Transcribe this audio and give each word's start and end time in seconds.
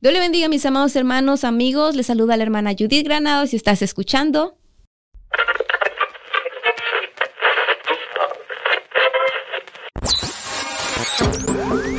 Dios 0.00 0.14
le 0.14 0.20
bendiga, 0.20 0.48
mis 0.48 0.64
amados 0.64 0.96
hermanos, 0.96 1.44
amigos. 1.44 1.94
Les 1.94 2.06
saluda 2.06 2.38
la 2.38 2.42
hermana 2.42 2.72
Judith 2.72 3.04
Granado. 3.04 3.46
Si 3.46 3.56
estás 3.56 3.82
escuchando, 3.82 4.56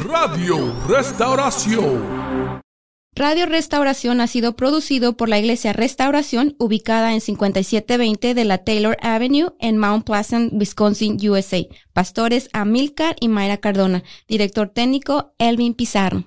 Radio 0.09 0.73
Restauración. 0.87 2.61
Radio 3.13 3.45
Restauración 3.45 4.19
ha 4.19 4.25
sido 4.25 4.55
producido 4.55 5.15
por 5.15 5.29
la 5.29 5.37
Iglesia 5.37 5.71
Restauración, 5.71 6.55
ubicada 6.57 7.13
en 7.13 7.21
5720 7.21 8.33
de 8.33 8.45
la 8.45 8.63
Taylor 8.63 8.97
Avenue 9.01 9.53
en 9.59 9.77
Mount 9.77 10.05
Pleasant, 10.05 10.51
Wisconsin, 10.53 11.17
USA. 11.29 11.67
Pastores 11.93 12.49
Amilcar 12.51 13.15
y 13.19 13.27
Mayra 13.27 13.57
Cardona. 13.57 14.03
Director 14.27 14.69
técnico 14.69 15.35
Elvin 15.37 15.75
Pizarro. 15.75 16.23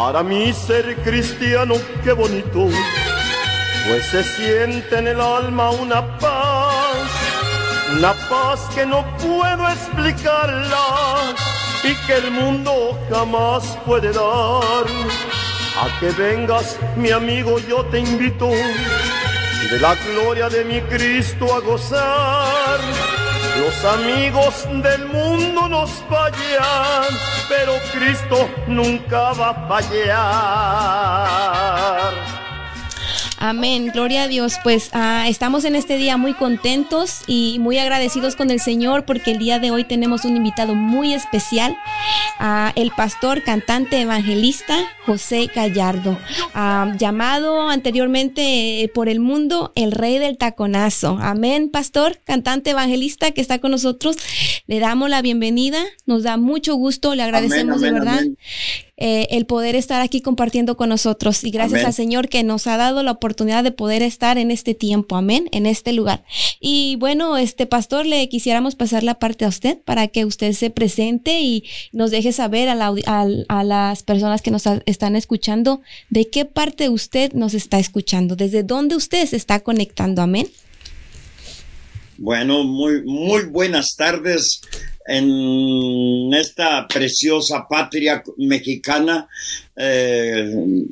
Para 0.00 0.22
mí 0.22 0.50
ser 0.54 0.96
cristiano, 1.02 1.74
qué 2.02 2.12
bonito, 2.12 2.70
pues 3.86 4.06
se 4.06 4.24
siente 4.24 4.96
en 4.96 5.08
el 5.08 5.20
alma 5.20 5.72
una 5.72 6.16
paz, 6.16 7.10
una 7.98 8.14
paz 8.30 8.60
que 8.74 8.86
no 8.86 9.04
puedo 9.18 9.68
explicarla 9.68 11.34
y 11.84 11.94
que 12.06 12.14
el 12.14 12.30
mundo 12.30 12.98
jamás 13.10 13.76
puede 13.84 14.10
dar. 14.10 14.86
A 15.82 16.00
que 16.00 16.10
vengas, 16.12 16.78
mi 16.96 17.10
amigo, 17.10 17.58
yo 17.58 17.84
te 17.90 17.98
invito, 17.98 18.48
de 18.48 19.80
la 19.82 19.94
gloria 19.96 20.48
de 20.48 20.64
mi 20.64 20.80
Cristo 20.80 21.54
a 21.54 21.60
gozar 21.60 23.19
los 23.60 23.84
amigos 23.84 24.66
del 24.82 25.06
mundo 25.06 25.68
nos 25.68 25.90
fallan, 26.08 27.12
pero 27.48 27.74
Cristo 27.92 28.48
nunca 28.66 29.32
va 29.32 29.50
a 29.50 29.68
fallar. 29.68 30.90
Amén, 33.42 33.90
gloria 33.94 34.24
a 34.24 34.28
Dios. 34.28 34.56
Pues 34.62 34.90
ah, 34.92 35.24
estamos 35.26 35.64
en 35.64 35.74
este 35.74 35.96
día 35.96 36.18
muy 36.18 36.34
contentos 36.34 37.22
y 37.26 37.56
muy 37.58 37.78
agradecidos 37.78 38.36
con 38.36 38.50
el 38.50 38.60
Señor 38.60 39.06
porque 39.06 39.30
el 39.30 39.38
día 39.38 39.58
de 39.58 39.70
hoy 39.70 39.84
tenemos 39.84 40.26
un 40.26 40.36
invitado 40.36 40.74
muy 40.74 41.14
especial, 41.14 41.74
uh, 42.38 42.70
el 42.76 42.90
pastor, 42.90 43.42
cantante, 43.42 44.02
evangelista 44.02 44.76
José 45.06 45.50
Gallardo, 45.54 46.18
ah, 46.52 46.92
llamado 46.98 47.70
anteriormente 47.70 48.82
eh, 48.82 48.88
por 48.88 49.08
el 49.08 49.20
mundo 49.20 49.72
el 49.74 49.92
rey 49.92 50.18
del 50.18 50.36
taconazo. 50.36 51.18
Amén, 51.18 51.70
pastor, 51.70 52.20
cantante, 52.24 52.70
evangelista 52.70 53.30
que 53.30 53.40
está 53.40 53.58
con 53.58 53.70
nosotros. 53.70 54.18
Le 54.66 54.80
damos 54.80 55.08
la 55.08 55.22
bienvenida, 55.22 55.82
nos 56.04 56.24
da 56.24 56.36
mucho 56.36 56.74
gusto, 56.74 57.14
le 57.14 57.22
agradecemos 57.22 57.80
de 57.80 57.90
verdad. 57.90 58.22
Eh, 59.02 59.28
el 59.30 59.46
poder 59.46 59.76
estar 59.76 60.02
aquí 60.02 60.20
compartiendo 60.20 60.76
con 60.76 60.90
nosotros. 60.90 61.42
Y 61.42 61.50
gracias 61.50 61.86
al 61.86 61.94
Señor 61.94 62.28
que 62.28 62.42
nos 62.42 62.66
ha 62.66 62.76
dado 62.76 63.02
la 63.02 63.12
oportunidad 63.12 63.64
de 63.64 63.72
poder 63.72 64.02
estar 64.02 64.36
en 64.36 64.50
este 64.50 64.74
tiempo, 64.74 65.16
amén, 65.16 65.48
en 65.52 65.64
este 65.64 65.94
lugar. 65.94 66.22
Y 66.60 66.96
bueno, 66.96 67.38
este 67.38 67.64
pastor, 67.64 68.04
le 68.04 68.28
quisiéramos 68.28 68.74
pasar 68.74 69.02
la 69.02 69.14
parte 69.14 69.46
a 69.46 69.48
usted 69.48 69.78
para 69.78 70.08
que 70.08 70.26
usted 70.26 70.52
se 70.52 70.68
presente 70.68 71.40
y 71.40 71.64
nos 71.92 72.10
deje 72.10 72.32
saber 72.32 72.68
a, 72.68 72.92
a 73.48 73.64
las 73.64 74.02
personas 74.02 74.42
que 74.42 74.50
nos 74.50 74.64
están 74.84 75.16
escuchando 75.16 75.80
de 76.10 76.28
qué 76.28 76.44
parte 76.44 76.90
usted 76.90 77.32
nos 77.32 77.54
está 77.54 77.78
escuchando, 77.78 78.36
desde 78.36 78.62
dónde 78.62 78.96
usted 78.96 79.26
se 79.26 79.36
está 79.36 79.60
conectando, 79.60 80.20
amén. 80.20 80.46
Bueno, 82.22 82.64
muy, 82.64 83.02
muy 83.02 83.44
buenas 83.44 83.96
tardes 83.96 84.60
en 85.06 86.30
esta 86.34 86.86
preciosa 86.86 87.66
patria 87.66 88.22
mexicana. 88.36 89.26
Eh, 89.74 90.84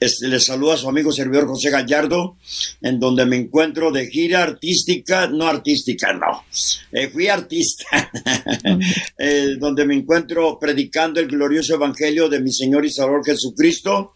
les 0.00 0.44
saluda 0.44 0.74
a 0.74 0.76
su 0.76 0.88
amigo 0.88 1.12
servidor 1.12 1.46
José 1.46 1.70
Gallardo, 1.70 2.36
en 2.82 2.98
donde 2.98 3.24
me 3.26 3.36
encuentro 3.36 3.90
de 3.90 4.06
gira 4.06 4.42
artística, 4.42 5.26
no 5.26 5.46
artística, 5.46 6.12
no, 6.12 6.44
eh, 6.92 7.08
fui 7.08 7.28
artista, 7.28 8.10
eh, 9.18 9.56
donde 9.58 9.86
me 9.86 9.94
encuentro 9.94 10.58
predicando 10.58 11.20
el 11.20 11.28
glorioso 11.28 11.74
evangelio 11.74 12.28
de 12.28 12.40
mi 12.40 12.52
Señor 12.52 12.84
y 12.84 12.90
Salvador 12.90 13.24
Jesucristo. 13.24 14.14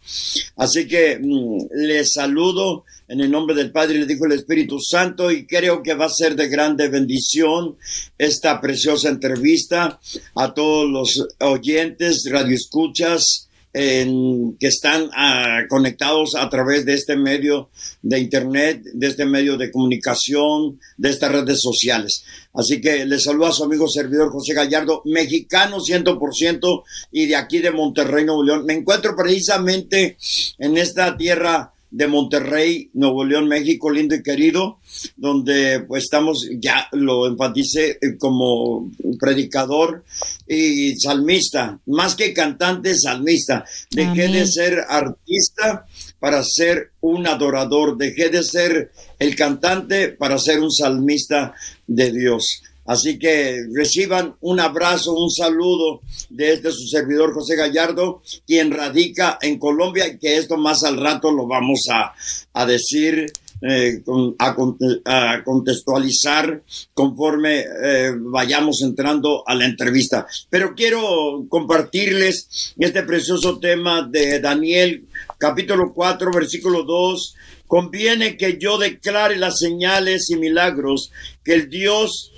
Así 0.57 0.87
que 0.87 1.17
mm, 1.19 1.67
les 1.73 2.13
saludo 2.13 2.85
en 3.09 3.21
el 3.21 3.31
nombre 3.31 3.55
del 3.55 3.71
Padre 3.71 3.97
le 3.97 4.05
dijo 4.05 4.25
el 4.25 4.33
Espíritu 4.33 4.79
Santo 4.79 5.31
y 5.31 5.47
creo 5.47 5.81
que 5.81 5.95
va 5.95 6.05
a 6.05 6.09
ser 6.09 6.35
de 6.35 6.47
grande 6.47 6.89
bendición 6.89 7.75
esta 8.19 8.61
preciosa 8.61 9.09
entrevista 9.09 9.99
a 10.35 10.53
todos 10.53 10.87
los 10.87 11.27
oyentes, 11.39 12.29
radioescuchas, 12.29 13.48
en, 13.73 14.57
que 14.59 14.67
están 14.67 15.09
ah, 15.13 15.61
conectados 15.69 16.35
a 16.35 16.49
través 16.49 16.85
de 16.85 16.93
este 16.93 17.15
medio 17.15 17.69
de 18.01 18.19
internet, 18.19 18.81
de 18.93 19.07
este 19.07 19.25
medio 19.25 19.57
de 19.57 19.71
comunicación, 19.71 20.79
de 20.97 21.09
estas 21.09 21.31
redes 21.31 21.61
sociales. 21.61 22.23
Así 22.53 22.81
que 22.81 23.05
les 23.05 23.23
saludo 23.23 23.47
a 23.47 23.53
su 23.53 23.63
amigo 23.63 23.87
servidor 23.87 24.31
José 24.31 24.53
Gallardo, 24.53 25.01
mexicano 25.05 25.77
100% 25.79 26.83
y 27.11 27.27
de 27.27 27.35
aquí 27.35 27.59
de 27.59 27.71
Monterrey, 27.71 28.25
Nuevo 28.25 28.43
León. 28.43 28.65
Me 28.65 28.73
encuentro 28.73 29.15
precisamente 29.15 30.17
en 30.57 30.77
esta 30.77 31.15
tierra 31.15 31.73
de 31.91 32.07
Monterrey, 32.07 32.89
Nuevo 32.93 33.25
León, 33.25 33.47
México, 33.47 33.89
lindo 33.89 34.15
y 34.15 34.23
querido, 34.23 34.79
donde 35.17 35.81
pues 35.81 36.03
estamos, 36.03 36.47
ya 36.59 36.87
lo 36.91 37.27
enfaticé 37.27 37.97
eh, 38.01 38.17
como 38.17 38.91
predicador 39.19 40.03
y 40.47 40.95
salmista, 40.95 41.79
más 41.87 42.15
que 42.15 42.33
cantante, 42.33 42.95
salmista. 42.95 43.65
Dejé 43.91 44.27
de 44.27 44.45
ser 44.45 44.85
artista 44.87 45.85
para 46.19 46.43
ser 46.43 46.91
un 47.01 47.27
adorador, 47.27 47.97
dejé 47.97 48.29
de 48.29 48.43
ser 48.43 48.91
el 49.17 49.35
cantante 49.35 50.09
para 50.09 50.37
ser 50.37 50.59
un 50.59 50.71
salmista 50.71 51.53
de 51.87 52.11
Dios. 52.11 52.61
Así 52.89 53.19
que 53.19 53.67
reciban 53.71 54.35
un 54.41 54.59
abrazo, 54.59 55.13
un 55.13 55.29
saludo 55.29 56.01
de 56.31 56.53
este 56.53 56.71
su 56.71 56.87
servidor 56.87 57.35
José 57.35 57.55
Gallardo, 57.55 58.23
quien 58.47 58.71
radica 58.71 59.37
en 59.43 59.59
Colombia 59.59 60.07
y 60.07 60.17
que 60.17 60.37
esto 60.37 60.57
más 60.57 60.83
al 60.83 60.99
rato 60.99 61.31
lo 61.31 61.45
vamos 61.45 61.87
a, 61.91 62.65
decir. 62.65 63.31
Eh, 63.61 64.01
a, 64.39 65.43
contextualizar 65.43 66.63
conforme 66.93 67.59
eh, 67.59 68.13
vayamos 68.17 68.81
entrando 68.81 69.43
a 69.45 69.53
la 69.53 69.65
entrevista. 69.65 70.25
Pero 70.49 70.73
quiero 70.73 71.45
compartirles 71.49 72.73
este 72.79 73.03
precioso 73.03 73.59
tema 73.59 74.01
de 74.01 74.39
Daniel 74.39 75.05
capítulo 75.37 75.93
4 75.93 76.31
versículo 76.31 76.83
2. 76.83 77.35
Conviene 77.67 78.35
que 78.35 78.57
yo 78.57 78.79
declare 78.79 79.35
las 79.35 79.59
señales 79.59 80.31
y 80.31 80.37
milagros 80.37 81.11
que 81.43 81.53
el 81.53 81.69
Dios 81.69 82.28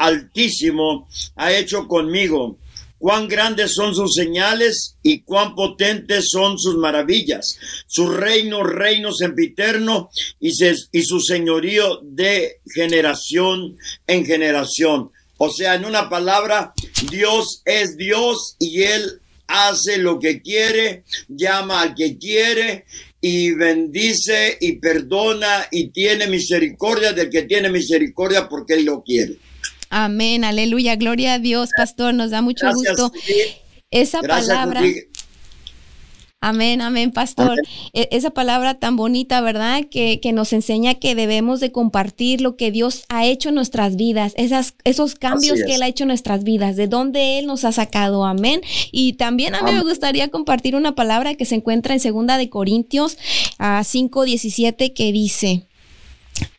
Altísimo 0.00 1.08
ha 1.36 1.52
hecho 1.52 1.86
conmigo. 1.86 2.58
Cuán 2.98 3.28
grandes 3.28 3.74
son 3.74 3.94
sus 3.94 4.14
señales 4.14 4.96
y 5.02 5.20
cuán 5.20 5.54
potentes 5.54 6.28
son 6.30 6.58
sus 6.58 6.76
maravillas. 6.76 7.58
Su 7.86 8.10
reino, 8.10 8.62
reino 8.62 9.12
sempiterno 9.12 10.10
y, 10.40 10.52
y 10.92 11.02
su 11.02 11.20
señorío 11.20 12.00
de 12.02 12.60
generación 12.74 13.76
en 14.06 14.24
generación. 14.24 15.10
O 15.36 15.50
sea, 15.50 15.74
en 15.74 15.84
una 15.84 16.08
palabra, 16.08 16.72
Dios 17.10 17.60
es 17.66 17.98
Dios 17.98 18.56
y 18.58 18.82
Él 18.82 19.20
hace 19.46 19.98
lo 19.98 20.18
que 20.18 20.40
quiere, 20.40 21.04
llama 21.28 21.82
al 21.82 21.94
que 21.94 22.16
quiere 22.16 22.86
y 23.20 23.52
bendice 23.52 24.56
y 24.60 24.76
perdona 24.76 25.68
y 25.70 25.88
tiene 25.88 26.26
misericordia 26.26 27.12
del 27.12 27.28
que 27.28 27.42
tiene 27.42 27.68
misericordia 27.68 28.48
porque 28.48 28.74
Él 28.74 28.86
lo 28.86 29.02
quiere. 29.02 29.36
Amén, 29.90 30.44
aleluya, 30.44 30.94
gloria 30.94 31.34
a 31.34 31.38
Dios, 31.40 31.70
pastor, 31.76 32.14
nos 32.14 32.30
da 32.30 32.42
mucho 32.42 32.72
gusto. 32.72 33.12
Esa 33.90 34.22
palabra. 34.22 34.82
Amén, 36.42 36.80
amén, 36.80 37.10
pastor. 37.10 37.60
E, 37.92 38.08
esa 38.12 38.30
palabra 38.30 38.74
tan 38.74 38.96
bonita, 38.96 39.42
¿verdad? 39.42 39.82
Que, 39.90 40.20
que, 40.20 40.32
nos 40.32 40.54
enseña 40.54 40.94
que 40.94 41.14
debemos 41.14 41.60
de 41.60 41.70
compartir 41.70 42.40
lo 42.40 42.56
que 42.56 42.70
Dios 42.70 43.04
ha 43.10 43.26
hecho 43.26 43.50
en 43.50 43.56
nuestras 43.56 43.96
vidas, 43.96 44.32
esas, 44.36 44.74
esos 44.84 45.16
cambios 45.16 45.58
que 45.66 45.74
Él 45.74 45.82
ha 45.82 45.88
hecho 45.88 46.04
en 46.04 46.08
nuestras 46.08 46.42
vidas, 46.42 46.76
de 46.76 46.86
dónde 46.86 47.38
Él 47.38 47.46
nos 47.46 47.64
ha 47.64 47.72
sacado. 47.72 48.24
Amén. 48.24 48.62
Y 48.90 49.14
también 49.14 49.54
a 49.54 49.62
mí 49.62 49.72
me 49.72 49.82
gustaría 49.82 50.28
compartir 50.28 50.76
una 50.76 50.94
palabra 50.94 51.34
que 51.34 51.44
se 51.44 51.56
encuentra 51.56 51.92
en 51.92 52.00
segunda 52.00 52.38
de 52.38 52.48
Corintios 52.48 53.18
a 53.58 53.80
5.17 53.80 54.94
que 54.94 55.12
dice, 55.12 55.66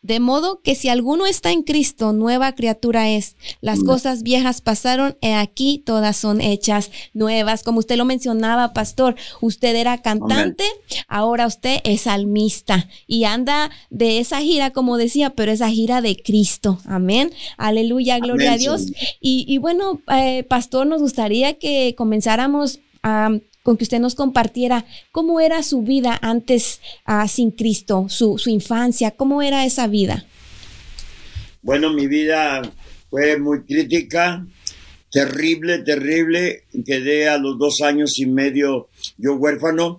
De 0.01 0.19
modo 0.19 0.61
que 0.61 0.75
si 0.75 0.89
alguno 0.89 1.25
está 1.25 1.51
en 1.51 1.63
Cristo, 1.63 2.13
nueva 2.13 2.53
criatura 2.53 3.09
es. 3.09 3.35
Las 3.61 3.83
cosas 3.83 4.23
viejas 4.23 4.61
pasaron, 4.61 5.17
y 5.21 5.27
aquí 5.27 5.81
todas 5.85 6.17
son 6.17 6.41
hechas 6.41 6.91
nuevas. 7.13 7.63
Como 7.63 7.79
usted 7.79 7.97
lo 7.97 8.05
mencionaba, 8.05 8.73
pastor, 8.73 9.15
usted 9.41 9.75
era 9.75 10.01
cantante, 10.01 10.65
ahora 11.07 11.47
usted 11.47 11.79
es 11.83 12.01
salmista 12.01 12.89
y 13.07 13.25
anda 13.25 13.69
de 13.89 14.19
esa 14.19 14.41
gira, 14.41 14.71
como 14.71 14.97
decía, 14.97 15.31
pero 15.31 15.51
esa 15.51 15.69
gira 15.69 16.01
de 16.01 16.15
Cristo. 16.15 16.79
Amén. 16.85 17.31
Aleluya, 17.57 18.19
gloria 18.19 18.53
a 18.53 18.57
Dios. 18.57 18.87
Y, 19.19 19.57
bueno, 19.59 20.01
eh, 20.11 20.43
pastor, 20.43 20.87
nos 20.87 21.01
gustaría 21.01 21.57
que 21.59 21.95
comenzáramos 21.97 22.79
a 23.03 23.31
con 23.63 23.77
que 23.77 23.83
usted 23.83 23.99
nos 23.99 24.15
compartiera 24.15 24.85
cómo 25.11 25.39
era 25.39 25.63
su 25.63 25.81
vida 25.81 26.17
antes 26.21 26.81
uh, 27.07 27.27
sin 27.27 27.51
Cristo, 27.51 28.07
su, 28.09 28.37
su, 28.37 28.49
infancia, 28.49 29.11
cómo 29.11 29.41
era 29.41 29.65
esa 29.65 29.87
vida. 29.87 30.25
Bueno, 31.61 31.93
mi 31.93 32.07
vida 32.07 32.61
fue 33.09 33.37
muy 33.37 33.63
crítica, 33.63 34.45
terrible, 35.11 35.79
terrible. 35.79 36.63
Quedé 36.85 37.27
a 37.27 37.37
los 37.37 37.59
dos 37.59 37.81
años 37.81 38.17
y 38.19 38.25
medio 38.25 38.89
yo 39.17 39.35
huérfano. 39.35 39.97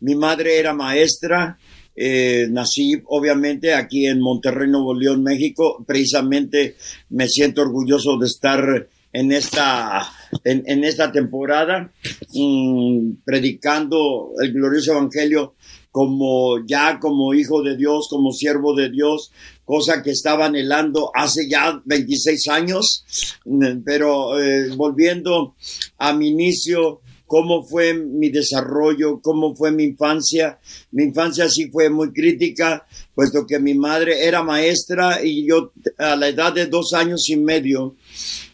Mi 0.00 0.14
madre 0.14 0.58
era 0.58 0.74
maestra. 0.74 1.58
Eh, 1.96 2.46
nací 2.50 3.00
obviamente 3.06 3.74
aquí 3.74 4.06
en 4.06 4.20
Monterrey, 4.20 4.68
Nuevo 4.68 4.94
León, 4.94 5.22
México. 5.22 5.82
Precisamente 5.86 6.76
me 7.10 7.26
siento 7.28 7.62
orgulloso 7.62 8.18
de 8.18 8.26
estar 8.26 8.88
en 9.12 9.32
esta, 9.32 10.02
en, 10.44 10.84
esta 10.84 11.10
temporada, 11.10 11.90
mm, 12.34 13.12
predicando 13.24 14.32
el 14.40 14.52
glorioso 14.52 14.92
evangelio 14.92 15.54
como 15.90 16.64
ya 16.66 17.00
como 17.00 17.34
hijo 17.34 17.62
de 17.62 17.76
Dios, 17.76 18.08
como 18.08 18.32
siervo 18.32 18.74
de 18.74 18.90
Dios, 18.90 19.32
cosa 19.64 20.02
que 20.02 20.10
estaba 20.10 20.46
anhelando 20.46 21.10
hace 21.14 21.48
ya 21.48 21.80
26 21.84 22.48
años, 22.48 23.04
mm, 23.44 23.82
pero 23.84 24.40
eh, 24.40 24.68
volviendo 24.76 25.54
a 25.96 26.12
mi 26.12 26.28
inicio, 26.28 27.00
cómo 27.26 27.62
fue 27.62 27.94
mi 27.94 28.30
desarrollo, 28.30 29.20
cómo 29.20 29.54
fue 29.54 29.70
mi 29.70 29.84
infancia. 29.84 30.58
Mi 30.90 31.04
infancia 31.04 31.48
sí 31.48 31.70
fue 31.70 31.90
muy 31.90 32.12
crítica, 32.12 32.86
puesto 33.14 33.46
que 33.46 33.58
mi 33.60 33.74
madre 33.74 34.26
era 34.26 34.42
maestra 34.42 35.22
y 35.22 35.46
yo 35.46 35.72
a 35.98 36.16
la 36.16 36.28
edad 36.28 36.54
de 36.54 36.66
dos 36.66 36.94
años 36.94 37.28
y 37.28 37.36
medio 37.36 37.96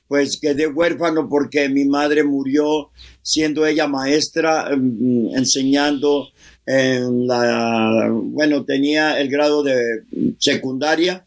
pues 0.08 0.38
quedé 0.40 0.66
huérfano 0.66 1.28
porque 1.28 1.68
mi 1.68 1.84
madre 1.84 2.24
murió 2.24 2.90
siendo 3.22 3.66
ella 3.66 3.86
maestra, 3.88 4.68
em, 4.72 5.34
enseñando 5.34 6.28
en 6.66 7.26
la, 7.26 8.08
bueno, 8.10 8.64
tenía 8.64 9.20
el 9.20 9.28
grado 9.28 9.62
de 9.62 10.02
secundaria, 10.38 11.24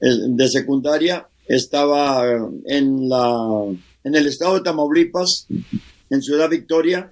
de 0.00 0.48
secundaria, 0.48 1.28
estaba 1.46 2.24
en 2.66 3.08
la, 3.08 3.64
en 4.04 4.14
el 4.14 4.26
estado 4.26 4.54
de 4.54 4.60
Tamaulipas, 4.60 5.46
en 6.10 6.22
Ciudad 6.22 6.48
Victoria, 6.48 7.10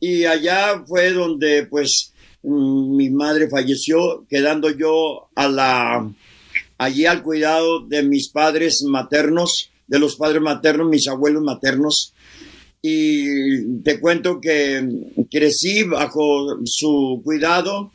y 0.00 0.24
allá 0.24 0.84
fue 0.86 1.12
donde, 1.12 1.66
pues, 1.66 2.12
mm, 2.42 2.96
mi 2.96 3.10
madre 3.10 3.48
falleció, 3.48 4.26
quedando 4.28 4.70
yo 4.70 5.28
a 5.34 5.48
la, 5.48 6.12
allí 6.78 7.06
al 7.06 7.22
cuidado 7.22 7.80
de 7.80 8.02
mis 8.02 8.28
padres 8.30 8.82
maternos, 8.82 9.70
de 9.86 9.98
los 9.98 10.16
padres 10.16 10.42
maternos, 10.42 10.88
mis 10.88 11.08
abuelos 11.08 11.42
maternos. 11.42 12.14
Y 12.82 13.80
te 13.82 13.98
cuento 13.98 14.40
que 14.40 14.86
crecí 15.30 15.84
bajo 15.84 16.58
su 16.64 17.22
cuidado 17.24 17.90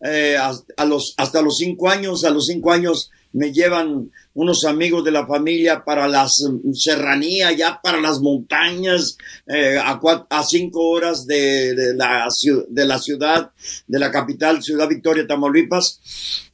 eh, 0.00 0.36
a, 0.38 0.84
los, 0.84 1.14
hasta 1.16 1.42
los 1.42 1.58
cinco 1.58 1.90
años. 1.90 2.24
A 2.24 2.30
los 2.30 2.46
cinco 2.46 2.72
años 2.72 3.10
me 3.34 3.52
llevan 3.52 4.10
unos 4.34 4.64
amigos 4.64 5.04
de 5.04 5.12
la 5.12 5.26
familia 5.26 5.84
para 5.84 6.08
la 6.08 6.26
serranía, 6.72 7.52
ya 7.52 7.80
para 7.82 8.00
las 8.00 8.20
montañas, 8.20 9.16
eh, 9.46 9.78
a, 9.78 10.00
a, 10.30 10.42
cinco 10.42 10.88
horas 10.88 11.26
de, 11.26 11.94
la, 11.94 12.26
de 12.68 12.84
la 12.84 12.98
ciudad, 12.98 13.50
de 13.86 13.98
la 13.98 14.10
capital, 14.10 14.62
Ciudad 14.62 14.88
Victoria, 14.88 15.26
Tamaulipas. 15.26 16.00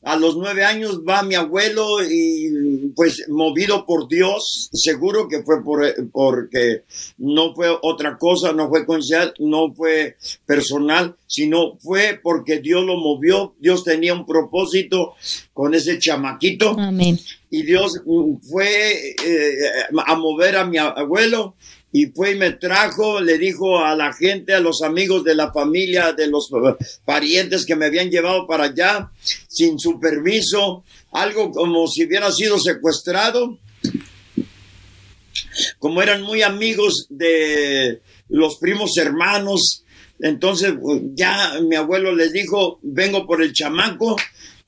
A 0.03 0.17
los 0.17 0.35
nueve 0.37 0.65
años 0.65 1.03
va 1.07 1.23
mi 1.23 1.35
abuelo 1.35 2.03
y 2.03 2.91
pues 2.97 3.29
movido 3.29 3.85
por 3.85 4.09
Dios, 4.09 4.71
seguro 4.73 5.29
que 5.29 5.43
fue 5.43 5.63
por, 5.63 5.83
porque 6.11 6.85
no 7.19 7.55
fue 7.55 7.69
otra 7.83 8.17
cosa, 8.17 8.53
no 8.53 8.71
fue 8.71 8.87
coincidencial, 8.87 9.35
no 9.39 9.75
fue 9.75 10.17
personal, 10.47 11.17
sino 11.27 11.77
fue 11.81 12.19
porque 12.23 12.61
Dios 12.61 12.83
lo 12.85 12.97
movió, 12.97 13.55
Dios 13.59 13.85
tenía 13.85 14.15
un 14.15 14.25
propósito 14.25 15.15
con 15.61 15.75
ese 15.75 15.99
chamaquito. 15.99 16.71
Amén 16.79 17.19
y 17.51 17.63
Dios 17.63 18.01
fue 18.49 19.15
eh, 19.25 19.57
a 20.07 20.15
mover 20.15 20.57
a 20.57 20.65
mi 20.65 20.79
abuelo 20.79 21.57
y 21.93 22.07
fue 22.07 22.33
y 22.33 22.35
me 22.37 22.53
trajo, 22.53 23.21
le 23.21 23.37
dijo 23.39 23.81
a 23.81 23.97
la 23.97 24.13
gente, 24.13 24.55
a 24.55 24.61
los 24.61 24.83
amigos 24.83 25.25
de 25.25 25.35
la 25.35 25.53
familia, 25.53 26.13
de 26.13 26.29
los 26.29 26.49
parientes 27.05 27.67
que 27.67 27.75
me 27.75 27.87
habían 27.87 28.09
llevado 28.09 28.47
para 28.47 28.65
allá 28.65 29.11
sin 29.49 29.81
su 29.81 29.99
permiso, 29.99 30.85
algo 31.11 31.51
como 31.51 31.89
si 31.89 32.05
hubiera 32.05 32.31
sido 32.31 32.61
secuestrado. 32.61 33.59
Como 35.81 36.01
eran 36.01 36.23
muy 36.23 36.43
amigos 36.43 37.07
de 37.11 38.01
los 38.29 38.59
primos 38.59 38.97
hermanos, 38.97 39.85
entonces 40.21 40.75
ya 41.15 41.59
mi 41.61 41.75
abuelo 41.75 42.15
les 42.15 42.33
dijo, 42.33 42.79
vengo 42.83 43.27
por 43.27 43.43
el 43.43 43.53
chamaco, 43.53 44.15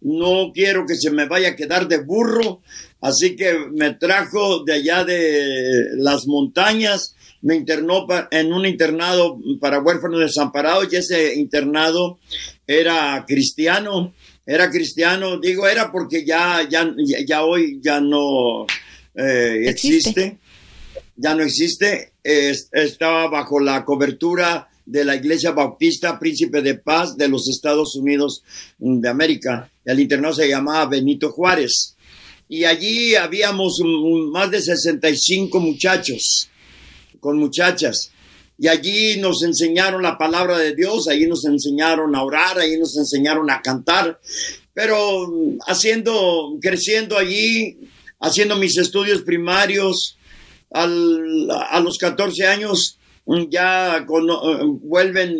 no 0.02 0.52
quiero 0.52 0.86
que 0.86 0.96
se 0.96 1.10
me 1.10 1.26
vaya 1.26 1.50
a 1.50 1.56
quedar 1.56 1.88
de 1.88 1.98
burro, 1.98 2.62
así 3.00 3.36
que 3.36 3.54
me 3.72 3.94
trajo 3.94 4.64
de 4.64 4.74
allá 4.74 5.04
de 5.04 5.96
las 5.96 6.26
montañas, 6.26 7.14
me 7.42 7.56
internó 7.56 8.06
en 8.30 8.52
un 8.52 8.66
internado 8.66 9.38
para 9.60 9.80
huérfanos 9.80 10.20
desamparados 10.20 10.92
y 10.92 10.96
ese 10.96 11.34
internado 11.34 12.18
era 12.66 13.24
cristiano, 13.26 14.14
era 14.46 14.70
cristiano, 14.70 15.38
digo 15.38 15.66
era 15.66 15.90
porque 15.90 16.24
ya, 16.24 16.66
ya, 16.68 16.92
ya 17.26 17.44
hoy 17.44 17.80
ya 17.82 18.00
no 18.00 18.66
eh, 19.14 19.64
existe. 19.66 20.38
ya 21.16 21.34
no 21.34 21.42
existe, 21.42 22.12
estaba 22.22 23.28
bajo 23.28 23.60
la 23.60 23.84
cobertura 23.84 24.68
de 24.84 25.04
la 25.04 25.16
Iglesia 25.16 25.52
Bautista 25.52 26.18
Príncipe 26.18 26.62
de 26.62 26.74
Paz 26.74 27.16
de 27.16 27.28
los 27.28 27.48
Estados 27.48 27.96
Unidos 27.96 28.42
de 28.78 29.08
América. 29.08 29.71
El 29.84 30.00
internado 30.00 30.34
se 30.34 30.48
llamaba 30.48 30.86
Benito 30.86 31.30
Juárez. 31.30 31.96
Y 32.48 32.64
allí 32.64 33.14
habíamos 33.14 33.80
más 34.30 34.50
de 34.50 34.60
65 34.60 35.58
muchachos 35.60 36.48
con 37.20 37.38
muchachas. 37.38 38.10
Y 38.58 38.68
allí 38.68 39.16
nos 39.18 39.42
enseñaron 39.42 40.02
la 40.02 40.18
palabra 40.18 40.58
de 40.58 40.74
Dios, 40.74 41.08
allí 41.08 41.26
nos 41.26 41.44
enseñaron 41.44 42.14
a 42.14 42.22
orar, 42.22 42.58
allí 42.58 42.76
nos 42.76 42.96
enseñaron 42.96 43.50
a 43.50 43.62
cantar. 43.62 44.20
Pero 44.74 45.58
haciendo, 45.66 46.58
creciendo 46.60 47.16
allí, 47.16 47.78
haciendo 48.20 48.56
mis 48.56 48.76
estudios 48.76 49.22
primarios, 49.22 50.16
a 50.70 51.80
los 51.80 51.98
14 51.98 52.46
años, 52.46 52.98
ya 53.26 53.98
eh, 53.98 54.04
vuelven 54.80 55.36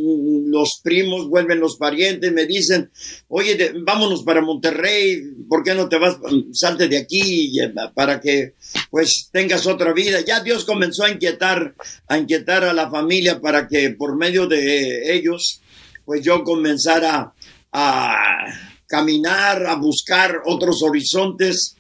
los 0.51 0.81
primos, 0.83 1.29
vuelven 1.29 1.61
los 1.61 1.77
parientes, 1.77 2.33
me 2.33 2.47
dicen, 2.47 2.91
oye, 3.29 3.73
vámonos 3.85 4.23
para 4.23 4.41
Monterrey, 4.41 5.21
¿por 5.49 5.62
qué 5.62 5.75
no 5.75 5.89
te 5.89 5.99
vas, 5.99 6.17
salte 6.53 6.89
de 6.89 6.99
aquí 6.99 7.53
para 7.95 8.21
que 8.21 8.55
pues 8.91 9.29
tengas 9.33 9.67
otra 9.67 9.93
vida? 9.93 10.21
Ya 10.21 10.41
Dios 10.41 10.65
comenzó 10.65 11.05
a 11.05 11.11
inquietar, 11.11 11.75
a 12.09 12.19
inquietar 12.19 12.65
a 12.65 12.73
la 12.73 12.91
familia 12.91 13.41
para 13.41 13.67
que 13.67 13.91
por 13.91 14.17
medio 14.17 14.47
de 14.47 15.15
ellos, 15.15 15.61
pues 16.05 16.23
yo 16.23 16.45
comenzara 16.45 17.35
a 17.73 18.17
caminar, 18.87 19.67
a 19.67 19.75
buscar 19.77 20.43
otros 20.45 20.83
horizontes 20.83 21.77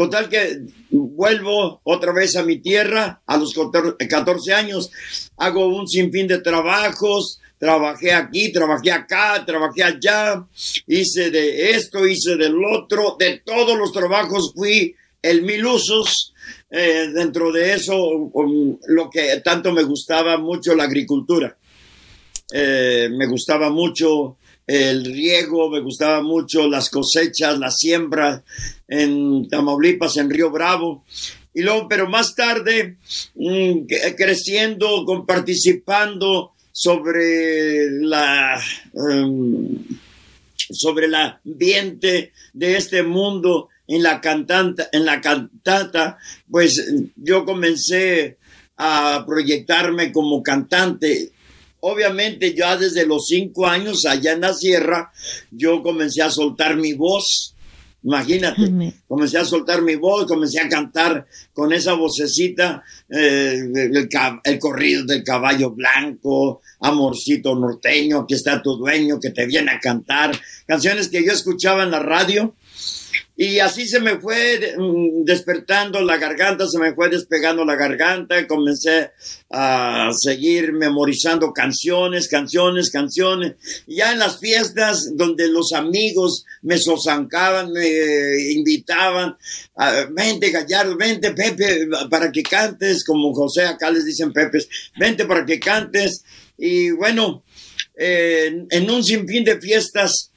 Total 0.00 0.30
que 0.30 0.62
vuelvo 0.90 1.82
otra 1.84 2.10
vez 2.10 2.34
a 2.34 2.42
mi 2.42 2.56
tierra 2.56 3.20
a 3.26 3.36
los 3.36 3.52
14 3.52 4.54
años, 4.54 4.90
hago 5.36 5.66
un 5.66 5.86
sinfín 5.86 6.26
de 6.26 6.38
trabajos, 6.38 7.38
trabajé 7.58 8.14
aquí, 8.14 8.50
trabajé 8.50 8.92
acá, 8.92 9.44
trabajé 9.44 9.82
allá, 9.82 10.42
hice 10.86 11.30
de 11.30 11.72
esto, 11.72 12.06
hice 12.06 12.36
del 12.36 12.64
otro, 12.64 13.16
de 13.18 13.42
todos 13.44 13.76
los 13.76 13.92
trabajos 13.92 14.54
fui 14.56 14.96
el 15.20 15.42
mil 15.42 15.66
usos. 15.66 16.32
Eh, 16.70 17.10
dentro 17.12 17.52
de 17.52 17.74
eso, 17.74 18.32
lo 18.86 19.10
que 19.10 19.42
tanto 19.44 19.70
me 19.70 19.82
gustaba 19.82 20.38
mucho 20.38 20.74
la 20.74 20.84
agricultura. 20.84 21.54
Eh, 22.50 23.10
me 23.12 23.26
gustaba 23.26 23.68
mucho 23.68 24.38
el 24.70 25.04
riego, 25.04 25.68
me 25.68 25.80
gustaba 25.80 26.22
mucho 26.22 26.68
las 26.68 26.90
cosechas, 26.90 27.58
la 27.58 27.72
siembra 27.72 28.44
en 28.86 29.48
Tamaulipas, 29.48 30.16
en 30.16 30.30
Río 30.30 30.50
Bravo. 30.50 31.04
Y 31.52 31.62
luego, 31.62 31.88
pero 31.88 32.08
más 32.08 32.36
tarde, 32.36 32.96
mm, 33.34 33.86
creciendo, 34.16 35.04
participando 35.26 36.52
sobre 36.70 37.90
la, 37.90 38.62
em, 38.94 39.76
sobre 40.70 41.06
el 41.06 41.16
ambiente 41.16 42.32
de 42.52 42.76
este 42.76 43.02
mundo 43.02 43.70
en 43.88 44.04
la 44.04 44.20
en 44.92 45.04
la 45.04 45.20
cantata, 45.20 46.16
pues 46.48 46.80
yo 47.16 47.44
comencé 47.44 48.38
a 48.76 49.24
proyectarme 49.26 50.12
como 50.12 50.44
cantante. 50.44 51.32
Obviamente 51.80 52.54
ya 52.54 52.76
desde 52.76 53.06
los 53.06 53.26
cinco 53.26 53.66
años 53.66 54.04
allá 54.04 54.32
en 54.32 54.42
la 54.42 54.54
sierra, 54.54 55.12
yo 55.50 55.82
comencé 55.82 56.22
a 56.22 56.30
soltar 56.30 56.76
mi 56.76 56.92
voz. 56.92 57.54
Imagínate, 58.02 58.94
comencé 59.06 59.36
a 59.36 59.44
soltar 59.44 59.82
mi 59.82 59.94
voz, 59.94 60.26
comencé 60.26 60.58
a 60.58 60.70
cantar 60.70 61.26
con 61.52 61.70
esa 61.70 61.92
vocecita, 61.92 62.82
eh, 63.10 63.60
el, 63.74 64.08
el, 64.42 64.58
corrido 64.58 65.04
del 65.04 65.22
caballo 65.22 65.72
blanco, 65.72 66.62
amorcito 66.80 67.54
norteño, 67.54 68.26
que 68.26 68.36
está 68.36 68.62
tu 68.62 68.76
dueño, 68.76 69.20
que 69.20 69.30
te 69.30 69.44
viene 69.44 69.72
a 69.72 69.80
cantar, 69.80 70.32
canciones 70.66 71.08
que 71.08 71.22
yo 71.22 71.30
escuchaba 71.30 71.82
en 71.82 71.90
la 71.90 72.00
radio 72.00 72.54
y 73.36 73.58
así 73.58 73.88
se 73.88 74.00
me 74.00 74.20
fue 74.20 74.74
mm, 74.76 75.24
despertando 75.24 76.02
la 76.02 76.18
garganta, 76.18 76.68
se 76.68 76.78
me 76.78 76.94
fue 76.94 77.08
despegando 77.08 77.64
la 77.64 77.74
garganta, 77.74 78.46
comencé 78.46 79.12
a 79.50 80.10
seguir 80.12 80.74
memorizando 80.74 81.52
canciones, 81.52 82.28
canciones, 82.28 82.90
canciones. 82.90 83.54
Ya 83.86 84.12
en 84.12 84.18
las 84.18 84.40
fiestas 84.40 85.16
donde 85.16 85.48
los 85.48 85.72
amigos 85.72 86.44
me 86.60 86.76
sosancaban, 86.76 87.72
me 87.72 88.52
invitaban, 88.52 89.36
vente 90.10 90.50
Gallardo, 90.50 90.98
vente 90.98 91.32
Pepe 91.32 91.88
para 92.10 92.30
que 92.30 92.42
cantes, 92.42 93.04
como 93.04 93.32
José 93.32 93.64
acá 93.64 93.90
les 93.90 94.04
dicen 94.04 94.34
Pepe, 94.34 94.58
vente 94.98 95.24
para 95.24 95.46
que 95.46 95.58
cantes. 95.58 96.24
Y 96.58 96.90
bueno, 96.90 97.42
en 97.96 98.90
un 98.90 99.02
sinfín 99.02 99.44
de 99.44 99.58
fiestas, 99.58 100.30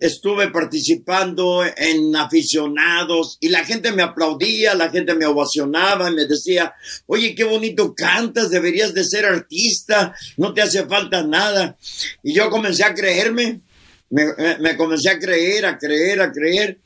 estuve 0.00 0.48
participando 0.50 1.64
en 1.64 2.14
aficionados 2.14 3.36
y 3.40 3.48
la 3.48 3.64
gente 3.64 3.92
me 3.92 4.02
aplaudía, 4.02 4.74
la 4.74 4.90
gente 4.90 5.14
me 5.14 5.26
ovacionaba 5.26 6.08
y 6.08 6.14
me 6.14 6.26
decía, 6.26 6.72
oye, 7.06 7.34
qué 7.34 7.44
bonito 7.44 7.94
cantas, 7.94 8.50
deberías 8.50 8.94
de 8.94 9.04
ser 9.04 9.26
artista, 9.26 10.14
no 10.36 10.54
te 10.54 10.62
hace 10.62 10.86
falta 10.86 11.22
nada. 11.24 11.76
Y 12.22 12.32
yo 12.32 12.48
comencé 12.48 12.84
a 12.84 12.94
creerme, 12.94 13.60
me, 14.08 14.76
comencé 14.76 15.10
a 15.10 15.18
creer, 15.18 15.66
a 15.66 15.78
creer, 15.78 16.20
a 16.20 16.32
creer. 16.32 16.78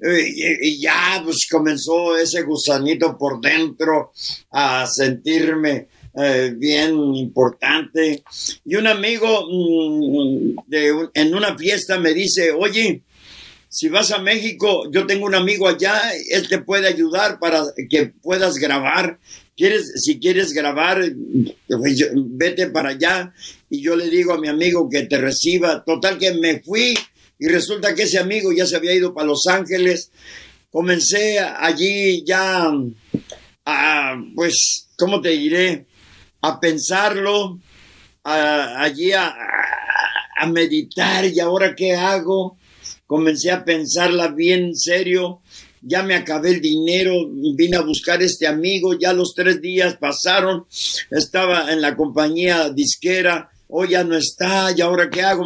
Y, 0.00 0.68
y, 0.68 0.80
ya 0.80 1.20
pues 1.24 1.48
comenzó 1.50 2.16
ese 2.16 2.42
gusanito 2.42 3.16
por 3.18 3.40
dentro 3.40 4.12
a 4.50 4.86
sentirme 4.86 5.88
eh, 6.20 6.52
bien 6.56 7.14
importante. 7.14 8.24
Y 8.64 8.74
un 8.74 8.88
amigo 8.88 9.46
mm, 9.48 10.64
en 11.14 11.34
una 11.34 11.56
fiesta 11.56 11.98
me 11.98 12.12
dice, 12.12 12.50
oye, 12.50 13.02
si 13.68 13.88
vas 13.88 14.10
a 14.10 14.18
México, 14.18 14.90
yo 14.90 15.06
tengo 15.06 15.26
un 15.26 15.36
amigo 15.36 15.68
allá, 15.68 16.00
él 16.30 16.48
te 16.48 16.58
puede 16.58 16.88
ayudar 16.88 17.38
para 17.38 17.62
que 17.88 18.06
puedas 18.06 18.56
grabar. 18.56 19.20
¿Quieres, 19.56 19.92
si 20.02 20.18
quieres 20.18 20.52
grabar, 20.52 21.04
pues, 21.68 22.10
vete 22.14 22.68
para 22.68 22.90
allá. 22.90 23.32
Y 23.70 23.82
yo 23.82 23.94
le 23.94 24.10
digo 24.10 24.32
a 24.32 24.40
mi 24.40 24.48
amigo 24.48 24.88
que 24.88 25.02
te 25.02 25.18
reciba. 25.18 25.84
Total 25.84 26.18
que 26.18 26.32
me 26.34 26.60
fui 26.62 26.94
y 27.38 27.46
resulta 27.46 27.94
que 27.94 28.04
ese 28.04 28.18
amigo 28.18 28.52
ya 28.52 28.66
se 28.66 28.74
había 28.74 28.94
ido 28.94 29.14
para 29.14 29.26
Los 29.28 29.46
Ángeles. 29.46 30.10
Comencé 30.70 31.38
allí 31.38 32.24
ya 32.26 32.72
a, 33.64 34.22
pues, 34.34 34.88
¿cómo 34.96 35.20
te 35.20 35.30
diré? 35.30 35.86
A 36.40 36.60
pensarlo, 36.60 37.58
allí 38.24 39.12
a, 39.12 39.34
meditar 40.48 41.24
y 41.24 41.40
ahora 41.40 41.74
qué 41.74 41.94
hago. 41.94 42.56
Comencé 43.06 43.50
a 43.50 43.64
pensarla 43.64 44.28
bien 44.28 44.74
serio. 44.76 45.40
Ya 45.80 46.02
me 46.02 46.14
acabé 46.14 46.50
el 46.50 46.60
dinero, 46.60 47.14
vine 47.54 47.76
a 47.76 47.82
buscar 47.82 48.22
este 48.22 48.46
amigo, 48.46 48.98
ya 48.98 49.12
los 49.12 49.32
tres 49.34 49.60
días 49.60 49.96
pasaron, 49.96 50.66
estaba 51.10 51.72
en 51.72 51.80
la 51.80 51.96
compañía 51.96 52.70
disquera, 52.70 53.48
hoy 53.68 53.90
ya 53.90 54.02
no 54.02 54.16
está, 54.16 54.72
y 54.76 54.80
ahora 54.80 55.08
qué 55.08 55.22
hago. 55.22 55.44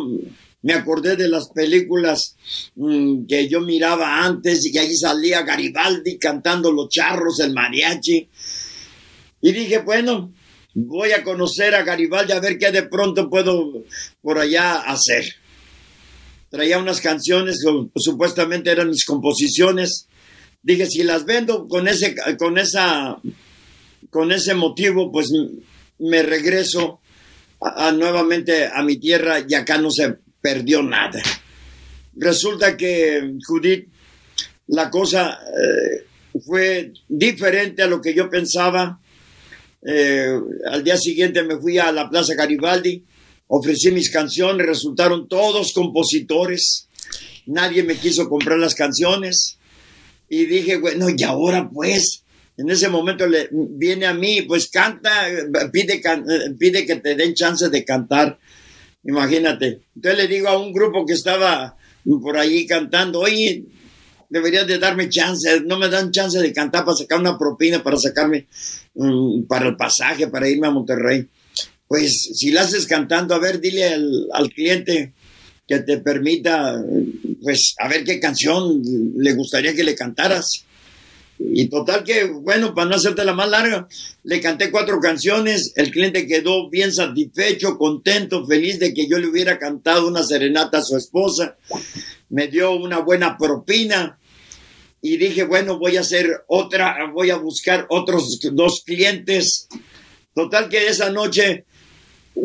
Me 0.62 0.72
acordé 0.72 1.16
de 1.16 1.28
las 1.28 1.49
películas 1.49 2.37
mm, 2.76 3.26
que 3.26 3.49
yo 3.49 3.61
miraba 3.61 4.25
antes 4.25 4.64
y 4.64 4.78
allí 4.78 4.96
salía 4.96 5.42
Garibaldi 5.42 6.18
cantando 6.18 6.72
los 6.72 6.88
charros, 6.88 7.40
el 7.40 7.52
mariachi. 7.52 8.28
Y 9.42 9.52
dije, 9.52 9.78
bueno, 9.78 10.32
voy 10.75 11.12
a 11.12 11.23
conocer 11.23 11.75
a 11.75 11.83
Garibaldi 11.83 12.33
a 12.33 12.41
ver 12.41 12.59
qué 12.59 12.71
de 12.71 12.83
pronto 12.85 13.29
puedo 13.29 13.85
por 14.21 14.38
allá 14.38 14.81
hacer. 14.81 15.25
Traía 16.50 16.79
unas 16.79 17.00
canciones, 17.00 17.64
supuestamente 17.97 18.71
eran 18.71 18.91
mis 18.91 19.05
composiciones. 19.05 20.07
Dije, 20.62 20.87
si 20.87 21.02
las 21.02 21.25
vendo 21.25 21.67
con 21.67 21.88
ese, 21.88 22.14
con 22.38 22.59
esa, 22.59 23.19
con 24.11 24.33
ese 24.33 24.55
motivo, 24.55 25.11
pues 25.11 25.31
me 25.99 26.23
regreso 26.23 27.00
nuevamente 27.95 28.67
a 28.67 28.83
mi 28.83 28.97
tierra 28.97 29.45
y 29.47 29.55
acá 29.55 29.79
no 29.79 29.91
se 29.91 30.17
perdió 30.41 30.83
nada. 30.83 31.23
Resulta 32.14 32.76
que 32.76 33.35
Judith, 33.47 33.88
la 34.67 34.91
cosa 34.91 35.41
eh, 35.41 36.41
fue 36.45 36.93
diferente 37.09 37.83
a 37.83 37.87
lo 37.87 38.00
que 38.00 38.14
yo 38.14 38.29
pensaba 38.29 39.00
eh, 39.85 40.39
al 40.71 40.85
día 40.85 40.97
siguiente 40.97 41.43
me 41.43 41.59
fui 41.59 41.79
a 41.79 41.91
la 41.91 42.09
Plaza 42.09 42.35
Garibaldi, 42.35 43.05
ofrecí 43.49 43.91
mis 43.91 44.11
canciones, 44.11 44.67
resultaron 44.67 45.29
todos 45.29 45.73
compositores. 45.73 46.89
Nadie 47.47 47.83
me 47.83 47.97
quiso 47.97 48.29
comprar 48.29 48.59
las 48.59 48.75
canciones. 48.75 49.59
Y 50.29 50.47
dije, 50.47 50.79
bueno, 50.79 51.09
y 51.15 51.23
ahora 51.25 51.69
pues, 51.69 52.23
en 52.57 52.71
ese 52.71 52.89
momento 52.89 53.27
le 53.27 53.49
viene 53.53 54.07
a 54.07 54.15
mí, 54.15 54.43
pues 54.43 54.69
canta, 54.69 55.27
pide, 55.73 56.01
pide 56.59 56.87
que 56.87 56.97
te 56.97 57.15
den 57.15 57.35
chance 57.35 57.69
de 57.69 57.85
cantar. 57.85 58.39
Imagínate. 59.05 59.81
Entonces 59.97 60.23
le 60.23 60.29
digo 60.29 60.49
a 60.49 60.59
un 60.59 60.73
grupo 60.73 61.05
que 61.05 61.15
estaba 61.15 61.77
por 62.05 62.39
ahí 62.39 62.67
cantando, 62.67 63.21
oye, 63.21 63.65
deberías 64.33 64.67
de 64.67 64.79
darme 64.79 65.09
chance, 65.09 65.61
no 65.67 65.79
me 65.79 65.89
dan 65.89 66.11
chance 66.11 66.39
de 66.39 66.53
cantar 66.53 66.85
para 66.85 66.97
sacar 66.97 67.21
una 67.21 67.39
propina, 67.39 67.83
para 67.83 67.97
sacarme 67.97 68.47
Mm, 68.95 69.45
para 69.45 69.69
el 69.69 69.77
pasaje, 69.77 70.27
para 70.29 70.49
irme 70.49 70.67
a 70.67 70.71
Monterrey. 70.71 71.27
Pues 71.89 72.31
si 72.35 72.51
la 72.51 72.62
haces 72.62 72.87
cantando, 72.87 73.35
a 73.35 73.39
ver, 73.39 73.61
dile 73.61 73.85
al, 73.85 74.51
cliente 74.55 75.12
que 75.67 75.79
te 75.81 75.99
permita, 75.99 76.83
pues, 77.43 77.75
a 77.79 77.89
ver 77.89 78.05
qué 78.05 78.21
canción 78.21 78.83
le 79.17 79.35
gustaría 79.35 79.75
que 79.75 79.85
le 79.85 79.95
cantaras. 79.95 80.65
Y 81.39 81.69
total 81.69 82.05
que, 82.05 82.25
bueno, 82.25 82.75
para 82.75 82.89
no 82.89 82.97
hacerte 82.97 83.25
la 83.25 83.33
más 83.33 83.49
larga, 83.49 83.89
le 84.25 84.41
canté 84.41 84.71
cuatro 84.71 85.01
canciones, 85.01 85.73
el 85.77 85.91
cliente 85.91 86.27
quedó 86.27 86.71
bien 86.71 86.93
satisfecho, 86.93 87.79
contento, 87.79 88.47
feliz 88.47 88.79
de 88.79 88.95
que 88.95 89.09
yo 89.09 89.19
le 89.19 89.27
hubiera 89.27 89.59
cantado 89.59 90.07
una 90.07 90.23
serenata 90.23 90.79
a 90.79 90.83
su 90.83 90.97
esposa, 90.97 91.57
me 92.29 92.49
dio 92.49 92.73
una 92.73 93.01
buena 93.01 93.37
propina, 93.37 94.19
y 95.04 95.16
dije, 95.16 95.42
bueno, 95.42 95.80
voy 95.80 95.97
a 95.97 96.00
hacer 96.00 96.44
otra, 96.47 96.97
voy 97.12 97.30
a 97.30 97.37
buscar 97.37 97.87
otros 97.90 98.38
dos 98.52 98.82
clientes. 98.87 99.66
Total 100.32 100.68
que 100.68 100.87
esa 100.87 101.11
noche 101.11 101.64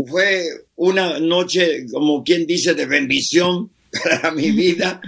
fue 0.07 0.43
una 0.75 1.19
noche, 1.19 1.85
como 1.91 2.23
quien 2.23 2.47
dice, 2.47 2.73
de 2.73 2.87
bendición 2.87 3.69
para 4.03 4.31
mi 4.31 4.49
vida. 4.49 4.99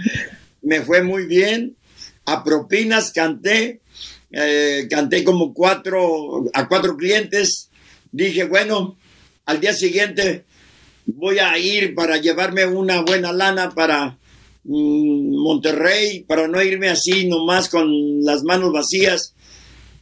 Me 0.62 0.80
fue 0.82 1.02
muy 1.02 1.26
bien. 1.26 1.76
A 2.24 2.44
propinas 2.44 3.10
canté, 3.10 3.80
eh, 4.30 4.86
canté 4.88 5.24
como 5.24 5.52
cuatro, 5.52 6.48
a 6.54 6.68
cuatro 6.68 6.96
clientes. 6.96 7.68
Dije, 8.12 8.44
bueno, 8.44 8.96
al 9.44 9.58
día 9.58 9.74
siguiente 9.74 10.44
voy 11.06 11.40
a 11.40 11.58
ir 11.58 11.96
para 11.96 12.18
llevarme 12.18 12.64
una 12.66 13.00
buena 13.00 13.32
lana 13.32 13.70
para 13.70 14.19
Monterrey 14.64 16.24
para 16.24 16.46
no 16.48 16.62
irme 16.62 16.88
así 16.88 17.26
nomás 17.26 17.68
con 17.68 18.22
las 18.22 18.42
manos 18.42 18.72
vacías. 18.72 19.34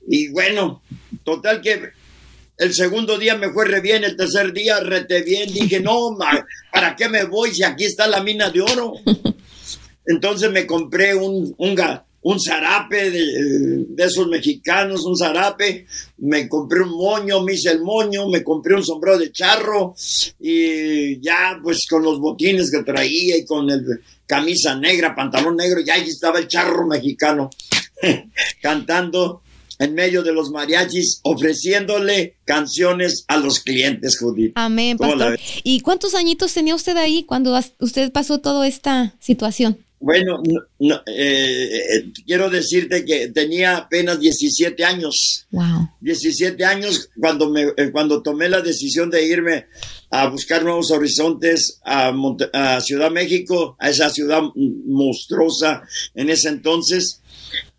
Y 0.06 0.28
bueno, 0.28 0.82
total 1.24 1.60
que 1.60 1.90
el 2.58 2.74
segundo 2.74 3.18
día 3.18 3.36
me 3.36 3.52
fue 3.52 3.66
re 3.66 3.80
bien, 3.80 4.04
el 4.04 4.16
tercer 4.16 4.52
día 4.52 4.80
rete 4.80 5.22
bien. 5.22 5.52
Dije, 5.52 5.80
no, 5.80 6.18
¿para 6.72 6.96
qué 6.96 7.08
me 7.08 7.24
voy 7.24 7.54
si 7.54 7.62
aquí 7.62 7.84
está 7.84 8.06
la 8.08 8.22
mina 8.22 8.50
de 8.50 8.62
oro? 8.62 8.94
Entonces 10.06 10.50
me 10.50 10.66
compré 10.66 11.14
un, 11.14 11.54
un, 11.58 11.76
un 12.22 12.40
zarape 12.40 13.10
de, 13.10 13.84
de, 13.88 14.04
esos 14.04 14.26
mexicanos, 14.26 15.04
un 15.04 15.16
zarape, 15.16 15.86
me 16.18 16.48
compré 16.48 16.82
un 16.82 16.90
moño, 16.90 17.42
me 17.42 17.54
hice 17.54 17.70
el 17.70 17.80
moño, 17.80 18.28
me 18.28 18.42
compré 18.42 18.74
un 18.74 18.84
sombrero 18.84 19.18
de 19.18 19.30
charro 19.30 19.94
y 20.40 21.20
ya 21.20 21.58
pues 21.62 21.86
con 21.88 22.02
los 22.02 22.18
botines 22.18 22.70
que 22.70 22.82
traía 22.82 23.36
y 23.36 23.44
con 23.44 23.70
el 23.70 24.02
camisa 24.28 24.76
negra, 24.76 25.16
pantalón 25.16 25.56
negro, 25.56 25.80
y 25.80 25.90
ahí 25.90 26.02
estaba 26.08 26.38
el 26.38 26.46
charro 26.46 26.86
mexicano 26.86 27.50
cantando. 28.62 29.42
en 29.80 29.94
medio 29.94 30.24
de 30.24 30.32
los 30.32 30.50
mariachis 30.50 31.20
ofreciéndole 31.22 32.34
canciones 32.44 33.24
a 33.28 33.36
los 33.36 33.60
clientes, 33.60 34.18
Judith. 34.18 34.50
Amén, 34.56 34.98
pastor. 34.98 35.38
¿Y 35.62 35.80
cuántos 35.80 36.16
añitos 36.16 36.52
tenía 36.52 36.74
usted 36.74 36.96
ahí 36.96 37.22
cuando 37.22 37.56
usted 37.78 38.10
pasó 38.10 38.40
toda 38.40 38.66
esta 38.66 39.14
situación? 39.20 39.78
Bueno, 40.00 40.40
no, 40.78 41.00
eh, 41.06 42.12
quiero 42.24 42.48
decirte 42.48 43.04
que 43.04 43.28
tenía 43.28 43.76
apenas 43.76 44.20
17 44.20 44.84
años. 44.84 45.46
Wow. 45.50 45.90
17 46.00 46.64
años 46.64 47.10
cuando, 47.18 47.50
me, 47.50 47.62
eh, 47.76 47.90
cuando 47.90 48.22
tomé 48.22 48.48
la 48.48 48.60
decisión 48.60 49.10
de 49.10 49.26
irme 49.26 49.66
a 50.10 50.28
buscar 50.28 50.62
nuevos 50.62 50.90
horizontes 50.90 51.80
a, 51.84 52.12
a 52.52 52.80
Ciudad 52.80 53.10
México, 53.10 53.76
a 53.78 53.90
esa 53.90 54.08
ciudad 54.10 54.42
monstruosa 54.54 55.82
en 56.14 56.30
ese 56.30 56.48
entonces 56.48 57.20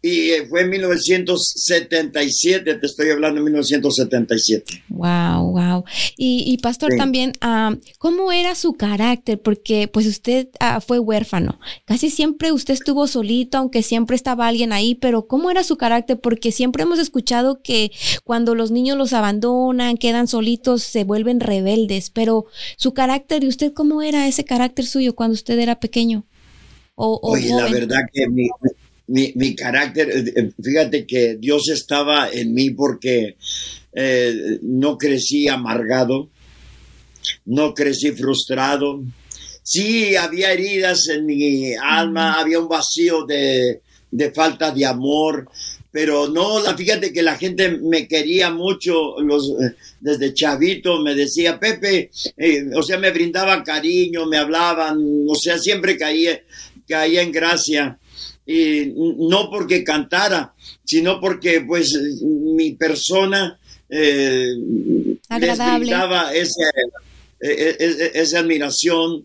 y 0.02 0.32
eh, 0.32 0.48
fue 0.48 0.62
en 0.62 0.70
1977, 0.70 2.76
te 2.76 2.86
estoy 2.86 3.10
hablando 3.10 3.40
de 3.40 3.46
1977. 3.46 4.84
Wow, 4.88 5.52
wow. 5.52 5.84
Y, 6.16 6.58
pastor 6.60 6.94
también, 6.98 7.34
ah, 7.42 7.76
¿cómo 7.98 8.32
era 8.32 8.56
su 8.56 8.74
carácter? 8.74 9.42
Porque 9.42 9.90
pues 9.90 10.08
usted 10.08 10.48
ah, 10.60 10.80
fue 10.80 11.00
huérfano, 11.00 11.60
casi 11.86 12.10
siempre 12.10 12.54
usted 12.54 12.76
estuvo 12.76 13.08
solito, 13.08 13.58
aunque 13.58 13.84
siempre 13.84 14.16
estaba 14.16 14.48
alguien 14.48 14.72
ahí, 14.72 14.96
pero 14.96 15.28
¿cómo 15.28 15.52
era 15.52 15.64
su 15.64 15.76
carácter? 15.76 16.20
Porque 16.20 16.54
siempre 16.54 16.84
hemos 16.84 17.00
escuchado 17.00 17.62
que 17.62 17.92
cuando 18.24 18.56
los 18.56 18.72
niños 18.72 18.98
los 18.98 19.12
abandonan, 19.12 19.98
quedan 19.98 20.28
solitos, 20.28 20.84
se 20.84 21.04
vuelven 21.04 21.42
rebeldes, 21.42 22.10
pero 22.10 22.46
su 22.78 22.94
carácter, 22.94 23.44
¿y 23.44 23.48
usted 23.48 23.74
cómo 23.74 24.02
era 24.02 24.28
ese 24.28 24.46
carácter 24.46 24.86
suyo 24.86 25.14
cuando 25.14 25.34
usted 25.34 25.60
era 25.60 25.80
pequeño? 25.80 26.26
O, 26.96 27.20
Oye, 27.22 27.50
la 27.50 27.70
verdad 27.70 28.02
que 28.14 28.28
mi, 28.28 28.50
mi, 29.10 29.34
mi 29.36 29.56
carácter, 29.56 30.10
eh, 30.10 30.34
eh, 30.36 30.52
fíjate 30.62 31.06
que 31.06 31.36
Dios 31.36 31.68
estaba 31.70 32.30
en 32.32 32.54
mí 32.54 32.70
porque 32.72 33.36
eh, 33.94 34.60
no 34.62 34.98
crecí 34.98 35.48
amargado, 35.48 36.30
no 37.46 37.74
crecí 37.74 38.12
frustrado. 38.12 39.04
Sí, 39.64 40.16
había 40.16 40.52
heridas 40.52 41.08
en 41.10 41.26
mi 41.26 41.74
alma, 41.76 42.40
había 42.40 42.60
un 42.60 42.68
vacío 42.68 43.26
de, 43.26 43.82
de 44.12 44.32
falta 44.32 44.72
de 44.72 44.86
amor, 44.86 45.50
pero 45.92 46.28
no, 46.28 46.62
la, 46.62 46.78
fíjate 46.78 47.12
que 47.12 47.24
la 47.24 47.36
gente 47.36 47.80
me 47.82 48.08
quería 48.08 48.52
mucho, 48.52 49.20
los, 49.22 49.54
desde 50.00 50.36
chavito 50.36 51.02
me 51.02 51.16
decía, 51.16 51.60
Pepe, 51.60 52.12
o 52.76 52.84
sea, 52.84 53.00
me 53.00 53.12
brindaba 53.12 53.64
cariño, 53.64 54.28
me 54.28 54.38
hablaban, 54.38 55.00
o 55.28 55.36
sea, 55.36 55.58
siempre 55.58 55.98
caía, 55.98 56.42
caía 56.88 57.24
en 57.24 57.32
gracia 57.32 58.00
y 58.50 58.96
no 58.96 59.52
porque 59.52 59.84
cantara, 59.84 60.56
sino 60.84 61.22
porque 61.22 61.62
pues 61.62 61.94
mi 62.24 62.72
persona 62.72 63.60
eh, 63.88 64.56
Agradable. 65.30 65.92
esa, 66.34 66.64
e, 67.40 67.52
e, 67.52 67.76
e, 67.80 68.12
esa 68.16 68.40
admiración 68.40 69.24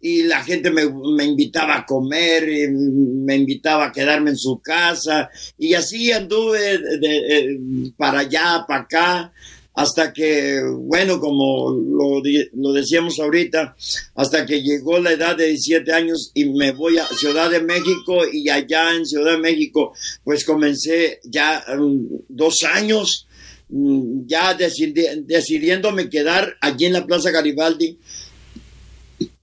y 0.00 0.22
la 0.22 0.44
gente 0.44 0.70
me, 0.70 0.88
me, 0.88 1.24
invitaba 1.24 1.78
a 1.78 1.84
comer, 1.84 2.70
me 2.70 3.34
invitaba 3.34 3.86
a 3.86 3.92
quedarme 3.92 4.30
en 4.30 4.38
su 4.38 4.60
casa 4.60 5.28
y 5.58 5.74
así 5.74 6.12
anduve 6.12 6.78
de, 6.78 7.92
para 7.96 8.20
allá, 8.20 8.64
para 8.68 8.82
acá 8.82 9.32
hasta 9.74 10.12
que, 10.12 10.60
bueno, 10.62 11.20
como 11.20 11.70
lo, 11.70 12.22
lo, 12.54 12.72
decíamos 12.72 13.18
ahorita, 13.20 13.76
hasta 14.14 14.44
que 14.44 14.62
llegó 14.62 14.98
la 14.98 15.12
edad 15.12 15.36
de 15.36 15.46
17 15.48 15.92
años 15.92 16.32
y 16.34 16.46
me 16.46 16.72
voy 16.72 16.98
a 16.98 17.06
Ciudad 17.06 17.50
de 17.50 17.60
México 17.60 18.22
y 18.30 18.48
allá 18.48 18.94
en 18.94 19.06
Ciudad 19.06 19.32
de 19.32 19.38
México, 19.38 19.92
pues 20.24 20.44
comencé 20.44 21.20
ya 21.24 21.64
um, 21.78 22.08
dos 22.28 22.64
años 22.64 23.28
um, 23.68 24.26
ya 24.26 24.54
decidiéndome 24.54 26.10
quedar 26.10 26.56
allí 26.60 26.86
en 26.86 26.94
la 26.94 27.06
Plaza 27.06 27.30
Garibaldi 27.30 27.98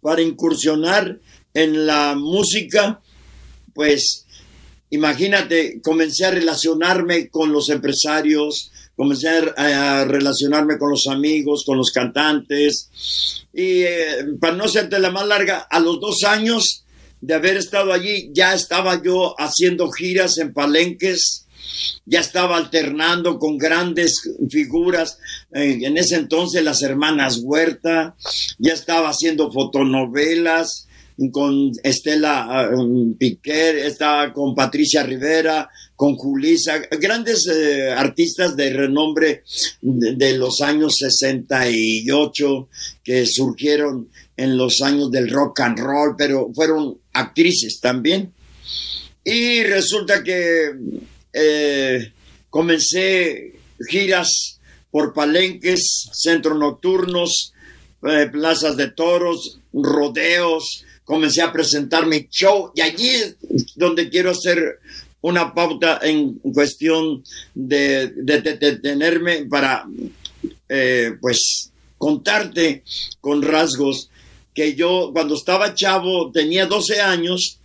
para 0.01 0.21
incursionar 0.21 1.19
en 1.53 1.87
la 1.87 2.15
música, 2.15 3.01
pues 3.73 4.25
imagínate, 4.89 5.81
comencé 5.81 6.25
a 6.25 6.31
relacionarme 6.31 7.29
con 7.29 7.51
los 7.51 7.69
empresarios, 7.69 8.71
comencé 8.97 9.29
a, 9.55 10.03
relacionarme 10.05 10.77
con 10.77 10.89
los 10.89 11.07
amigos, 11.07 11.63
con 11.65 11.77
los 11.77 11.91
cantantes. 11.91 13.45
Y 13.53 13.83
eh, 13.83 14.25
para 14.41 14.55
no 14.55 14.65
hacerte 14.65 14.99
la 14.99 15.11
más 15.11 15.27
larga, 15.27 15.67
a 15.69 15.79
los 15.79 16.01
dos 16.01 16.23
años 16.23 16.83
de 17.21 17.35
haber 17.35 17.57
estado 17.57 17.93
allí, 17.93 18.31
ya 18.33 18.53
estaba 18.53 19.01
yo 19.01 19.35
haciendo 19.39 19.89
giras 19.91 20.39
en 20.39 20.53
palenques, 20.53 21.45
ya 22.05 22.19
estaba 22.19 22.57
alternando 22.57 23.37
con 23.37 23.57
grandes 23.57 24.21
figuras, 24.49 25.19
en 25.51 25.97
ese 25.97 26.15
entonces 26.15 26.63
las 26.63 26.81
hermanas 26.81 27.39
Huerta, 27.43 28.15
ya 28.57 28.73
estaba 28.73 29.09
haciendo 29.09 29.51
fotonovelas, 29.51 30.86
con 31.31 31.71
Estela 31.83 32.69
um, 32.73 33.15
Piquer, 33.15 33.77
estaba 33.77 34.31
con 34.31 34.53
Patricia 34.53 35.03
Rivera, 35.03 35.69
con 35.95 36.15
Julisa, 36.15 36.79
grandes 36.99 37.47
eh, 37.47 37.91
artistas 37.91 38.55
de 38.55 38.69
renombre 38.71 39.43
de, 39.81 40.37
los 40.37 40.61
años 40.61 40.97
68 40.97 42.69
que 43.03 43.25
surgieron 43.25 44.09
en 44.35 44.57
los 44.57 44.81
años 44.81 45.09
del 45.09 45.29
rock 45.31 45.61
and 45.61 45.79
roll, 45.79 46.15
pero 46.15 46.51
fueron 46.53 46.99
actrices 47.13 47.79
también. 47.79 48.31
Y 49.23 49.63
resulta 49.63 50.23
que 50.23 50.71
eh, 51.33 52.13
comencé 52.51 53.53
giras 53.89 54.59
por 54.91 55.13
palenques, 55.13 56.09
centros 56.13 56.59
nocturnos, 56.59 57.53
eh, 58.07 58.29
plazas 58.31 58.77
de 58.77 58.91
toros, 58.91 59.59
rodeos, 59.73 60.85
comencé 61.07 61.41
a 61.41 61.53
presentar 61.53 62.05
mi 62.05 62.27
show 62.29 62.69
y 62.75 62.81
allí 62.81 63.07
es 63.07 63.37
donde 63.75 64.09
quiero 64.09 64.31
hacer 64.31 64.79
una 65.21 65.53
pauta 65.53 65.99
en 66.03 66.33
cuestión 66.53 67.23
de, 67.55 68.09
tenerme 68.83 69.45
para, 69.45 69.85
eh, 70.67 71.13
pues, 71.21 71.71
contarte 71.97 72.83
con 73.21 73.41
rasgos 73.41 74.09
que 74.53 74.75
yo 74.75 75.11
cuando 75.13 75.35
estaba 75.35 75.73
chavo, 75.73 76.29
tenía 76.31 76.65
12 76.65 76.99
años, 76.99 77.57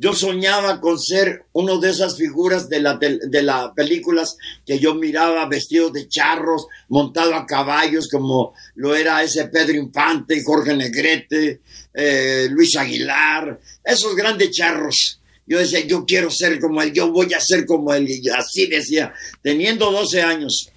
yo 0.00 0.14
soñaba 0.14 0.80
con 0.80 0.98
ser 0.98 1.44
uno 1.52 1.78
de 1.78 1.90
esas 1.90 2.16
figuras 2.16 2.70
de 2.70 2.80
las 2.80 2.98
de 2.98 3.42
la 3.42 3.74
películas 3.74 4.34
que 4.64 4.78
yo 4.78 4.94
miraba 4.94 5.44
vestidos 5.44 5.92
de 5.92 6.08
charros, 6.08 6.68
montado 6.88 7.34
a 7.34 7.44
caballos, 7.44 8.08
como 8.08 8.54
lo 8.76 8.96
era 8.96 9.22
ese 9.22 9.48
Pedro 9.48 9.76
Infante, 9.76 10.42
Jorge 10.42 10.74
Negrete, 10.74 11.60
eh, 11.92 12.48
Luis 12.50 12.76
Aguilar, 12.76 13.60
esos 13.84 14.16
grandes 14.16 14.52
charros. 14.52 15.20
Yo 15.46 15.58
decía, 15.58 15.80
yo 15.80 16.06
quiero 16.06 16.30
ser 16.30 16.58
como 16.60 16.80
él, 16.80 16.94
yo 16.94 17.12
voy 17.12 17.34
a 17.34 17.40
ser 17.40 17.66
como 17.66 17.92
él. 17.92 18.08
Y 18.08 18.26
así 18.30 18.68
decía, 18.68 19.12
teniendo 19.42 19.92
12 19.92 20.22
años. 20.22 20.70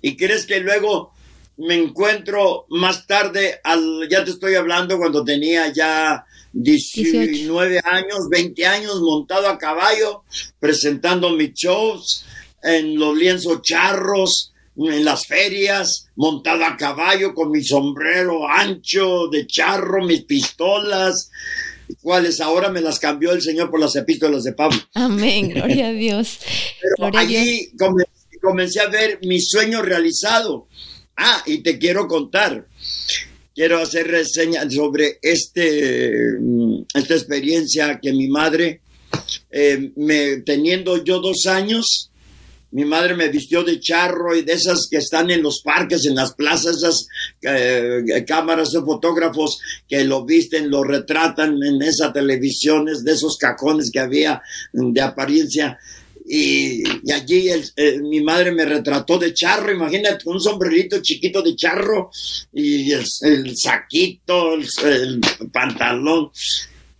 ¿Y 0.00 0.16
crees 0.16 0.46
que 0.46 0.60
luego 0.60 1.12
me 1.58 1.74
encuentro 1.74 2.64
más 2.70 3.06
tarde, 3.06 3.60
al, 3.62 4.08
ya 4.10 4.24
te 4.24 4.30
estoy 4.30 4.54
hablando 4.54 4.96
cuando 4.96 5.22
tenía 5.22 5.70
ya 5.70 6.24
19 6.52 7.80
años, 7.84 8.28
20 8.30 8.66
años 8.66 9.00
montado 9.00 9.48
a 9.48 9.58
caballo, 9.58 10.24
presentando 10.58 11.30
mis 11.30 11.52
shows 11.54 12.24
en 12.62 12.98
los 12.98 13.16
lienzos 13.16 13.62
charros, 13.62 14.52
en 14.76 15.04
las 15.04 15.26
ferias, 15.26 16.08
montado 16.16 16.64
a 16.64 16.76
caballo 16.76 17.34
con 17.34 17.50
mi 17.50 17.62
sombrero 17.62 18.48
ancho 18.48 19.28
de 19.28 19.46
charro, 19.46 20.04
mis 20.04 20.22
pistolas, 20.22 21.30
cuales 22.02 22.40
ahora 22.40 22.70
me 22.70 22.80
las 22.80 22.98
cambió 22.98 23.32
el 23.32 23.42
Señor 23.42 23.70
por 23.70 23.80
las 23.80 23.96
epístolas 23.96 24.44
de 24.44 24.52
Pablo. 24.52 24.78
Amén, 24.94 25.50
gloria 25.50 25.88
a 25.88 25.92
Dios. 25.92 26.38
Pero 26.98 27.16
allí 27.16 27.72
comencé 28.40 28.80
a 28.80 28.88
ver 28.88 29.18
mi 29.22 29.40
sueño 29.40 29.82
realizado. 29.82 30.66
Ah, 31.16 31.42
y 31.44 31.58
te 31.58 31.78
quiero 31.78 32.08
contar 32.08 32.66
quiero 33.60 33.78
hacer 33.78 34.06
reseña 34.06 34.66
sobre 34.70 35.18
este, 35.20 36.32
mm, 36.40 36.84
esta 36.94 37.12
experiencia 37.12 38.00
que 38.00 38.10
mi 38.10 38.26
madre, 38.26 38.80
eh, 39.50 39.92
me, 39.96 40.38
teniendo 40.38 41.04
yo 41.04 41.20
dos 41.20 41.44
años, 41.44 42.10
mi 42.70 42.86
madre 42.86 43.14
me 43.14 43.28
vistió 43.28 43.62
de 43.62 43.78
charro 43.78 44.34
y 44.34 44.44
de 44.44 44.54
esas 44.54 44.88
que 44.90 44.96
están 44.96 45.30
en 45.30 45.42
los 45.42 45.60
parques, 45.60 46.06
en 46.06 46.14
las 46.14 46.32
plazas, 46.32 46.78
esas 46.78 47.06
eh, 47.42 48.24
cámaras 48.26 48.70
de 48.70 48.80
fotógrafos 48.80 49.58
que 49.86 50.04
lo 50.04 50.24
visten, 50.24 50.70
lo 50.70 50.82
retratan 50.82 51.62
en 51.62 51.82
esas 51.82 52.14
televisiones, 52.14 53.04
de 53.04 53.12
esos 53.12 53.36
cajones 53.36 53.90
que 53.90 54.00
había 54.00 54.40
de 54.72 55.00
apariencia 55.02 55.78
y, 56.32 56.84
allí 57.12 57.48
mi 58.02 58.20
madre 58.20 58.52
me 58.52 58.64
retrató 58.64 59.18
de 59.18 59.34
charro, 59.34 59.72
imagínate, 59.72 60.28
un 60.28 60.40
sombrerito 60.40 61.00
chiquito 61.02 61.42
de 61.42 61.56
charro 61.56 62.08
y 62.52 62.92
el, 62.92 63.56
saquito, 63.56 64.54
el, 64.54 65.20
pantalón. 65.52 66.30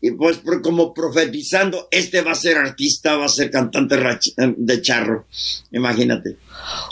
y 0.00 0.10
pues 0.10 0.40
como 0.60 0.92
profetizando, 0.92 1.86
este 1.92 2.22
va 2.22 2.32
a 2.32 2.34
ser 2.34 2.56
artista, 2.56 3.16
va 3.16 3.26
a 3.26 3.28
ser 3.28 3.52
cantante 3.52 3.96
de 4.36 4.82
charro, 4.82 5.26
imagínate. 5.70 6.36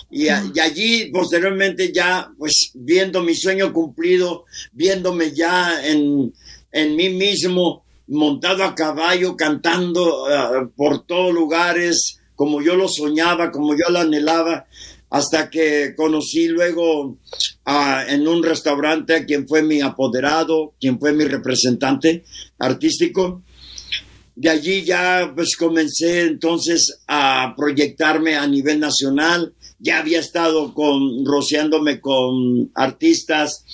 Y, 0.09 0.27
y, 0.27 0.29
allí 0.29 1.07
posteriormente 1.07 1.91
ya, 1.93 2.31
pues 2.39 2.71
viendo 2.73 3.21
mi 3.21 3.35
sueño 3.35 3.73
cumplido, 3.73 4.45
viéndome 4.71 5.35
ya 5.35 5.85
en, 5.85 6.33
en 6.71 6.95
mí 6.95 7.09
mismo, 7.09 7.83
montado 8.07 8.63
a 8.63 8.77
caballo, 8.77 9.37
cantando 9.37 10.25
uh, 10.25 10.71
por 10.77 11.05
todos 11.05 11.35
lugares, 11.35 12.18
como 12.39 12.63
yo 12.63 12.77
lo 12.77 12.87
soñaba, 12.87 13.51
como 13.51 13.75
yo 13.75 13.91
lo 13.91 13.99
anhelaba, 13.99 14.65
hasta 15.11 15.51
que 15.51 15.95
conocí 15.97 16.47
luego 16.47 17.19
en 18.07 18.29
un 18.29 18.45
restaurante 18.45 19.17
a 19.17 19.27
quien 19.27 19.49
fue 19.49 19.65
mi 19.65 19.81
apoderado, 19.81 20.75
quien 20.81 21.01
fue 21.01 21.13
mi 21.13 21.25
representante 21.25 22.23
artístico. 22.61 23.43
De 24.37 24.51
allí 24.51 24.85
ya 24.85 25.33
pues 25.35 25.57
comencé 25.57 26.27
entonces 26.27 27.01
a 27.09 27.55
proyectarme 27.57 28.37
a 28.37 28.47
nivel 28.47 28.79
nacional. 28.79 29.53
Ya 29.81 29.99
había 29.99 30.21
estado 30.21 30.75
con, 30.75 31.27
rociándome 31.27 32.01
con 32.01 32.71
artistas 32.77 33.65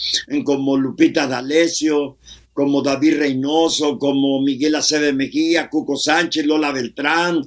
como 0.46 0.78
Lupita 0.78 1.26
D'Alessio, 1.26 2.16
como 2.54 2.82
David 2.82 3.18
Reynoso, 3.18 3.98
como 3.98 4.40
Miguel 4.40 4.76
Acebe 4.76 5.12
Mejía, 5.12 5.68
Cuco 5.68 5.96
Sánchez, 5.96 6.46
Lola 6.46 6.70
Beltrán, 6.70 7.42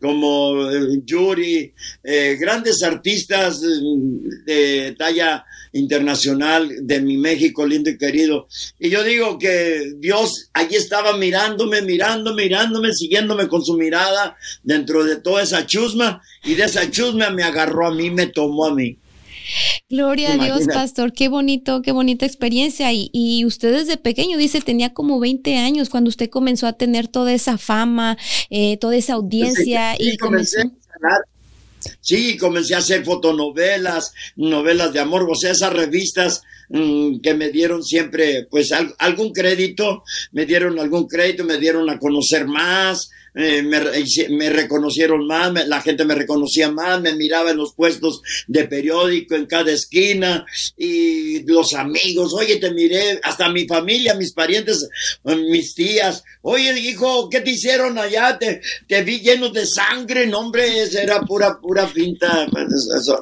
como 0.00 0.70
eh, 0.70 1.02
Yuri, 1.04 1.72
eh, 2.04 2.36
grandes 2.40 2.82
artistas 2.84 3.60
mm, 3.60 4.44
de 4.46 4.94
talla 4.96 5.44
internacional 5.72 6.70
de 6.82 7.00
mi 7.00 7.16
México 7.18 7.66
lindo 7.66 7.90
y 7.90 7.98
querido. 7.98 8.46
Y 8.78 8.90
yo 8.90 9.02
digo 9.02 9.38
que 9.38 9.94
Dios 9.98 10.50
allí 10.52 10.76
estaba 10.76 11.16
mirándome, 11.16 11.82
mirándome, 11.82 12.44
mirándome, 12.44 12.92
siguiéndome 12.92 13.48
con 13.48 13.64
su 13.64 13.76
mirada 13.76 14.36
dentro 14.62 15.04
de 15.04 15.16
toda 15.16 15.42
esa 15.42 15.66
chusma 15.66 16.22
y 16.44 16.54
de 16.54 16.64
esa 16.64 16.88
chusma 16.90 17.30
me 17.30 17.42
agarró 17.42 17.88
a 17.88 17.94
mí, 17.94 18.10
me 18.10 18.28
tomó 18.28 18.66
a 18.66 18.74
mí. 18.74 18.98
Gloria 19.88 20.32
a 20.32 20.36
Dios, 20.38 20.66
pastor, 20.66 21.12
qué 21.12 21.28
bonito, 21.28 21.82
qué 21.82 21.92
bonita 21.92 22.26
experiencia. 22.26 22.92
Y, 22.92 23.10
y, 23.12 23.44
usted 23.44 23.72
desde 23.72 23.96
pequeño, 23.96 24.38
dice, 24.38 24.60
tenía 24.60 24.92
como 24.94 25.20
20 25.20 25.56
años 25.56 25.88
cuando 25.88 26.08
usted 26.08 26.30
comenzó 26.30 26.66
a 26.66 26.74
tener 26.74 27.08
toda 27.08 27.32
esa 27.32 27.58
fama, 27.58 28.16
eh, 28.50 28.76
toda 28.78 28.96
esa 28.96 29.14
audiencia. 29.14 29.94
Sí, 29.96 30.10
y 30.12 30.16
comencé 30.16 30.60
a 30.62 30.70
Sí, 32.00 32.36
comencé 32.36 32.74
a 32.74 32.78
hacer 32.78 33.04
fotonovelas, 33.04 34.12
novelas 34.36 34.92
de 34.92 35.00
amor, 35.00 35.26
o 35.30 35.34
sea, 35.34 35.52
esas 35.52 35.72
revistas 35.72 36.42
mmm, 36.68 37.20
que 37.20 37.34
me 37.34 37.50
dieron 37.50 37.82
siempre, 37.82 38.46
pues, 38.50 38.72
al, 38.72 38.94
algún 38.98 39.32
crédito, 39.32 40.02
me 40.32 40.46
dieron 40.46 40.78
algún 40.78 41.06
crédito, 41.06 41.44
me 41.44 41.58
dieron 41.58 41.88
a 41.90 41.98
conocer 41.98 42.46
más, 42.46 43.10
eh, 43.36 43.62
me, 43.62 43.80
me, 44.30 44.50
reconocieron 44.50 45.26
más, 45.26 45.50
me, 45.50 45.66
la 45.66 45.80
gente 45.80 46.04
me 46.04 46.14
reconocía 46.14 46.70
más, 46.70 47.00
me 47.00 47.14
miraba 47.14 47.50
en 47.50 47.56
los 47.56 47.74
puestos 47.74 48.22
de 48.46 48.64
periódico 48.64 49.34
en 49.34 49.46
cada 49.46 49.72
esquina 49.72 50.46
y 50.76 51.42
los 51.42 51.74
amigos, 51.74 52.32
oye, 52.32 52.56
te 52.56 52.72
miré, 52.72 53.18
hasta 53.24 53.48
mi 53.48 53.66
familia, 53.66 54.14
mis 54.14 54.32
parientes, 54.32 54.88
mis 55.24 55.74
tías, 55.74 56.22
oye, 56.42 56.78
hijo, 56.78 57.28
¿qué 57.28 57.40
te 57.40 57.50
hicieron 57.50 57.98
allá? 57.98 58.38
Te, 58.38 58.60
te 58.86 59.02
vi 59.02 59.18
lleno 59.18 59.48
de 59.48 59.66
sangre, 59.66 60.28
no, 60.28 60.38
hombre, 60.38 60.84
era 60.92 61.20
pura, 61.22 61.58
pura 61.60 61.88
pinta, 61.88 62.46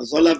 sola, 0.05 0.38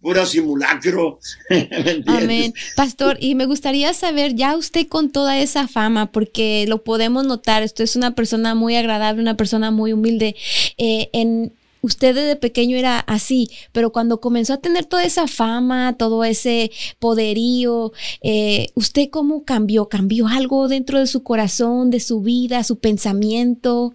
pura 0.00 0.26
simulacro. 0.26 1.18
Amén. 2.06 2.54
Pastor, 2.76 3.16
y 3.18 3.34
me 3.34 3.46
gustaría 3.46 3.92
saber, 3.94 4.36
ya 4.36 4.56
usted 4.56 4.86
con 4.86 5.10
toda 5.10 5.38
esa 5.38 5.66
fama, 5.66 6.12
porque 6.12 6.66
lo 6.68 6.84
podemos 6.84 7.26
notar, 7.26 7.64
esto 7.64 7.82
es 7.82 7.96
una 7.96 8.14
persona 8.14 8.54
muy 8.54 8.76
agradable 8.76 9.07
una 9.16 9.36
persona 9.36 9.70
muy 9.70 9.92
humilde. 9.92 10.36
Eh, 10.76 11.10
en, 11.12 11.52
usted 11.80 12.14
desde 12.14 12.36
pequeño 12.36 12.76
era 12.76 13.00
así, 13.00 13.50
pero 13.72 13.92
cuando 13.92 14.20
comenzó 14.20 14.54
a 14.54 14.60
tener 14.60 14.84
toda 14.84 15.04
esa 15.04 15.26
fama, 15.26 15.96
todo 15.98 16.24
ese 16.24 16.70
poderío, 16.98 17.92
eh, 18.22 18.68
¿usted 18.74 19.08
cómo 19.10 19.44
cambió? 19.44 19.88
¿Cambió 19.88 20.28
algo 20.28 20.68
dentro 20.68 20.98
de 20.98 21.06
su 21.06 21.22
corazón, 21.22 21.90
de 21.90 22.00
su 22.00 22.20
vida, 22.20 22.64
su 22.64 22.78
pensamiento? 22.78 23.94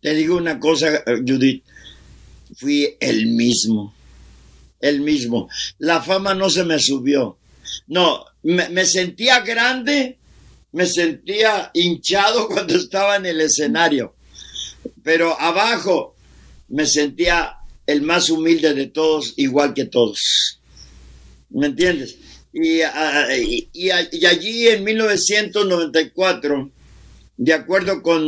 Te 0.00 0.14
digo 0.14 0.36
una 0.36 0.60
cosa, 0.60 1.02
Judith, 1.26 1.64
fui 2.56 2.96
el 3.00 3.26
mismo, 3.26 3.94
el 4.80 5.00
mismo. 5.00 5.48
La 5.78 6.00
fama 6.00 6.34
no 6.34 6.48
se 6.50 6.64
me 6.64 6.78
subió. 6.78 7.38
No, 7.88 8.24
me, 8.42 8.68
me 8.68 8.84
sentía 8.84 9.40
grande, 9.40 10.18
me 10.72 10.86
sentía 10.86 11.70
hinchado 11.74 12.48
cuando 12.52 12.76
estaba 12.76 13.16
en 13.16 13.26
el 13.26 13.40
escenario, 13.40 14.14
pero 15.02 15.38
abajo 15.40 16.14
me 16.68 16.86
sentía 16.86 17.56
el 17.86 18.02
más 18.02 18.30
humilde 18.30 18.74
de 18.74 18.86
todos, 18.86 19.34
igual 19.36 19.72
que 19.72 19.84
todos. 19.84 20.60
¿Me 21.50 21.66
entiendes? 21.66 22.16
Y, 22.52 22.80
y, 22.80 23.90
y, 24.12 24.24
allí 24.26 24.68
en 24.68 24.82
1994, 24.82 26.70
de 27.36 27.52
acuerdo 27.52 28.02
con 28.02 28.22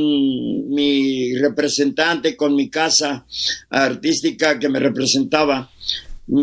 mi 0.69 1.35
representante, 1.39 2.37
con 2.37 2.55
mi 2.55 2.69
casa 2.69 3.27
artística 3.71 4.59
que 4.59 4.69
me 4.69 4.79
representaba, 4.79 5.71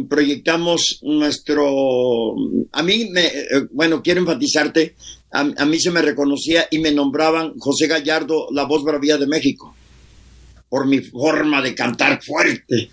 proyectamos 0.10 1.00
nuestro... 1.04 2.36
A 2.72 2.82
mí, 2.82 3.10
me, 3.12 3.32
bueno, 3.72 4.02
quiero 4.02 4.22
enfatizarte 4.22 4.96
a, 5.36 5.66
mí 5.66 5.80
se 5.80 5.92
me 5.92 6.02
reconocía 6.02 6.68
y 6.72 6.80
me 6.80 6.92
nombraban 6.92 7.54
José 7.60 7.88
Gallardo, 7.88 8.48
la 8.52 8.64
voz 8.64 8.84
bravía 8.84 9.18
de 9.18 9.28
México, 9.28 9.76
por 10.70 10.88
mi 10.88 11.00
forma 11.00 11.62
de 11.62 11.76
cantar 11.76 12.24
fuerte. 12.24 12.90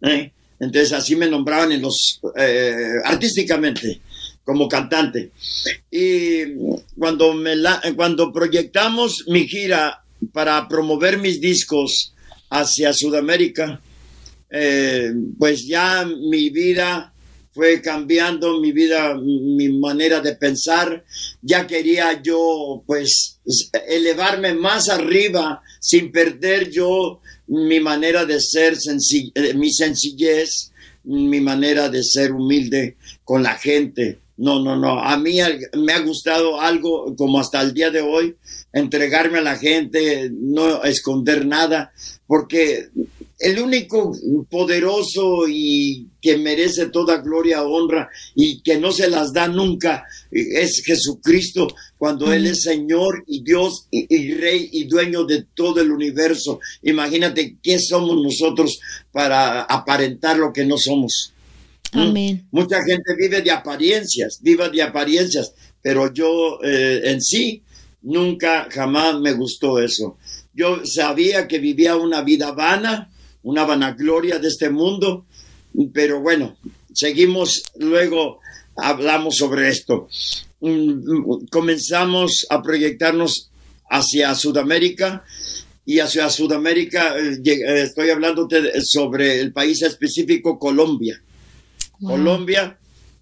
¿eh? 0.00 0.32
Entonces 0.58 0.92
así 0.92 1.16
me 1.16 1.28
nombraban 1.28 1.72
en 1.72 1.82
los, 1.82 2.20
eh, 2.36 2.74
artísticamente 3.04 4.00
como 4.42 4.68
cantante. 4.68 5.32
Y 5.90 6.54
cuando, 6.98 7.34
me 7.34 7.54
la, 7.56 7.82
cuando 7.94 8.32
proyectamos 8.32 9.24
mi 9.28 9.46
gira 9.46 10.02
para 10.32 10.66
promover 10.68 11.18
mis 11.18 11.40
discos 11.40 12.14
hacia 12.48 12.94
Sudamérica, 12.94 13.80
eh, 14.48 15.12
pues 15.38 15.66
ya 15.66 16.06
mi 16.06 16.48
vida 16.48 17.12
fue 17.56 17.80
cambiando 17.80 18.60
mi 18.60 18.70
vida, 18.70 19.14
mi 19.14 19.70
manera 19.70 20.20
de 20.20 20.36
pensar. 20.36 21.02
Ya 21.40 21.66
quería 21.66 22.20
yo, 22.22 22.84
pues, 22.86 23.40
elevarme 23.88 24.52
más 24.52 24.90
arriba 24.90 25.62
sin 25.80 26.12
perder 26.12 26.70
yo 26.70 27.22
mi 27.46 27.80
manera 27.80 28.26
de 28.26 28.40
ser, 28.42 28.76
eh, 29.34 29.54
mi 29.54 29.72
sencillez, 29.72 30.70
mi 31.04 31.40
manera 31.40 31.88
de 31.88 32.04
ser 32.04 32.32
humilde 32.32 32.96
con 33.24 33.42
la 33.42 33.54
gente. 33.54 34.18
No, 34.36 34.62
no, 34.62 34.76
no. 34.76 35.00
A 35.00 35.16
mí 35.16 35.38
me 35.78 35.94
ha 35.94 36.00
gustado 36.00 36.60
algo 36.60 37.16
como 37.16 37.40
hasta 37.40 37.62
el 37.62 37.72
día 37.72 37.90
de 37.90 38.02
hoy, 38.02 38.36
entregarme 38.74 39.38
a 39.38 39.42
la 39.42 39.56
gente, 39.56 40.30
no 40.30 40.84
esconder 40.84 41.46
nada, 41.46 41.90
porque 42.26 42.90
el 43.38 43.58
único 43.58 44.12
poderoso 44.50 45.46
y 45.48 46.08
que 46.22 46.38
merece 46.38 46.86
toda 46.86 47.18
gloria, 47.18 47.64
honra 47.64 48.08
y 48.34 48.62
que 48.62 48.78
no 48.78 48.92
se 48.92 49.08
las 49.08 49.32
da 49.32 49.46
nunca 49.46 50.06
es 50.30 50.82
Jesucristo 50.84 51.68
cuando 51.98 52.32
Él 52.32 52.46
es 52.46 52.62
Señor 52.62 53.24
y 53.26 53.42
Dios 53.42 53.86
y, 53.90 54.06
y, 54.14 54.34
Rey 54.34 54.68
y 54.72 54.84
dueño 54.84 55.24
de 55.24 55.44
todo 55.54 55.80
el 55.80 55.92
universo. 55.92 56.60
Imagínate 56.82 57.56
qué 57.62 57.78
somos 57.78 58.22
nosotros 58.22 58.78
para 59.12 59.62
aparentar 59.62 60.38
lo 60.38 60.52
que 60.52 60.64
no 60.64 60.78
somos. 60.78 61.32
¿Mm? 61.92 61.98
Amén. 61.98 62.48
Mucha 62.50 62.82
gente 62.84 63.14
vive 63.18 63.42
de 63.42 63.50
apariencias, 63.50 64.40
vive 64.42 64.68
de 64.70 64.82
apariencias, 64.82 65.52
pero 65.82 66.12
yo 66.12 66.58
eh, 66.64 67.02
en 67.04 67.22
sí 67.22 67.62
nunca, 68.02 68.68
jamás 68.70 69.20
me 69.20 69.32
gustó 69.32 69.78
eso. 69.78 70.16
Yo 70.54 70.80
sabía 70.86 71.46
que 71.46 71.58
vivía 71.58 71.96
una 71.96 72.22
vida 72.22 72.52
vana, 72.52 73.10
una 73.46 73.64
vanagloria 73.64 74.40
de 74.40 74.48
este 74.48 74.70
mundo, 74.70 75.24
pero 75.92 76.20
bueno, 76.20 76.56
seguimos, 76.92 77.62
luego 77.78 78.40
hablamos 78.74 79.36
sobre 79.36 79.68
esto. 79.68 80.08
Mm, 80.60 81.46
comenzamos 81.48 82.44
a 82.50 82.60
proyectarnos 82.60 83.50
hacia 83.88 84.34
Sudamérica 84.34 85.24
y 85.84 86.00
hacia 86.00 86.28
Sudamérica 86.28 87.16
eh, 87.16 87.40
eh, 87.44 87.82
estoy 87.82 88.10
hablando 88.10 88.48
sobre 88.82 89.40
el 89.40 89.52
país 89.52 89.80
específico 89.82 90.58
Colombia. 90.58 91.22
Wow. 92.00 92.10
Colombia, 92.10 92.76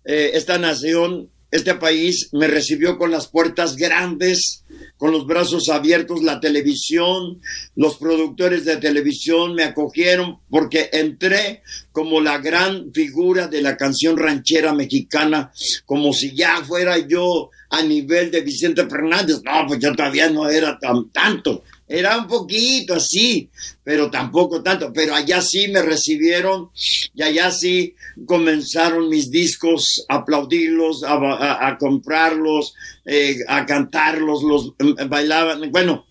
eh, 0.07 0.31
esta 0.33 0.57
nación 0.57 1.29
este 1.55 1.77
país 1.77 2.31
me 2.33 2.49
recibió 2.49 2.99
con 2.99 3.12
las 3.12 3.29
puertas 3.29 3.77
grandes, 3.77 4.64
con 4.97 5.12
los 5.12 5.25
brazos 5.25 5.69
abiertos, 5.69 6.21
la 6.25 6.40
televisión, 6.40 7.40
los 7.77 7.97
productores 7.97 8.64
de 8.64 8.79
televisión 8.79 9.55
me 9.55 9.62
acogieron 9.62 10.40
porque 10.51 10.90
entré 10.93 11.62
como 11.93 12.21
la 12.21 12.38
gran 12.38 12.93
figura 12.93 13.47
de 13.47 13.62
la 13.62 13.77
canción 13.77 14.17
ranchera 14.17 14.75
mexicana, 14.75 15.53
como 15.87 16.12
si 16.12 16.35
ya 16.35 16.61
fuera 16.64 16.99
yo 16.99 17.51
a 17.71 17.83
nivel 17.85 18.33
de 18.33 18.40
Vicente 18.40 18.88
Fernández. 18.88 19.40
No, 19.45 19.64
pues 19.69 19.79
yo 19.79 19.95
todavía 19.95 20.29
no 20.29 20.49
era 20.49 20.77
tan 20.81 21.09
tanto, 21.11 21.62
era 21.87 22.16
un 22.16 22.27
poquito 22.27 22.94
así, 22.94 23.51
pero 23.83 24.11
tampoco 24.11 24.62
tanto. 24.62 24.92
Pero 24.92 25.14
allá 25.14 25.42
sí 25.42 25.68
me 25.68 25.83
recibieron 25.83 26.70
y 27.14 27.23
allá 27.23 27.51
sí 27.51 27.94
comenzaron 28.27 29.09
mis 29.09 29.31
discos 29.31 30.05
a 30.09 30.16
aplaudirlos, 30.16 31.05
a, 31.05 31.77
comprarlos, 31.79 32.75
eh, 33.05 33.38
a 33.49 33.66
cantarlos, 33.66 34.42
los 34.42 34.73
eh, 34.79 35.05
bailaban. 35.07 35.70
Bueno, 35.70 36.07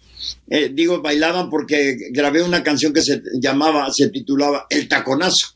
eh, 0.47 0.69
digo 0.71 1.01
bailaban 1.01 1.49
porque 1.49 1.97
grabé 2.11 2.43
una 2.43 2.63
canción 2.63 2.93
que 2.93 3.01
se 3.01 3.21
llamaba, 3.39 3.91
se 3.91 4.09
titulaba 4.09 4.67
El 4.69 4.87
Taconazo. 4.87 5.55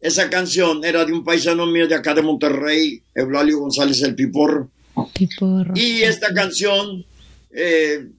Esa 0.00 0.30
canción 0.30 0.84
era 0.84 1.04
de 1.04 1.12
un 1.12 1.24
paisano 1.24 1.66
mío 1.66 1.88
de 1.88 1.96
acá 1.96 2.14
de 2.14 2.22
Monterrey, 2.22 3.02
Eulalio 3.12 3.58
González 3.58 4.02
el 4.02 4.14
Piporro. 4.14 4.70
Piporro. 5.12 5.72
Y 5.74 6.02
esta 6.02 6.32
canción, 6.32 7.04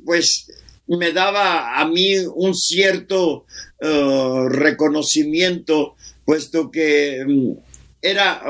pues 0.04 0.48
me 0.88 1.12
daba 1.12 1.80
a 1.80 1.88
mí 1.88 2.14
un 2.36 2.56
cierto 2.56 3.46
uh, 3.82 4.48
reconocimiento, 4.48 5.96
puesto 6.26 6.72
que 6.72 7.24
um, 7.28 7.58
era 8.02 8.44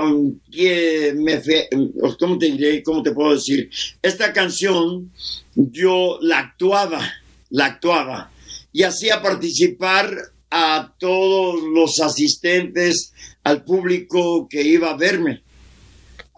que 0.51 1.13
me 1.15 1.41
¿cómo 2.19 2.37
te 2.37 2.47
diré? 2.47 2.83
¿Cómo 2.83 3.01
te 3.01 3.11
puedo 3.11 3.33
decir? 3.33 3.69
Esta 4.01 4.33
canción 4.33 5.11
yo 5.55 6.19
la 6.21 6.39
actuaba, 6.39 7.01
la 7.49 7.65
actuaba 7.65 8.31
y 8.71 8.83
hacía 8.83 9.21
participar 9.21 10.15
a 10.49 10.93
todos 10.99 11.61
los 11.63 11.99
asistentes, 11.99 13.13
al 13.43 13.63
público 13.63 14.47
que 14.49 14.61
iba 14.61 14.91
a 14.91 14.97
verme. 14.97 15.41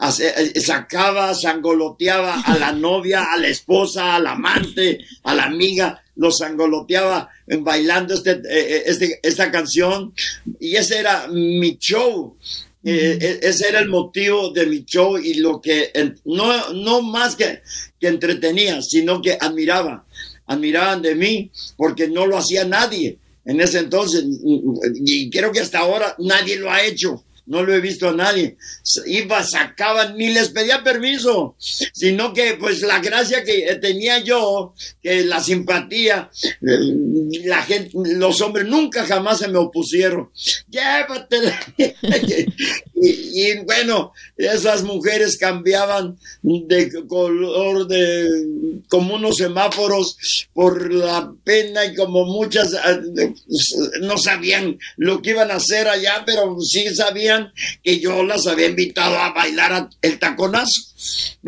Eh, 0.01 0.62
sacaba, 0.62 1.35
sangoloteaba 1.35 2.39
a 2.39 2.57
la 2.57 2.71
novia, 2.71 3.33
a 3.33 3.38
la 3.38 3.49
esposa, 3.49 4.15
al 4.15 4.27
amante, 4.27 4.99
a 5.23 5.35
la 5.35 5.43
amiga, 5.43 6.01
lo 6.15 6.31
sangoloteaba 6.31 7.29
bailando 7.59 8.13
este, 8.13 8.31
eh, 8.31 8.41
eh, 8.49 8.83
este, 8.85 9.19
esta 9.21 9.51
canción. 9.51 10.13
Y 10.57 10.77
ese 10.77 10.99
era 10.99 11.27
mi 11.27 11.77
show. 11.77 12.38
Ese 12.81 13.67
era 13.67 13.79
el 13.79 13.89
motivo 13.89 14.51
de 14.51 14.65
mi 14.65 14.85
show 14.85 15.17
y 15.17 15.33
lo 15.33 15.59
que 15.59 15.91
no, 16.23 16.71
no 16.71 17.01
más 17.01 17.35
que, 17.35 17.62
que 17.99 18.07
entretenía, 18.07 18.81
sino 18.81 19.21
que 19.21 19.38
admiraba, 19.39 20.05
admiraban 20.45 21.01
de 21.01 21.13
mí 21.13 21.51
porque 21.75 22.07
no 22.07 22.25
lo 22.25 22.38
hacía 22.38 22.63
nadie 22.63 23.17
en 23.43 23.59
ese 23.59 23.79
entonces. 23.79 24.23
Y 24.95 25.29
creo 25.29 25.51
que 25.51 25.59
hasta 25.59 25.79
ahora 25.79 26.15
nadie 26.19 26.55
lo 26.55 26.71
ha 26.71 26.81
hecho 26.81 27.21
no 27.49 27.63
lo 27.63 27.73
he 27.73 27.81
visto 27.81 28.07
a 28.07 28.13
nadie. 28.13 28.57
Iba, 29.07 29.43
sacaban, 29.43 30.15
ni 30.15 30.29
les 30.29 30.49
pedía 30.49 30.83
permiso, 30.83 31.55
sino 31.57 32.31
que 32.31 32.53
pues 32.59 32.81
la 32.81 32.99
gracia 32.99 33.43
que 33.43 33.75
tenía 33.81 34.19
yo, 34.19 34.75
que 35.01 35.25
la 35.25 35.41
simpatía, 35.41 36.29
la 36.62 37.63
gente, 37.63 37.91
los 37.93 38.39
hombres 38.41 38.67
nunca 38.67 39.03
jamás 39.05 39.39
se 39.39 39.47
me 39.47 39.57
opusieron. 39.57 40.29
Llévatela. 40.69 41.59
y, 42.95 43.57
bueno, 43.65 44.13
esas 44.38 44.83
mujeres 44.83 45.35
cambiaban 45.38 46.17
de 46.43 46.91
color 47.07 47.88
de 47.88 48.27
como 48.89 49.15
unos 49.15 49.38
semáforos 49.38 50.47
por 50.53 50.93
la 50.93 51.33
pena 51.43 51.85
y 51.85 51.95
como 51.95 52.25
muchas 52.25 52.73
eh, 52.73 53.33
no 54.01 54.17
sabían 54.17 54.77
lo 54.97 55.21
que 55.21 55.31
iban 55.31 55.51
a 55.51 55.55
hacer 55.55 55.88
allá, 55.88 56.23
pero 56.25 56.59
sí 56.62 56.93
sabían 56.93 57.38
que 57.84 57.99
yo 57.99 58.23
las 58.23 58.47
había 58.47 58.67
invitado 58.67 59.17
a 59.17 59.34
bailar 59.34 59.89
el 60.02 60.19
taconazo. 60.19 60.82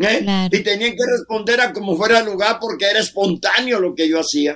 ¿eh? 0.00 0.48
Y 0.50 0.58
tenían 0.60 0.92
que 0.92 1.06
responder 1.18 1.60
a 1.60 1.72
como 1.72 1.96
fuera 1.96 2.20
el 2.20 2.26
lugar 2.26 2.58
porque 2.60 2.86
era 2.86 3.00
espontáneo 3.00 3.80
lo 3.80 3.94
que 3.94 4.08
yo 4.08 4.20
hacía. 4.20 4.54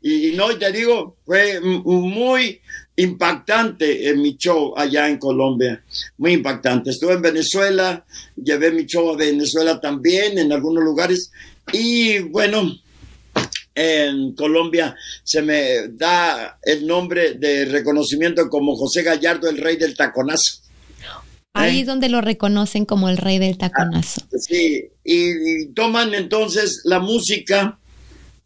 Y, 0.00 0.32
no, 0.32 0.52
y 0.52 0.58
te 0.58 0.70
digo, 0.70 1.16
fue 1.26 1.60
muy 1.60 2.60
impactante 2.96 4.08
en 4.08 4.20
mi 4.20 4.36
show 4.36 4.74
allá 4.76 5.08
en 5.08 5.18
Colombia, 5.18 5.82
muy 6.18 6.32
impactante. 6.32 6.90
Estuve 6.90 7.14
en 7.14 7.22
Venezuela, 7.22 8.04
llevé 8.36 8.70
mi 8.72 8.86
show 8.86 9.10
a 9.10 9.16
Venezuela 9.16 9.80
también, 9.80 10.38
en 10.38 10.52
algunos 10.52 10.82
lugares, 10.82 11.30
y 11.72 12.18
bueno, 12.20 12.72
en 13.78 14.34
Colombia 14.34 14.96
se 15.22 15.40
me 15.40 15.88
da 15.92 16.58
el 16.64 16.84
nombre 16.84 17.34
de 17.34 17.64
reconocimiento 17.64 18.48
como 18.48 18.74
José 18.74 19.04
Gallardo, 19.04 19.48
el 19.48 19.56
rey 19.56 19.76
del 19.76 19.96
taconazo. 19.96 20.62
Ahí 21.52 21.80
es 21.80 21.86
donde 21.86 22.08
lo 22.08 22.20
reconocen 22.20 22.84
como 22.84 23.08
el 23.08 23.16
rey 23.16 23.38
del 23.38 23.56
taconazo. 23.56 24.22
Ah, 24.24 24.36
sí, 24.38 24.84
y, 25.04 25.68
toman 25.74 26.12
entonces 26.14 26.82
la 26.84 26.98
música 26.98 27.78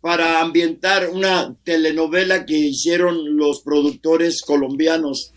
para 0.03 0.43
ambientar 0.43 1.09
una 1.09 1.55
telenovela 1.65 2.45
que 2.45 2.59
hicieron 2.59 3.37
los 3.37 3.63
productores 3.63 4.43
colombianos 4.43 5.33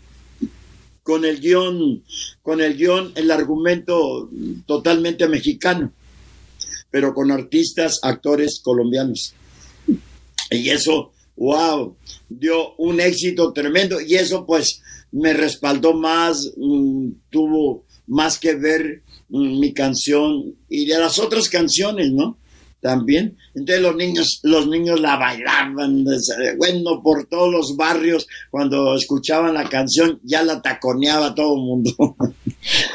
con 1.02 1.24
el 1.24 1.40
guion, 1.40 2.02
con 2.42 2.60
el 2.60 2.76
guion, 2.76 3.12
el 3.14 3.30
argumento 3.30 4.28
totalmente 4.66 5.26
mexicano, 5.26 5.92
pero 6.90 7.14
con 7.14 7.30
artistas, 7.30 7.98
actores 8.02 8.60
colombianos. 8.62 9.34
Y 10.50 10.70
eso, 10.70 11.12
wow, 11.36 11.96
dio 12.28 12.74
un 12.76 13.00
éxito 13.00 13.52
tremendo 13.52 14.00
y 14.00 14.14
eso 14.14 14.46
pues 14.46 14.82
me 15.12 15.32
respaldó 15.32 15.94
más, 15.94 16.52
mm, 16.56 17.08
tuvo 17.30 17.84
más 18.06 18.38
que 18.38 18.54
ver 18.54 19.02
mm, 19.28 19.58
mi 19.58 19.72
canción 19.72 20.56
y 20.68 20.86
de 20.86 20.98
las 20.98 21.18
otras 21.18 21.48
canciones, 21.48 22.12
¿no? 22.12 22.38
también. 22.86 23.36
Entonces 23.54 23.82
los 23.82 23.96
niños, 23.96 24.40
los 24.44 24.68
niños 24.68 25.00
la 25.00 25.16
bailaban, 25.16 26.04
bueno, 26.56 27.02
por 27.02 27.26
todos 27.26 27.50
los 27.50 27.76
barrios, 27.76 28.28
cuando 28.50 28.94
escuchaban 28.94 29.54
la 29.54 29.68
canción, 29.68 30.20
ya 30.22 30.42
la 30.42 30.62
taconeaba 30.62 31.34
todo 31.34 31.56
el 31.56 31.62
mundo. 31.62 31.90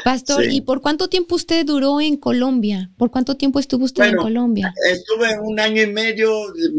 Pastor, 0.04 0.44
¿y 0.50 0.60
por 0.60 0.80
cuánto 0.80 1.08
tiempo 1.08 1.36
usted 1.36 1.64
duró 1.64 2.00
en 2.00 2.16
Colombia? 2.16 2.90
¿Por 2.96 3.10
cuánto 3.10 3.36
tiempo 3.36 3.58
estuvo 3.58 3.84
usted 3.84 4.04
en 4.04 4.16
Colombia? 4.16 4.74
Estuve 4.90 5.38
un 5.40 5.60
año 5.60 5.82
y 5.82 5.86
medio 5.86 6.30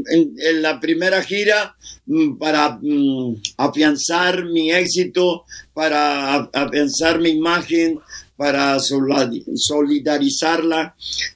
en, 0.09 0.61
la 0.61 0.79
primera 0.79 1.21
gira 1.21 1.75
mm, 2.05 2.37
para 2.37 2.77
mm, 2.81 3.35
afianzar 3.57 4.45
mi 4.45 4.71
éxito, 4.71 5.45
para 5.73 6.35
afianzar 6.53 7.19
mi 7.19 7.29
imagen, 7.29 7.99
para 8.35 8.79
solidarizarla 8.79 10.95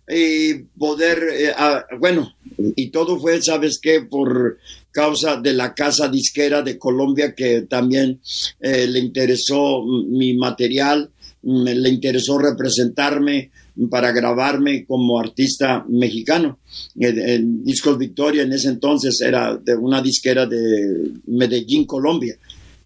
y 0.10 0.56
poder, 0.78 1.30
eh, 1.32 1.54
bueno, 2.00 2.34
y 2.58 2.90
todo 2.90 3.20
fue, 3.20 3.42
¿sabes 3.42 3.80
qué? 3.82 4.02
Por 4.02 4.58
causa 4.92 5.38
de 5.38 5.54
la 5.54 5.76
casa 5.76 6.08
disquera 6.08 6.64
de 6.64 6.80
Colombia 6.80 7.36
que 7.36 7.62
también 7.62 8.20
eh, 8.60 8.88
le 8.88 9.00
interesó 9.00 9.84
mi 9.86 10.36
material, 10.36 11.12
le 11.48 11.90
interesó 11.90 12.38
representarme 12.38 13.52
para 13.90 14.12
grabarme 14.12 14.86
como 14.86 15.20
artista 15.20 15.86
mexicano. 15.88 16.60
El, 17.00 17.64
Discos 17.64 17.98
Victoria 17.98 18.44
en 18.44 18.52
ese 18.54 18.70
entonces 18.70 19.22
era 19.22 19.56
de 19.56 19.76
una 19.76 20.02
disquera 20.02 20.46
de 20.46 21.12
Medellín, 21.28 21.86
Colombia. 21.86 22.38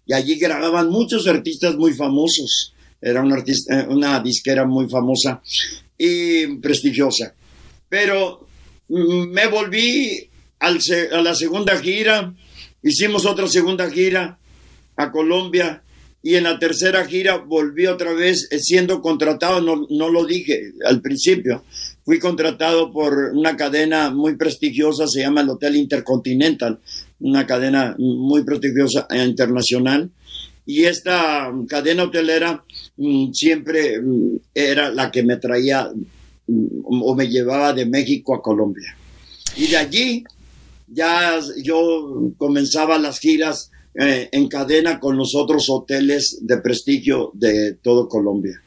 Y 0.06 0.12
allí 0.12 0.36
grababan 0.36 0.90
muchos 0.90 1.26
artistas 1.26 1.76
muy 1.76 1.92
famosos 1.92 2.72
era 3.02 3.20
una, 3.20 3.38
eh, 3.38 4.22
disquera 4.22 4.64
muy 4.64 4.88
famosa 4.88 5.42
y 5.98 6.46
prestigiosa. 6.58 7.34
Pero 7.88 8.46
mm, 8.88 9.24
me 9.28 9.48
volví 9.48 10.28
al, 10.60 10.78
a 11.12 11.20
la 11.20 11.34
segunda 11.34 11.76
gira, 11.80 12.32
hicimos 12.80 13.26
otra 13.26 13.48
segunda 13.48 13.90
gira 13.90 14.38
a 14.96 15.10
Colombia 15.10 15.82
y 16.22 16.36
en 16.36 16.44
la 16.44 16.58
tercera 16.58 17.04
gira 17.04 17.38
volví 17.38 17.86
otra 17.86 18.12
vez 18.12 18.48
eh, 18.50 18.58
siendo 18.60 19.00
contratado, 19.00 19.60
no, 19.60 19.86
no 19.90 20.08
lo 20.08 20.24
dije 20.24 20.72
al 20.86 21.00
principio, 21.00 21.64
fui 22.04 22.18
contratado 22.18 22.92
por 22.92 23.32
una 23.34 23.56
cadena 23.56 24.10
muy 24.10 24.36
prestigiosa, 24.36 25.06
se 25.06 25.20
llama 25.20 25.40
el 25.40 25.50
Hotel 25.50 25.76
Intercontinental, 25.76 26.78
una 27.20 27.46
cadena 27.46 27.96
muy 27.98 28.44
prestigiosa 28.44 29.06
e 29.10 29.22
internacional 29.24 30.10
y 30.64 30.84
esta 30.84 31.52
cadena 31.68 32.04
hotelera 32.04 32.64
mm, 32.96 33.32
siempre 33.32 34.00
mm, 34.00 34.36
era 34.54 34.90
la 34.90 35.10
que 35.10 35.22
me 35.22 35.36
traía 35.36 35.90
mm, 36.46 36.84
o 36.84 37.14
me 37.14 37.28
llevaba 37.28 37.72
de 37.72 37.86
México 37.86 38.34
a 38.34 38.42
Colombia. 38.42 38.96
Y 39.56 39.66
de 39.66 39.76
allí 39.76 40.24
ya 40.86 41.40
yo 41.62 42.32
comenzaba 42.36 42.98
las 42.98 43.18
giras 43.18 43.71
eh, 43.94 44.28
en 44.32 44.48
cadena 44.48 44.98
con 44.98 45.16
los 45.16 45.34
otros 45.34 45.68
hoteles 45.68 46.38
de 46.40 46.58
prestigio 46.58 47.30
de 47.34 47.74
todo 47.74 48.08
Colombia. 48.08 48.62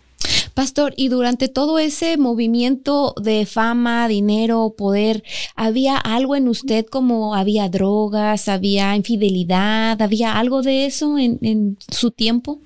Pastor, 0.53 0.93
y 0.95 1.09
durante 1.09 1.49
todo 1.49 1.79
ese 1.79 2.15
movimiento 2.17 3.13
de 3.21 3.45
fama, 3.45 4.07
dinero, 4.07 4.73
poder, 4.77 5.23
¿había 5.55 5.97
algo 5.97 6.35
en 6.35 6.47
usted 6.47 6.85
como 6.85 7.35
había 7.35 7.67
drogas, 7.67 8.47
había 8.47 8.95
infidelidad, 8.95 10.01
había 10.01 10.38
algo 10.39 10.61
de 10.61 10.85
eso 10.85 11.17
en, 11.17 11.77
su 11.91 12.11
tiempo? 12.11 12.59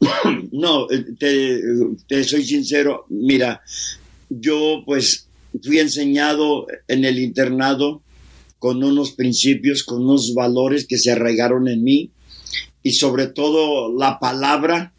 No, 0.52 0.86
te, 1.18 1.60
te 2.08 2.24
soy 2.24 2.44
sincero, 2.44 3.06
mira, 3.08 3.62
yo 4.28 4.82
pues 4.84 5.26
fui 5.62 5.78
enseñado 5.78 6.66
en 6.88 7.04
el 7.04 7.18
internado 7.18 8.02
con 8.60 8.84
unos 8.84 9.12
principios, 9.12 9.82
con 9.82 10.02
unos 10.02 10.34
valores 10.34 10.86
que 10.86 10.98
se 10.98 11.10
arraigaron 11.10 11.66
en 11.66 11.82
mí 11.82 12.10
y 12.82 12.92
sobre 12.92 13.26
todo 13.26 13.92
la 13.98 14.20
palabra. 14.20 14.92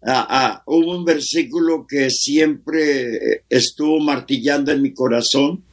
Ah, 0.00 0.26
ah, 0.30 0.62
hubo 0.66 0.96
un 0.96 1.04
versículo 1.04 1.86
que 1.88 2.10
siempre 2.10 3.42
estuvo 3.48 3.98
martillando 3.98 4.70
en 4.70 4.82
mi 4.82 4.92
corazón, 4.92 5.64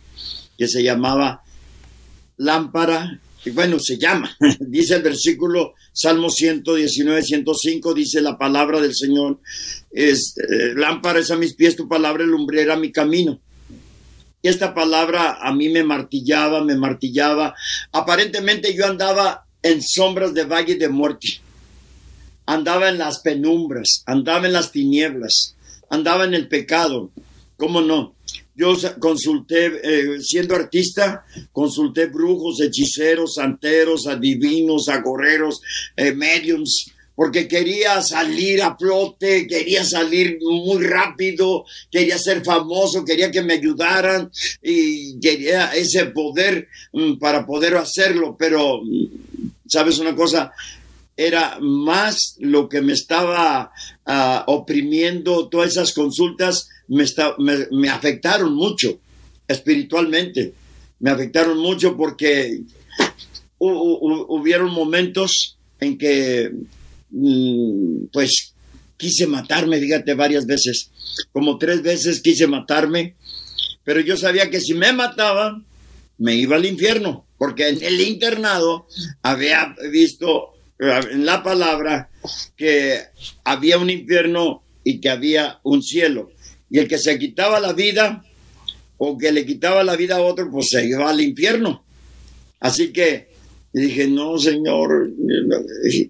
que 0.57 0.67
se 0.67 0.81
llamaba 0.81 1.43
lámpara, 2.37 3.19
y 3.45 3.51
bueno, 3.51 3.79
se 3.79 3.97
llama, 3.97 4.35
dice 4.59 4.95
el 4.95 5.03
versículo 5.03 5.73
Salmo 5.93 6.29
119, 6.29 7.21
105, 7.21 7.93
dice 7.93 8.21
la 8.21 8.37
palabra 8.37 8.81
del 8.81 8.95
Señor, 8.95 9.39
es, 9.91 10.35
eh, 10.37 10.73
lámpara 10.75 11.19
es 11.19 11.29
a 11.31 11.35
mis 11.35 11.53
pies 11.53 11.75
tu 11.75 11.87
palabra, 11.87 12.23
lumbrera 12.23 12.75
mi 12.75 12.91
camino. 12.91 13.39
Y 14.45 14.47
esta 14.47 14.75
palabra 14.75 15.39
a 15.41 15.51
mí 15.51 15.69
me 15.69 15.83
martillaba, 15.83 16.63
me 16.63 16.75
martillaba. 16.75 17.55
Aparentemente 17.91 18.75
yo 18.75 18.85
andaba 18.85 19.47
en 19.63 19.81
sombras 19.81 20.35
de 20.35 20.43
valle 20.43 20.75
de 20.75 20.87
muerte. 20.87 21.41
Andaba 22.45 22.89
en 22.89 22.99
las 22.99 23.21
penumbras, 23.21 24.03
andaba 24.05 24.45
en 24.45 24.53
las 24.53 24.71
tinieblas, 24.71 25.55
andaba 25.89 26.25
en 26.25 26.35
el 26.35 26.47
pecado. 26.47 27.09
¿Cómo 27.57 27.81
no? 27.81 28.13
Yo 28.55 28.75
consulté, 28.99 29.65
eh, 29.65 30.21
siendo 30.21 30.53
artista, 30.53 31.25
consulté 31.51 32.05
brujos, 32.05 32.61
hechiceros, 32.61 33.33
santeros, 33.33 34.05
adivinos, 34.05 34.89
agoreros, 34.89 35.59
eh, 35.95 36.13
mediums, 36.13 36.93
porque 37.15 37.47
quería 37.47 38.01
salir 38.01 38.61
a 38.61 38.75
flote, 38.75 39.47
quería 39.47 39.85
salir 39.85 40.39
muy 40.41 40.83
rápido, 40.83 41.65
quería 41.89 42.17
ser 42.17 42.43
famoso, 42.43 43.05
quería 43.05 43.31
que 43.31 43.41
me 43.41 43.53
ayudaran 43.53 44.29
y 44.61 45.19
quería 45.19 45.73
ese 45.73 46.05
poder 46.07 46.67
mm, 46.91 47.13
para 47.17 47.45
poder 47.45 47.75
hacerlo, 47.77 48.35
pero, 48.37 48.81
mm, 48.83 49.05
¿sabes 49.67 49.99
una 49.99 50.15
cosa? 50.15 50.51
Era 51.17 51.57
más 51.61 52.35
lo 52.39 52.67
que 52.67 52.81
me 52.81 52.91
estaba 52.91 53.71
ah, 54.05 54.43
oprimiendo, 54.47 55.47
todas 55.47 55.71
esas 55.71 55.93
consultas 55.93 56.67
me, 56.89 57.05
me 57.71 57.89
afectaron 57.89 58.53
mucho 58.53 58.99
espiritualmente, 59.47 60.53
me 60.99 61.11
afectaron 61.11 61.57
mucho 61.57 61.95
porque 61.95 62.61
hubieron 63.57 64.71
momentos 64.71 65.57
en 65.79 65.97
que 65.97 66.51
pues 68.11 68.53
quise 68.97 69.27
matarme, 69.27 69.79
fíjate, 69.79 70.13
varias 70.13 70.45
veces, 70.45 70.91
como 71.31 71.57
tres 71.57 71.81
veces 71.81 72.21
quise 72.21 72.47
matarme, 72.47 73.15
pero 73.83 73.99
yo 73.99 74.17
sabía 74.17 74.49
que 74.49 74.61
si 74.61 74.73
me 74.73 74.91
mataba, 74.93 75.61
me 76.17 76.35
iba 76.35 76.55
al 76.55 76.65
infierno, 76.65 77.25
porque 77.37 77.67
en 77.69 77.83
el 77.83 78.01
internado 78.01 78.87
había 79.21 79.75
visto 79.91 80.53
en 80.79 81.25
la 81.25 81.43
palabra 81.43 82.09
que 82.55 83.01
había 83.43 83.77
un 83.77 83.89
infierno 83.89 84.63
y 84.83 84.99
que 84.99 85.09
había 85.09 85.59
un 85.63 85.81
cielo. 85.81 86.31
Y 86.69 86.79
el 86.79 86.87
que 86.87 86.97
se 86.97 87.17
quitaba 87.19 87.59
la 87.59 87.73
vida 87.73 88.23
o 88.97 89.17
que 89.17 89.31
le 89.31 89.45
quitaba 89.45 89.83
la 89.83 89.95
vida 89.95 90.17
a 90.17 90.21
otro, 90.21 90.49
pues 90.51 90.69
se 90.69 90.85
iba 90.85 91.09
al 91.09 91.21
infierno. 91.21 91.83
Así 92.59 92.91
que 92.91 93.34
y 93.75 93.81
dije, 93.81 94.07
no, 94.07 94.37
señor, 94.37 95.11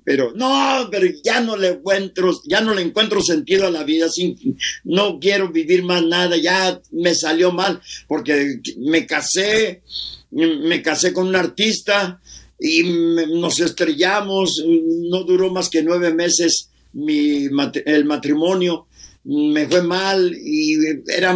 pero 0.04 0.32
no, 0.36 0.88
pero 0.92 1.08
ya 1.24 1.42
no 1.42 1.58
le 1.58 1.70
encuentro, 1.70 2.32
ya 2.46 2.62
no 2.62 2.76
le 2.76 2.84
encuentro 2.84 3.24
sentido 3.24 3.66
a 3.66 3.72
la 3.72 3.84
vida, 3.84 4.06
no 4.84 5.18
quiero 5.20 5.52
vivir 5.52 5.84
más 5.84 6.06
nada, 6.06 6.38
ya 6.38 6.80
me 6.92 7.16
salió 7.16 7.52
mal, 7.52 7.82
porque 8.08 8.60
me 8.78 9.08
casé, 9.08 9.82
me 10.30 10.84
casé 10.84 11.12
con 11.12 11.26
un 11.26 11.36
artista 11.36 12.22
y 12.60 12.84
nos 12.84 13.60
estrellamos, 13.60 14.64
no 15.10 15.24
duró 15.24 15.52
más 15.52 15.68
que 15.68 15.82
nueve 15.82 16.14
meses 16.14 16.70
mi, 16.94 17.48
el 17.86 18.06
matrimonio, 18.06 18.86
me 19.24 19.68
fue 19.68 19.82
mal 19.82 20.38
y 20.40 20.78
era 21.08 21.36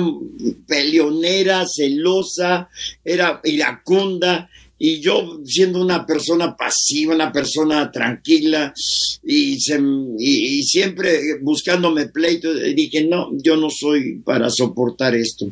peleonera, 0.67 1.65
celosa, 1.67 2.69
era 3.03 3.41
iracunda 3.43 4.47
y 4.81 5.01
yo 5.01 5.41
siendo 5.45 5.81
una 5.81 6.05
persona 6.05 6.55
pasiva, 6.55 7.13
una 7.13 7.33
persona 7.33 7.91
tranquila 7.91 8.73
y, 9.21 9.59
siempre 10.63 11.39
buscándome 11.41 12.07
pleito, 12.07 12.53
dije, 12.53 13.03
no, 13.03 13.29
yo 13.43 13.57
no 13.57 13.69
soy 13.69 14.19
para 14.19 14.49
soportar 14.49 15.15
esto. 15.15 15.51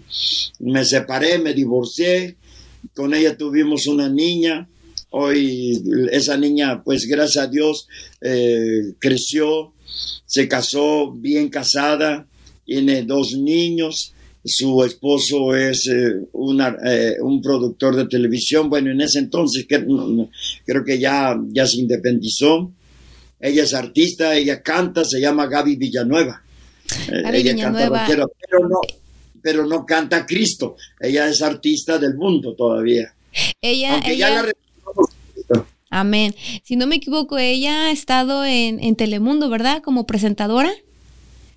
Me 0.60 0.86
separé, 0.86 1.40
me 1.40 1.54
divorcié, 1.54 2.38
con 2.96 3.14
ella 3.14 3.38
tuvimos 3.38 3.86
una 3.88 4.08
niña, 4.08 4.70
hoy 5.10 5.84
esa 6.12 6.38
niña, 6.38 6.82
pues 6.84 7.06
gracias 7.06 7.44
a 7.44 7.50
Dios, 7.50 7.88
eh, 8.22 8.94
creció, 8.98 9.74
se 10.26 10.48
casó 10.48 11.12
bien 11.12 11.50
casada, 11.50 12.26
tiene 12.66 13.04
dos 13.04 13.34
niños 13.34 14.14
su 14.48 14.84
esposo 14.84 15.56
es 15.56 15.88
eh, 15.88 16.22
eh, 16.86 17.16
un 17.22 17.42
productor 17.42 17.96
de 17.96 18.08
televisión, 18.08 18.70
bueno, 18.70 18.92
en 18.92 19.02
ese 19.02 19.20
entonces 19.20 19.68
creo 19.68 20.84
que 20.86 21.00
ya, 21.00 21.38
ya 21.50 21.68
se 21.68 21.80
independizó. 21.80 22.72
Ella 23.40 23.64
es 23.64 23.74
artista, 23.74 24.36
ella 24.36 24.62
canta, 24.64 25.06
se 25.06 25.20
llama 25.20 25.48
Gaby 25.48 25.76
Villanueva. 25.76 26.42
Eh, 27.12 27.22
Gaby 27.24 27.44
Villanueva. 27.44 28.06
pero, 28.08 28.28
no, 28.68 28.80
pero 29.42 29.66
no 29.68 29.86
canta 29.86 30.26
Cristo. 30.26 30.76
Ella 31.00 31.28
es 31.28 31.42
artista 31.42 32.00
del 32.00 32.16
mundo 32.16 32.56
todavía. 32.56 33.14
Ella, 33.62 34.02
Amén. 35.90 36.36
Si 36.64 36.76
no 36.76 36.88
me 36.88 36.96
equivoco, 36.96 37.38
ella 37.38 37.88
ha 37.88 37.92
estado 37.92 38.44
en, 38.44 38.84
en 38.84 38.96
Telemundo, 38.96 39.50
¿verdad? 39.50 39.82
Como 39.84 40.06
presentadora. 40.06 40.72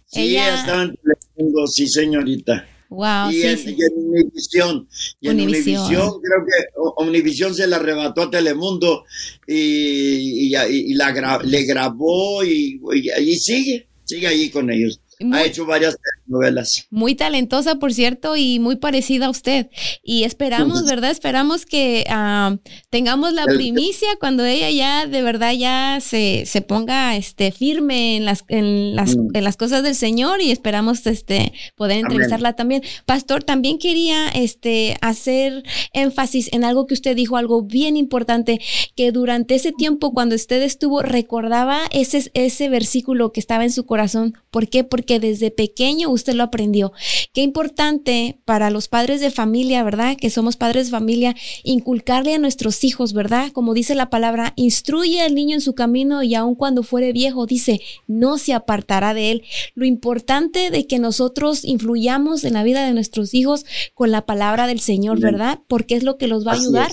Sí, 0.06 0.20
ella... 0.22 0.54
estado 0.54 0.82
en 0.82 0.96
Telemundo, 0.96 1.66
sí, 1.66 1.88
señorita. 1.88 2.66
Wow, 2.90 3.30
y, 3.30 3.42
en, 3.42 3.58
Univisión. 3.94 4.88
Y 5.20 5.28
en 5.28 5.40
Univisión, 5.40 6.10
creo 6.20 6.44
que 6.44 7.04
Univisión 7.04 7.54
se 7.54 7.66
la 7.66 7.76
arrebató 7.76 8.22
a 8.22 8.30
Telemundo 8.30 9.04
y, 9.46 10.54
y, 10.54 10.94
la 10.94 11.40
le 11.44 11.62
grabó 11.64 12.44
y, 12.44 12.80
y, 12.92 13.36
sigue, 13.36 13.88
sigue 14.04 14.26
ahí 14.26 14.50
con 14.50 14.70
ellos 14.70 15.00
ha 15.32 15.44
hecho 15.44 15.66
varias 15.66 15.96
novelas. 16.30 16.86
Muy 16.90 17.14
talentosa, 17.14 17.74
por 17.76 17.92
cierto, 17.92 18.36
y 18.36 18.58
muy 18.58 18.76
parecida 18.76 19.26
a 19.26 19.30
usted. 19.30 19.68
Y 20.02 20.24
esperamos, 20.24 20.84
¿verdad? 20.84 21.10
Esperamos 21.10 21.66
que 21.66 22.04
ah, 22.08 22.56
tengamos 22.88 23.32
la 23.34 23.44
primicia 23.44 24.08
cuando 24.18 24.44
ella 24.44 24.70
ya 24.70 25.06
de 25.06 25.22
verdad 25.22 25.52
ya 25.52 25.98
se, 26.00 26.44
se 26.46 26.62
ponga 26.62 27.16
este, 27.16 27.52
firme 27.52 28.16
en 28.16 28.24
las, 28.24 28.44
en, 28.48 28.96
las, 28.96 29.16
mm. 29.16 29.30
en 29.34 29.44
las 29.44 29.56
cosas 29.56 29.82
del 29.82 29.94
Señor 29.94 30.40
y 30.40 30.50
esperamos 30.50 31.06
este, 31.06 31.52
poder 31.76 31.98
entrevistarla 31.98 32.54
también. 32.54 32.82
Pastor, 33.04 33.42
también 33.42 33.78
quería 33.78 34.28
este, 34.28 34.96
hacer 35.00 35.64
énfasis 35.92 36.50
en 36.52 36.64
algo 36.64 36.86
que 36.86 36.94
usted 36.94 37.16
dijo, 37.16 37.36
algo 37.36 37.62
bien 37.62 37.96
importante, 37.96 38.60
que 38.96 39.12
durante 39.12 39.56
ese 39.56 39.72
tiempo 39.72 40.12
cuando 40.12 40.34
usted 40.34 40.62
estuvo 40.62 41.02
recordaba 41.02 41.80
ese, 41.90 42.30
ese 42.34 42.68
versículo 42.68 43.32
que 43.32 43.40
estaba 43.40 43.64
en 43.64 43.72
su 43.72 43.84
corazón. 43.84 44.34
¿Por 44.50 44.68
qué? 44.68 44.84
Porque 44.84 45.10
que 45.10 45.18
desde 45.18 45.50
pequeño 45.50 46.08
usted 46.08 46.19
lo 46.28 46.42
aprendió. 46.42 46.92
Qué 47.32 47.42
importante 47.42 48.38
para 48.44 48.70
los 48.70 48.88
padres 48.88 49.20
de 49.20 49.30
familia, 49.30 49.82
¿verdad? 49.82 50.16
Que 50.16 50.30
somos 50.30 50.56
padres 50.56 50.86
de 50.86 50.92
familia, 50.92 51.36
inculcarle 51.64 52.34
a 52.34 52.38
nuestros 52.38 52.84
hijos, 52.84 53.12
¿verdad? 53.12 53.52
Como 53.52 53.74
dice 53.74 53.94
la 53.94 54.10
palabra, 54.10 54.52
instruye 54.56 55.20
al 55.22 55.34
niño 55.34 55.54
en 55.54 55.60
su 55.60 55.74
camino 55.74 56.22
y 56.22 56.34
aun 56.34 56.54
cuando 56.54 56.82
fuere 56.82 57.12
viejo, 57.12 57.46
dice, 57.46 57.80
no 58.06 58.38
se 58.38 58.52
apartará 58.52 59.14
de 59.14 59.30
él. 59.30 59.42
Lo 59.74 59.84
importante 59.84 60.70
de 60.70 60.86
que 60.86 60.98
nosotros 60.98 61.64
influyamos 61.64 62.44
en 62.44 62.54
la 62.54 62.62
vida 62.62 62.84
de 62.84 62.92
nuestros 62.92 63.34
hijos 63.34 63.64
con 63.94 64.10
la 64.10 64.26
palabra 64.26 64.66
del 64.66 64.80
Señor, 64.80 65.20
¿verdad? 65.20 65.60
Porque 65.68 65.94
es 65.94 66.02
lo 66.02 66.16
que 66.16 66.28
los 66.28 66.46
va 66.46 66.52
a 66.52 66.56
ayudar 66.56 66.90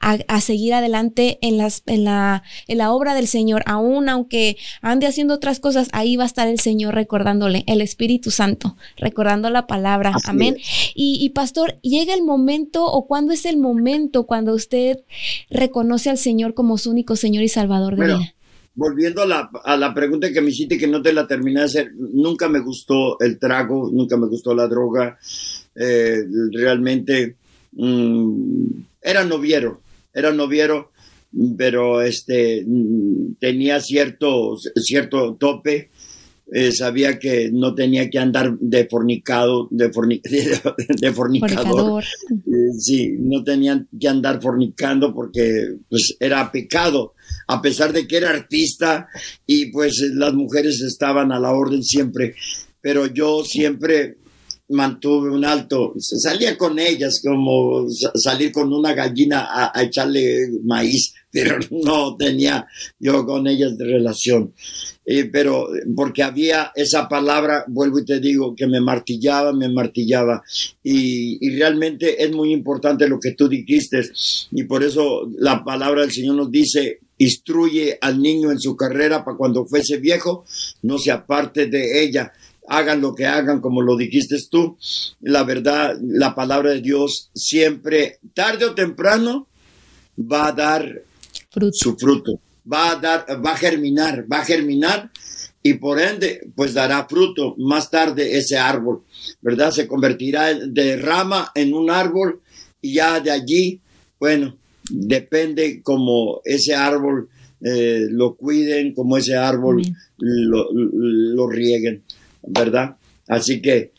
a, 0.00 0.40
seguir 0.40 0.74
adelante 0.74 1.38
en, 1.42 1.58
las, 1.58 1.82
en, 1.86 2.04
la, 2.04 2.42
en 2.66 2.78
la 2.78 2.92
obra 2.92 3.14
del 3.14 3.28
Señor. 3.28 3.62
Aún 3.66 4.08
aunque 4.08 4.56
ande 4.80 5.06
haciendo 5.06 5.34
otras 5.34 5.60
cosas, 5.60 5.88
ahí 5.92 6.16
va 6.16 6.24
a 6.24 6.26
estar 6.26 6.48
el 6.48 6.58
Señor 6.58 6.94
recordándole, 6.94 7.64
el 7.66 7.80
Espíritu 7.80 8.30
Santo, 8.30 8.59
recordando 8.96 9.50
la 9.50 9.66
palabra. 9.66 10.14
Amén. 10.24 10.56
Y, 10.94 11.28
pastor, 11.30 11.78
llega 11.82 12.14
el 12.14 12.22
momento 12.22 12.86
o 12.86 13.06
cuándo 13.06 13.32
es 13.32 13.44
el 13.44 13.56
momento 13.56 14.24
cuando 14.26 14.54
usted 14.54 14.98
reconoce 15.50 16.10
al 16.10 16.18
Señor 16.18 16.54
como 16.54 16.78
su 16.78 16.90
único 16.90 17.16
Señor 17.16 17.44
y 17.44 17.48
Salvador 17.48 17.96
de 17.96 18.06
vida. 18.06 18.34
volviendo 18.74 19.22
a 19.22 19.26
la, 19.26 19.50
a 19.64 19.76
la 19.76 19.92
pregunta 19.94 20.32
que 20.32 20.40
me 20.40 20.50
hiciste 20.50 20.78
que 20.78 20.86
no 20.86 21.02
te 21.02 21.12
la 21.12 21.26
terminé 21.26 21.60
de 21.60 21.66
hacer, 21.66 21.92
nunca 21.94 22.48
me 22.48 22.60
gustó 22.60 23.18
el 23.20 23.38
trago, 23.38 23.90
nunca 23.92 24.16
me 24.16 24.26
gustó 24.26 24.54
la 24.54 24.66
droga, 24.68 25.18
eh, 25.74 26.24
realmente 26.52 27.36
mm, 27.72 28.66
era 29.02 29.24
noviero, 29.24 29.80
era 30.12 30.32
noviero, 30.32 30.90
pero 31.56 32.02
este 32.02 32.64
mm, 32.66 33.34
tenía 33.38 33.80
cierto, 33.80 34.56
cierto 34.76 35.34
tope 35.36 35.90
eh, 36.52 36.72
sabía 36.72 37.18
que 37.18 37.50
no 37.52 37.74
tenía 37.74 38.10
que 38.10 38.18
andar 38.18 38.58
de 38.58 38.86
fornicado, 38.88 39.68
de, 39.70 39.88
de, 41.00 41.12
fornicador. 41.12 42.02
Eh, 42.02 42.72
sí, 42.78 43.14
no 43.18 43.44
tenía 43.44 43.86
que 43.98 44.08
andar 44.08 44.42
fornicando 44.42 45.14
porque 45.14 45.76
pues 45.88 46.16
era 46.18 46.50
pecado, 46.50 47.14
a 47.46 47.62
pesar 47.62 47.92
de 47.92 48.08
que 48.08 48.16
era 48.16 48.30
artista 48.30 49.08
y 49.46 49.70
pues 49.70 50.00
las 50.14 50.34
mujeres 50.34 50.80
estaban 50.80 51.30
a 51.30 51.38
la 51.38 51.52
orden 51.52 51.84
siempre, 51.84 52.34
pero 52.80 53.06
yo 53.06 53.44
siempre 53.44 54.16
mantuve 54.70 55.30
un 55.30 55.44
alto, 55.44 55.94
salía 55.98 56.56
con 56.56 56.78
ellas 56.78 57.20
como 57.24 57.86
salir 58.14 58.52
con 58.52 58.72
una 58.72 58.94
gallina 58.94 59.48
a 59.50 59.82
echarle 59.82 60.48
maíz, 60.64 61.14
pero 61.30 61.58
no 61.70 62.16
tenía 62.16 62.66
yo 62.98 63.24
con 63.24 63.46
ellas 63.46 63.76
de 63.76 63.84
relación. 63.84 64.52
Eh, 65.06 65.24
pero 65.24 65.68
porque 65.96 66.22
había 66.22 66.70
esa 66.74 67.08
palabra, 67.08 67.64
vuelvo 67.66 67.98
y 67.98 68.04
te 68.04 68.20
digo, 68.20 68.54
que 68.54 68.66
me 68.66 68.80
martillaba, 68.80 69.52
me 69.52 69.68
martillaba. 69.68 70.42
Y, 70.84 71.44
y, 71.44 71.56
realmente 71.56 72.22
es 72.22 72.30
muy 72.30 72.52
importante 72.52 73.08
lo 73.08 73.18
que 73.18 73.32
tú 73.32 73.48
dijiste. 73.48 74.02
Y 74.52 74.64
por 74.64 74.84
eso 74.84 75.28
la 75.38 75.64
palabra 75.64 76.02
del 76.02 76.12
Señor 76.12 76.36
nos 76.36 76.50
dice, 76.50 77.00
instruye 77.18 77.98
al 78.00 78.20
niño 78.20 78.50
en 78.50 78.60
su 78.60 78.76
carrera 78.76 79.24
para 79.24 79.36
cuando 79.36 79.66
fuese 79.66 79.98
viejo, 79.98 80.44
no 80.82 80.96
se 80.98 81.10
aparte 81.10 81.66
de 81.66 82.02
ella. 82.02 82.32
Hagan 82.70 83.00
lo 83.00 83.14
que 83.14 83.26
hagan, 83.26 83.60
como 83.60 83.82
lo 83.82 83.96
dijiste 83.96 84.36
tú. 84.50 84.76
La 85.20 85.42
verdad, 85.44 85.96
la 86.00 86.34
palabra 86.34 86.70
de 86.70 86.80
Dios 86.80 87.30
siempre, 87.34 88.18
tarde 88.32 88.64
o 88.64 88.74
temprano, 88.74 89.46
va 90.18 90.48
a 90.48 90.52
dar 90.52 91.02
su 91.72 91.96
fruto 91.96 92.40
va 92.70 92.92
a 92.92 92.96
dar, 92.96 93.26
va 93.44 93.52
a 93.52 93.56
germinar, 93.56 94.26
va 94.30 94.40
a 94.40 94.44
germinar 94.44 95.10
y 95.62 95.74
por 95.74 96.00
ende, 96.00 96.40
pues 96.54 96.74
dará 96.74 97.06
fruto 97.08 97.54
más 97.58 97.90
tarde 97.90 98.38
ese 98.38 98.56
árbol, 98.56 99.02
¿verdad? 99.42 99.70
Se 99.70 99.86
convertirá 99.86 100.54
de 100.54 100.96
rama 100.96 101.50
en 101.54 101.74
un 101.74 101.90
árbol 101.90 102.40
y 102.80 102.94
ya 102.94 103.20
de 103.20 103.30
allí, 103.30 103.80
bueno, 104.18 104.56
depende 104.90 105.82
como 105.82 106.40
ese 106.44 106.74
árbol 106.74 107.28
eh, 107.60 108.06
lo 108.10 108.36
cuiden, 108.36 108.94
como 108.94 109.18
ese 109.18 109.36
árbol 109.36 109.82
lo, 110.16 110.68
lo 110.72 111.46
rieguen, 111.46 112.02
¿verdad? 112.42 112.96
Así 113.28 113.62
que 113.62 113.92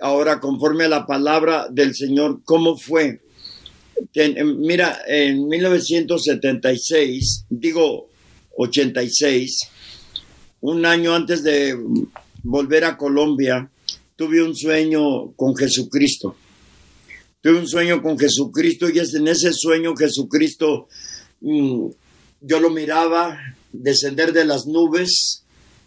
ahora 0.00 0.40
conforme 0.40 0.84
a 0.84 0.88
la 0.88 1.06
palabra 1.06 1.68
del 1.70 1.94
Señor, 1.94 2.40
¿cómo 2.44 2.76
fue? 2.76 3.20
mira, 4.58 5.00
en 5.06 5.48
1976, 5.48 7.46
digo 7.48 8.08
86, 8.56 9.68
un 10.60 10.86
año 10.86 11.14
antes 11.14 11.42
de 11.42 11.76
volver 12.42 12.84
a 12.84 12.96
Colombia, 12.96 13.70
tuve 14.16 14.42
un 14.42 14.54
sueño 14.54 15.32
con 15.32 15.56
Jesucristo. 15.56 16.36
Tuve 17.40 17.58
un 17.58 17.68
sueño 17.68 18.02
con 18.02 18.18
Jesucristo 18.18 18.88
y 18.88 18.98
en 18.98 19.28
ese 19.28 19.52
sueño 19.52 19.94
Jesucristo, 19.94 20.88
mm, 21.40 21.88
yo 22.40 22.60
lo 22.60 22.70
miraba 22.70 23.38
descender 23.72 24.32
de 24.32 24.44
las 24.44 24.66
nubes, 24.66 25.43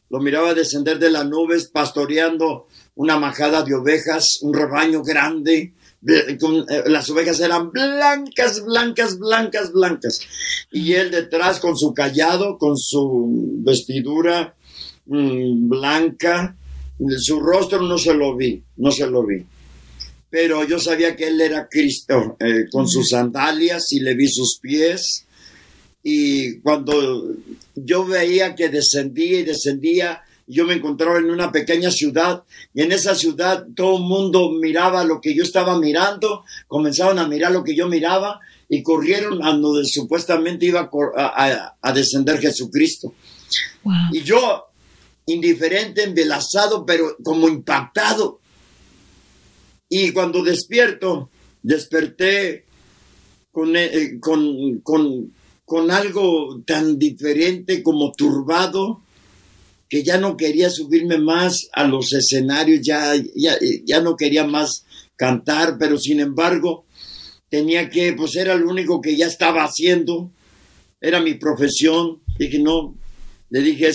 lo 0.10 0.20
miraba 0.20 0.53
descender 0.53 0.99
de 0.99 1.12
las 1.12 1.26
nubes 1.26 1.68
pastoreando 1.68 2.68
una 2.95 3.18
majada 3.18 3.64
de 3.64 3.76
ovejas, 3.76 4.39
un 4.41 4.53
rebaño 4.53 5.03
grande, 5.03 5.74
eh, 6.08 6.38
las 6.86 7.10
ovejas 7.10 7.39
eran 7.39 7.72
blancas, 7.72 8.64
blancas, 8.64 9.18
blancas, 9.18 9.72
blancas. 9.72 10.20
Y 10.72 10.93
él 10.93 11.12
detrás 11.12 11.60
con 11.60 11.78
su 11.78 11.93
callado, 11.93 12.58
con 12.58 12.78
su 12.78 13.58
vestidura 13.60 14.55
mm, 15.05 15.70
blanca, 15.70 16.55
su 17.20 17.39
rostro 17.39 17.82
no 17.82 17.97
se 17.97 18.14
lo 18.14 18.36
vi, 18.36 18.64
no 18.78 18.91
se 18.91 19.08
lo 19.08 19.26
vi. 19.26 19.43
Pero 20.30 20.64
yo 20.66 20.80
sabía 20.80 21.16
que 21.16 21.28
él 21.28 21.39
era 21.39 21.68
Cristo, 21.70 22.38
eh, 22.39 22.66
con 22.72 22.88
sus 22.88 23.10
sandalias 23.10 23.91
y 23.91 23.99
le 23.99 24.16
vi 24.16 24.28
sus 24.28 24.60
pies. 24.60 25.26
Y 26.03 26.60
cuando 26.60 27.34
yo 27.84 28.06
veía 28.06 28.56
que 28.56 28.70
descendía 28.70 29.40
y 29.40 29.44
descendía, 29.44 30.24
yo 30.48 30.66
me 30.66 30.74
encontraba 30.74 31.20
en 31.20 31.30
una 31.30 31.52
pequeña 31.52 31.92
ciudad 31.92 32.44
y 32.74 32.82
en 32.82 32.92
esa 32.92 33.16
ciudad 33.16 33.66
todo 33.76 33.98
el 33.98 34.04
mundo 34.04 34.52
miraba 34.52 35.04
lo 35.04 35.22
que 35.22 35.36
yo 35.36 35.44
estaba 35.44 35.78
mirando, 35.78 36.44
comenzaron 36.68 37.20
a 37.20 37.28
mirar 37.28 37.52
lo 37.52 37.64
que 37.64 37.76
yo 37.76 37.88
miraba 37.88 38.40
y 38.70 38.84
corrieron 38.84 39.44
a 39.46 39.52
donde 39.52 39.86
supuestamente 39.86 40.66
iba 40.66 40.90
a, 41.16 41.94
descender 41.94 42.40
Jesucristo. 42.40 43.14
Y 44.12 44.22
yo, 44.22 44.66
indiferente, 45.26 46.04
embelazado, 46.04 46.86
pero 46.86 47.16
como 47.24 47.48
impactado. 47.48 48.40
Y 49.90 50.12
cuando 50.12 50.44
despierto, 50.44 51.30
desperté 51.62 52.66
con, 53.52 53.76
eh, 53.76 54.20
con, 54.20 54.80
con, 54.82 55.32
con 55.68 55.91
algo 55.91 56.61
tan 56.65 56.97
diferente 56.97 57.84
como 57.84 58.13
turbado 58.13 59.01
que 59.89 60.01
ya 60.01 60.18
no 60.18 60.38
quería 60.38 60.70
subirme 60.70 61.18
más 61.18 61.68
a 61.74 61.84
los 61.84 62.13
escenarios, 62.13 62.80
ya, 62.82 63.11
ya, 63.36 63.99
no 63.99 64.15
quería 64.15 64.45
más 64.45 64.86
cantar, 65.18 65.76
pero 65.78 65.97
sin 65.97 66.22
embargo 66.22 66.86
tenía 67.49 67.89
que, 67.89 68.13
pues 68.13 68.38
era 68.38 68.55
lo 68.55 68.70
único 68.70 69.01
que 69.01 69.18
ya 69.18 69.28
estaba 69.28 69.65
haciendo, 69.65 70.32
era 71.01 71.20
mi 71.20 71.34
profesión, 71.34 72.22
dije 72.39 72.59
no, 72.59 72.95
le 73.49 73.59
dije 73.59 73.91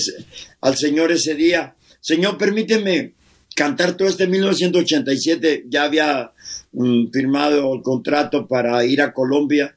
al 0.61 0.77
Señor 0.77 1.11
ese 1.11 1.35
día, 1.35 1.75
Señor, 2.03 2.37
permíteme 2.37 3.15
cantar 3.57 3.97
todo 3.97 4.09
este 4.09 4.27
1987, 4.27 5.65
ya 5.71 5.85
había 5.85 6.33
mm, 6.73 7.11
firmado 7.11 7.73
el 7.73 7.81
contrato 7.81 8.47
para 8.47 8.85
ir 8.85 9.01
a 9.01 9.15
Colombia, 9.15 9.75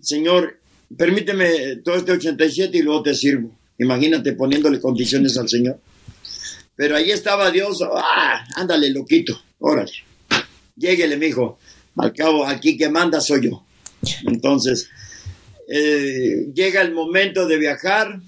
Señor, 0.00 0.60
permíteme 0.94 1.76
todo 1.76 1.96
este 1.96 2.12
87 2.12 2.78
y 2.78 2.82
luego 2.82 3.02
te 3.02 3.14
sirvo. 3.14 3.56
Imagínate 3.78 4.32
poniéndole 4.32 4.80
condiciones 4.80 5.36
al 5.36 5.48
Señor. 5.48 5.80
Pero 6.76 6.96
ahí 6.96 7.10
estaba 7.10 7.50
Dios, 7.50 7.82
ah, 7.82 8.44
ándale, 8.54 8.90
loquito, 8.90 9.40
órale. 9.58 9.92
Lléguele, 10.76 11.16
mijo. 11.16 11.58
Al 11.96 12.12
cabo, 12.12 12.46
aquí 12.46 12.76
que 12.76 12.90
manda 12.90 13.20
soy 13.20 13.48
yo. 13.48 13.64
Entonces, 14.26 14.90
eh, 15.68 16.48
llega 16.54 16.82
el 16.82 16.92
momento 16.92 17.46
de 17.46 17.56
viajar. 17.56 18.20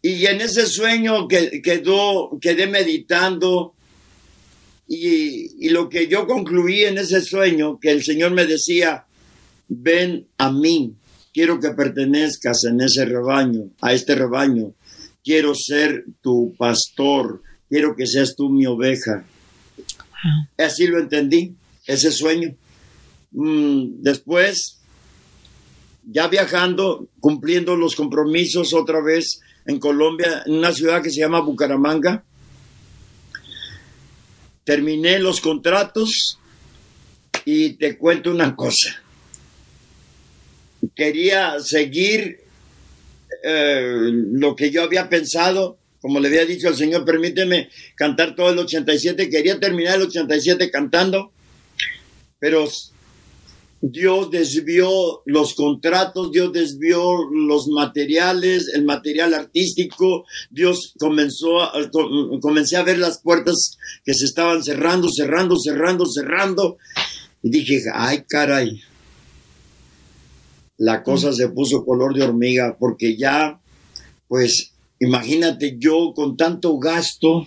Y 0.00 0.26
en 0.26 0.40
ese 0.40 0.66
sueño 0.66 1.28
que, 1.28 1.60
quedó, 1.62 2.38
quedé 2.40 2.66
meditando. 2.66 3.74
Y, 4.88 5.66
y 5.66 5.68
lo 5.68 5.88
que 5.90 6.08
yo 6.08 6.26
concluí 6.26 6.84
en 6.84 6.96
ese 6.96 7.20
sueño, 7.20 7.78
que 7.78 7.90
el 7.90 8.02
Señor 8.02 8.32
me 8.32 8.46
decía, 8.46 9.04
ven 9.68 10.26
a 10.38 10.50
mí 10.50 10.96
quiero 11.32 11.60
que 11.60 11.70
pertenezcas 11.70 12.64
en 12.64 12.80
ese 12.80 13.04
rebaño, 13.04 13.70
a 13.80 13.92
este 13.92 14.14
rebaño. 14.14 14.72
Quiero 15.24 15.54
ser 15.54 16.04
tu 16.20 16.54
pastor, 16.56 17.42
quiero 17.68 17.96
que 17.96 18.06
seas 18.06 18.34
tú 18.36 18.50
mi 18.50 18.66
oveja. 18.66 19.24
Así 20.58 20.86
lo 20.86 20.98
entendí, 20.98 21.54
ese 21.86 22.10
sueño. 22.10 22.54
Mm, 23.32 24.02
después, 24.02 24.78
ya 26.04 26.28
viajando, 26.28 27.08
cumpliendo 27.20 27.76
los 27.76 27.96
compromisos 27.96 28.74
otra 28.74 29.00
vez 29.00 29.40
en 29.64 29.78
Colombia, 29.78 30.42
en 30.46 30.54
una 30.54 30.72
ciudad 30.72 31.02
que 31.02 31.10
se 31.10 31.20
llama 31.20 31.40
Bucaramanga, 31.40 32.24
terminé 34.64 35.18
los 35.18 35.40
contratos 35.40 36.38
y 37.44 37.74
te 37.74 37.96
cuento 37.96 38.30
una 38.30 38.54
cosa 38.54 39.01
quería 40.94 41.60
seguir 41.60 42.40
eh, 43.42 44.10
lo 44.12 44.54
que 44.54 44.70
yo 44.70 44.82
había 44.82 45.08
pensado, 45.08 45.78
como 46.00 46.20
le 46.20 46.28
había 46.28 46.44
dicho 46.44 46.68
al 46.68 46.76
Señor, 46.76 47.04
permíteme 47.04 47.70
cantar 47.96 48.34
todo 48.34 48.50
el 48.50 48.58
87, 48.58 49.30
quería 49.30 49.58
terminar 49.58 49.96
el 49.96 50.02
87 50.02 50.70
cantando, 50.70 51.32
pero 52.38 52.68
Dios 53.80 54.30
desvió 54.30 55.22
los 55.26 55.54
contratos, 55.54 56.30
Dios 56.30 56.52
desvió 56.52 57.28
los 57.32 57.66
materiales, 57.66 58.70
el 58.74 58.84
material 58.84 59.34
artístico, 59.34 60.24
Dios 60.50 60.94
comenzó 61.00 61.62
a, 61.62 61.72
comencé 62.40 62.76
a 62.76 62.84
ver 62.84 62.98
las 62.98 63.20
puertas 63.20 63.76
que 64.04 64.14
se 64.14 64.24
estaban 64.24 64.62
cerrando, 64.62 65.08
cerrando, 65.08 65.56
cerrando, 65.58 66.06
cerrando, 66.06 66.78
y 67.42 67.50
dije, 67.50 67.82
ay 67.92 68.24
caray, 68.28 68.80
la 70.82 71.04
cosa 71.04 71.32
se 71.32 71.48
puso 71.48 71.84
color 71.84 72.12
de 72.12 72.24
hormiga 72.24 72.76
porque 72.76 73.16
ya 73.16 73.60
pues 74.26 74.72
imagínate 74.98 75.76
yo 75.78 76.12
con 76.12 76.36
tanto 76.36 76.76
gasto 76.78 77.46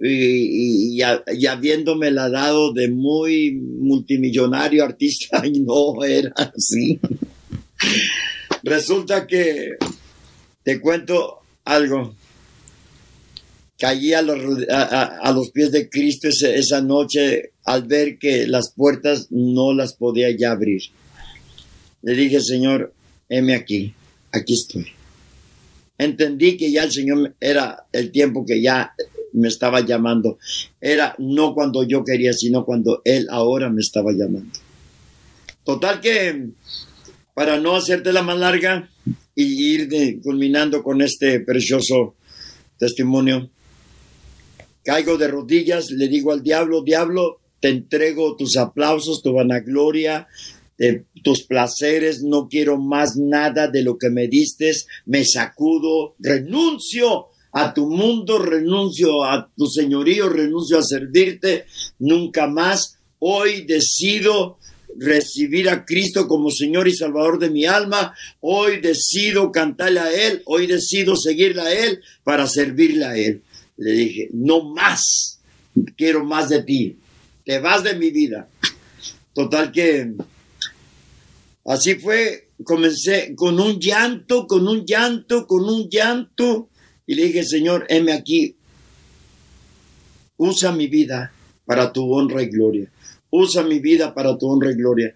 y, 0.00 1.00
y, 1.00 1.46
habiéndome 1.46 2.10
la 2.10 2.28
dado 2.28 2.72
de 2.72 2.90
muy 2.90 3.52
multimillonario 3.52 4.82
artista 4.82 5.42
y 5.46 5.60
no 5.60 6.02
era 6.02 6.32
así. 6.34 6.98
Resulta 8.64 9.28
que 9.28 9.76
te 10.64 10.80
cuento 10.80 11.38
algo. 11.64 12.16
Caí 13.78 14.12
a 14.12 14.22
los, 14.22 14.38
a, 14.68 15.30
los 15.32 15.52
pies 15.52 15.70
de 15.70 15.88
Cristo 15.88 16.26
esa, 16.28 16.80
noche 16.80 17.52
al 17.64 17.84
ver 17.84 18.18
que 18.18 18.48
las 18.48 18.72
puertas 18.72 19.28
no 19.30 19.72
las 19.72 19.94
podía 19.94 20.36
ya 20.36 20.50
abrir. 20.50 20.82
Le 22.02 22.14
dije, 22.14 22.40
Señor, 22.40 22.92
heme 23.28 23.54
aquí, 23.54 23.94
aquí 24.32 24.54
estoy. 24.54 24.86
Entendí 25.98 26.56
que 26.56 26.70
ya 26.72 26.84
el 26.84 26.92
Señor 26.92 27.34
era 27.40 27.86
el 27.92 28.10
tiempo 28.10 28.44
que 28.44 28.60
ya 28.60 28.92
me 29.32 29.48
estaba 29.48 29.80
llamando. 29.80 30.38
Era 30.80 31.14
no 31.18 31.54
cuando 31.54 31.84
yo 31.84 32.04
quería, 32.04 32.32
sino 32.32 32.64
cuando 32.64 33.02
Él 33.04 33.26
ahora 33.30 33.70
me 33.70 33.80
estaba 33.80 34.12
llamando. 34.12 34.58
Total 35.64 36.00
que, 36.00 36.48
para 37.34 37.60
no 37.60 37.76
hacerte 37.76 38.12
la 38.12 38.22
más 38.22 38.38
larga 38.38 38.90
y 39.34 39.74
ir 39.74 40.20
culminando 40.22 40.82
con 40.82 41.02
este 41.02 41.40
precioso 41.40 42.16
testimonio, 42.78 43.48
caigo 44.84 45.16
de 45.16 45.28
rodillas, 45.28 45.90
le 45.90 46.08
digo 46.08 46.32
al 46.32 46.42
diablo, 46.42 46.82
diablo, 46.82 47.38
te 47.60 47.68
entrego 47.68 48.34
tus 48.36 48.56
aplausos, 48.56 49.22
tu 49.22 49.32
vanagloria, 49.32 50.26
tus 51.22 51.44
placeres, 51.44 52.22
no 52.22 52.48
quiero 52.48 52.78
más 52.78 53.16
nada 53.16 53.68
de 53.68 53.82
lo 53.82 53.98
que 53.98 54.10
me 54.10 54.26
diste, 54.28 54.72
me 55.06 55.24
sacudo, 55.24 56.14
renuncio 56.18 57.26
a 57.52 57.74
tu 57.74 57.88
mundo, 57.88 58.38
renuncio 58.38 59.24
a 59.24 59.50
tu 59.56 59.66
señorío, 59.66 60.28
renuncio 60.28 60.78
a 60.78 60.82
servirte 60.82 61.66
nunca 61.98 62.46
más. 62.46 62.98
Hoy 63.18 63.62
decido 63.62 64.58
recibir 64.98 65.68
a 65.68 65.84
Cristo 65.84 66.26
como 66.26 66.50
Señor 66.50 66.88
y 66.88 66.94
Salvador 66.94 67.38
de 67.38 67.50
mi 67.50 67.64
alma. 67.64 68.14
Hoy 68.40 68.80
decido 68.80 69.52
cantarle 69.52 70.00
a 70.00 70.12
Él. 70.12 70.42
Hoy 70.46 70.66
decido 70.66 71.16
seguirle 71.16 71.62
a 71.62 71.72
Él 71.72 72.00
para 72.24 72.46
servirle 72.46 73.04
a 73.04 73.16
Él. 73.16 73.42
Le 73.76 73.92
dije, 73.92 74.28
no 74.32 74.64
más. 74.64 75.38
Quiero 75.96 76.24
más 76.24 76.48
de 76.48 76.62
ti. 76.62 76.96
Te 77.44 77.58
vas 77.58 77.82
de 77.82 77.94
mi 77.94 78.10
vida. 78.10 78.48
Total 79.34 79.72
que 79.72 80.12
así 81.64 81.94
fue. 81.96 82.48
Comencé 82.64 83.34
con 83.34 83.58
un 83.58 83.80
llanto, 83.80 84.46
con 84.46 84.68
un 84.68 84.84
llanto, 84.86 85.46
con 85.48 85.64
un 85.64 85.88
llanto 85.88 86.68
y 87.06 87.14
le 87.14 87.24
dije, 87.24 87.44
Señor, 87.44 87.86
heme 87.88 88.12
aquí, 88.12 88.56
usa 90.36 90.72
mi 90.72 90.86
vida 90.86 91.32
para 91.64 91.92
tu 91.92 92.12
honra 92.12 92.42
y 92.42 92.46
gloria. 92.46 92.90
Usa 93.30 93.62
mi 93.62 93.80
vida 93.80 94.14
para 94.14 94.36
tu 94.38 94.46
honra 94.46 94.70
y 94.70 94.74
gloria. 94.74 95.14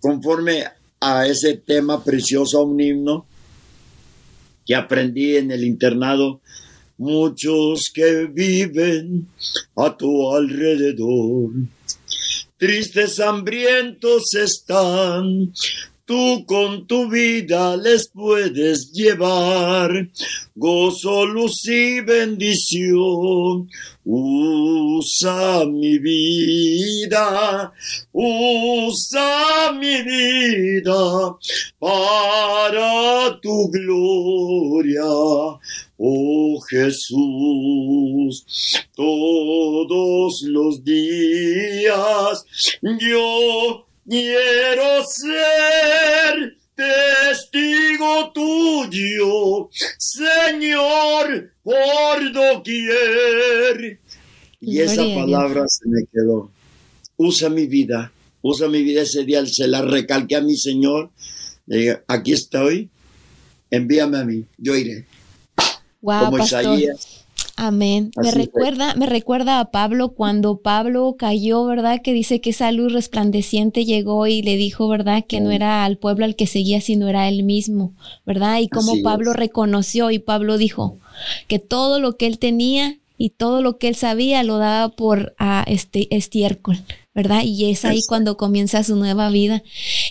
Conforme 0.00 0.64
a 1.00 1.26
ese 1.26 1.56
tema 1.56 2.02
precioso, 2.02 2.62
un 2.62 2.80
himno 2.80 3.26
que 4.66 4.74
aprendí 4.74 5.36
en 5.36 5.50
el 5.50 5.64
internado, 5.64 6.40
muchos 6.98 7.90
que 7.92 8.26
viven 8.26 9.28
a 9.76 9.96
tu 9.96 10.34
alrededor, 10.34 11.50
tristes, 12.58 13.20
hambrientos 13.20 14.34
están, 14.34 15.52
tú 16.04 16.44
con 16.46 16.86
tu 16.86 17.08
vida 17.08 17.76
les 17.76 18.08
puedes 18.08 18.92
llevar 18.92 20.08
gozo, 20.54 21.26
luz 21.26 21.66
y 21.66 22.00
bendición. 22.00 23.68
Usa 24.06 25.64
mi 25.64 25.98
vida, 25.98 27.72
usa 28.12 29.72
mi 29.72 30.02
vida 30.02 31.36
para 31.78 33.40
tu 33.40 33.70
gloria. 33.70 35.02
Oh 35.96 36.60
Jesús, 36.68 38.44
todos 38.96 40.42
los 40.42 40.82
días 40.82 42.44
yo 42.82 43.86
quiero 44.08 45.04
ser 45.04 46.56
testigo 46.74 48.32
tuyo, 48.32 49.70
Señor, 49.98 51.52
por 51.62 52.32
doquier. 52.32 54.00
Y 54.60 54.80
esa 54.80 55.02
palabra 55.14 55.64
se 55.68 55.88
me 55.88 56.04
quedó. 56.12 56.50
Usa 57.16 57.48
mi 57.48 57.66
vida, 57.66 58.12
usa 58.42 58.68
mi 58.68 58.82
vida 58.82 59.02
ese 59.02 59.24
día, 59.24 59.46
se 59.46 59.68
la 59.68 59.82
recalqué 59.82 60.36
a 60.36 60.40
mi 60.40 60.56
Señor. 60.56 61.10
Le 61.66 61.76
dije, 61.76 62.02
aquí 62.08 62.32
estoy, 62.32 62.90
envíame 63.70 64.18
a 64.18 64.24
mí, 64.24 64.44
yo 64.58 64.74
iré. 64.74 65.06
Wow, 66.04 66.26
Como 66.26 66.38
Isaías 66.38 67.24
Amén. 67.56 68.10
me 68.16 68.30
recuerda, 68.32 68.94
me 68.96 69.06
recuerda 69.06 69.60
a 69.60 69.70
Pablo 69.70 70.10
cuando 70.10 70.58
Pablo 70.58 71.14
cayó, 71.16 71.64
¿verdad? 71.64 72.02
Que 72.02 72.12
dice 72.12 72.40
que 72.40 72.50
esa 72.50 72.72
luz 72.72 72.92
resplandeciente 72.92 73.84
llegó 73.84 74.26
y 74.26 74.42
le 74.42 74.56
dijo, 74.56 74.88
¿verdad? 74.88 75.24
Que 75.26 75.40
no 75.40 75.52
era 75.52 75.84
al 75.84 75.96
pueblo 75.96 76.24
al 76.24 76.34
que 76.34 76.48
seguía, 76.48 76.80
sino 76.80 77.08
era 77.08 77.28
él 77.28 77.44
mismo, 77.44 77.92
¿verdad? 78.26 78.58
Y 78.58 78.68
como 78.68 79.00
Pablo 79.02 79.32
reconoció 79.32 80.10
y 80.10 80.18
Pablo 80.18 80.58
dijo 80.58 80.98
que 81.46 81.60
todo 81.60 82.00
lo 82.00 82.16
que 82.16 82.26
él 82.26 82.38
tenía 82.38 82.98
y 83.16 83.30
todo 83.30 83.62
lo 83.62 83.78
que 83.78 83.86
él 83.86 83.94
sabía 83.94 84.42
lo 84.42 84.58
daba 84.58 84.88
por 84.88 85.34
a 85.38 85.64
este 85.68 86.14
estiércol. 86.14 86.78
¿Verdad? 87.14 87.42
Y 87.44 87.70
es 87.70 87.84
ahí 87.84 88.02
cuando 88.08 88.36
comienza 88.36 88.82
su 88.82 88.96
nueva 88.96 89.30
vida. 89.30 89.62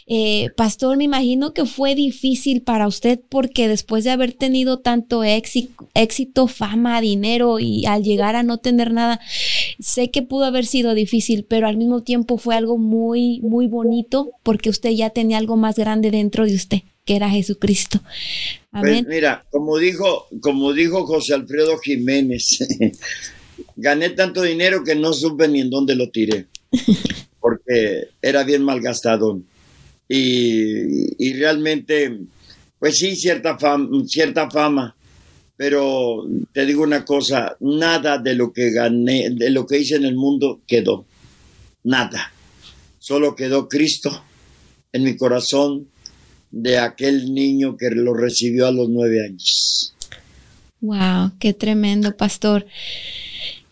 Eh, 0.08 0.50
pastor, 0.56 0.96
me 0.96 1.04
imagino 1.04 1.54
que 1.54 1.66
fue 1.66 1.96
difícil 1.96 2.62
para 2.62 2.88
usted 2.88 3.20
porque 3.30 3.68
después 3.68 4.06
de 4.06 4.12
haber 4.12 4.32
tenido 4.34 4.80
tanto 4.80 5.24
éxito, 5.24 5.90
éxito, 5.96 6.48
fama, 6.48 7.02
dinero 7.02 7.60
y 7.60 7.86
al 7.86 8.04
llegar 8.04 8.38
a 8.38 8.44
no 8.44 8.58
tener 8.58 8.94
nada, 8.94 9.20
sé 9.80 10.12
que 10.12 10.22
pudo 10.22 10.46
haber 10.46 10.66
sido 10.66 10.94
difícil, 10.94 11.44
pero 11.44 11.68
al 11.68 11.76
mismo 11.76 12.04
tiempo 12.04 12.38
fue 12.38 12.56
algo 12.56 12.78
muy, 12.78 13.42
muy 13.42 13.68
bonito 13.68 14.32
porque 14.42 14.70
usted 14.70 14.92
ya 14.92 15.10
tenía 15.10 15.38
algo 15.38 15.58
más 15.58 15.76
grande 15.76 16.10
dentro 16.10 16.46
de 16.46 16.56
usted 16.56 16.80
que 17.06 17.18
era 17.18 17.30
Jesucristo. 17.30 18.00
Pues 18.02 18.84
Amén. 18.84 19.06
mira, 19.10 19.46
como 19.52 19.78
dijo, 19.78 20.28
como 20.40 20.72
dijo 20.72 21.06
José 21.06 21.34
Alfredo 21.34 21.78
Jiménez, 21.80 22.60
gané 23.76 24.12
tanto 24.12 24.42
dinero 24.42 24.86
que 24.86 24.96
no 24.96 25.12
supe 25.12 25.50
ni 25.50 25.60
en 25.60 25.70
dónde 25.70 25.96
lo 25.98 26.10
tiré 26.12 26.48
porque 27.40 28.10
era 28.22 28.44
bien 28.44 28.64
malgastado. 28.64 29.42
Y, 30.08 31.26
y 31.26 31.34
realmente, 31.34 32.20
pues 32.80 32.98
sí, 32.98 33.16
cierta 33.16 33.58
fama, 33.58 33.90
cierta 34.06 34.50
fama, 34.50 34.96
pero 35.56 36.26
te 36.52 36.66
digo 36.66 36.84
una 36.84 37.06
cosa, 37.06 37.56
nada 37.60 38.18
de 38.18 38.36
lo 38.36 38.52
que 38.52 38.72
gané, 38.72 39.30
de 39.32 39.50
lo 39.50 39.66
que 39.66 39.80
hice 39.80 39.96
en 39.96 40.06
el 40.06 40.16
mundo 40.16 40.62
quedó, 40.68 41.06
nada. 41.84 42.32
Solo 43.00 43.36
quedó 43.36 43.68
Cristo 43.68 44.24
en 44.92 45.04
mi 45.04 45.18
corazón 45.18 45.88
de 46.52 46.78
aquel 46.78 47.34
niño 47.34 47.78
que 47.78 47.90
lo 47.90 48.14
recibió 48.14 48.68
a 48.68 48.72
los 48.72 48.90
nueve 48.90 49.26
años. 49.26 49.94
Wow, 50.82 51.32
qué 51.40 51.54
tremendo, 51.54 52.16
pastor. 52.16 52.66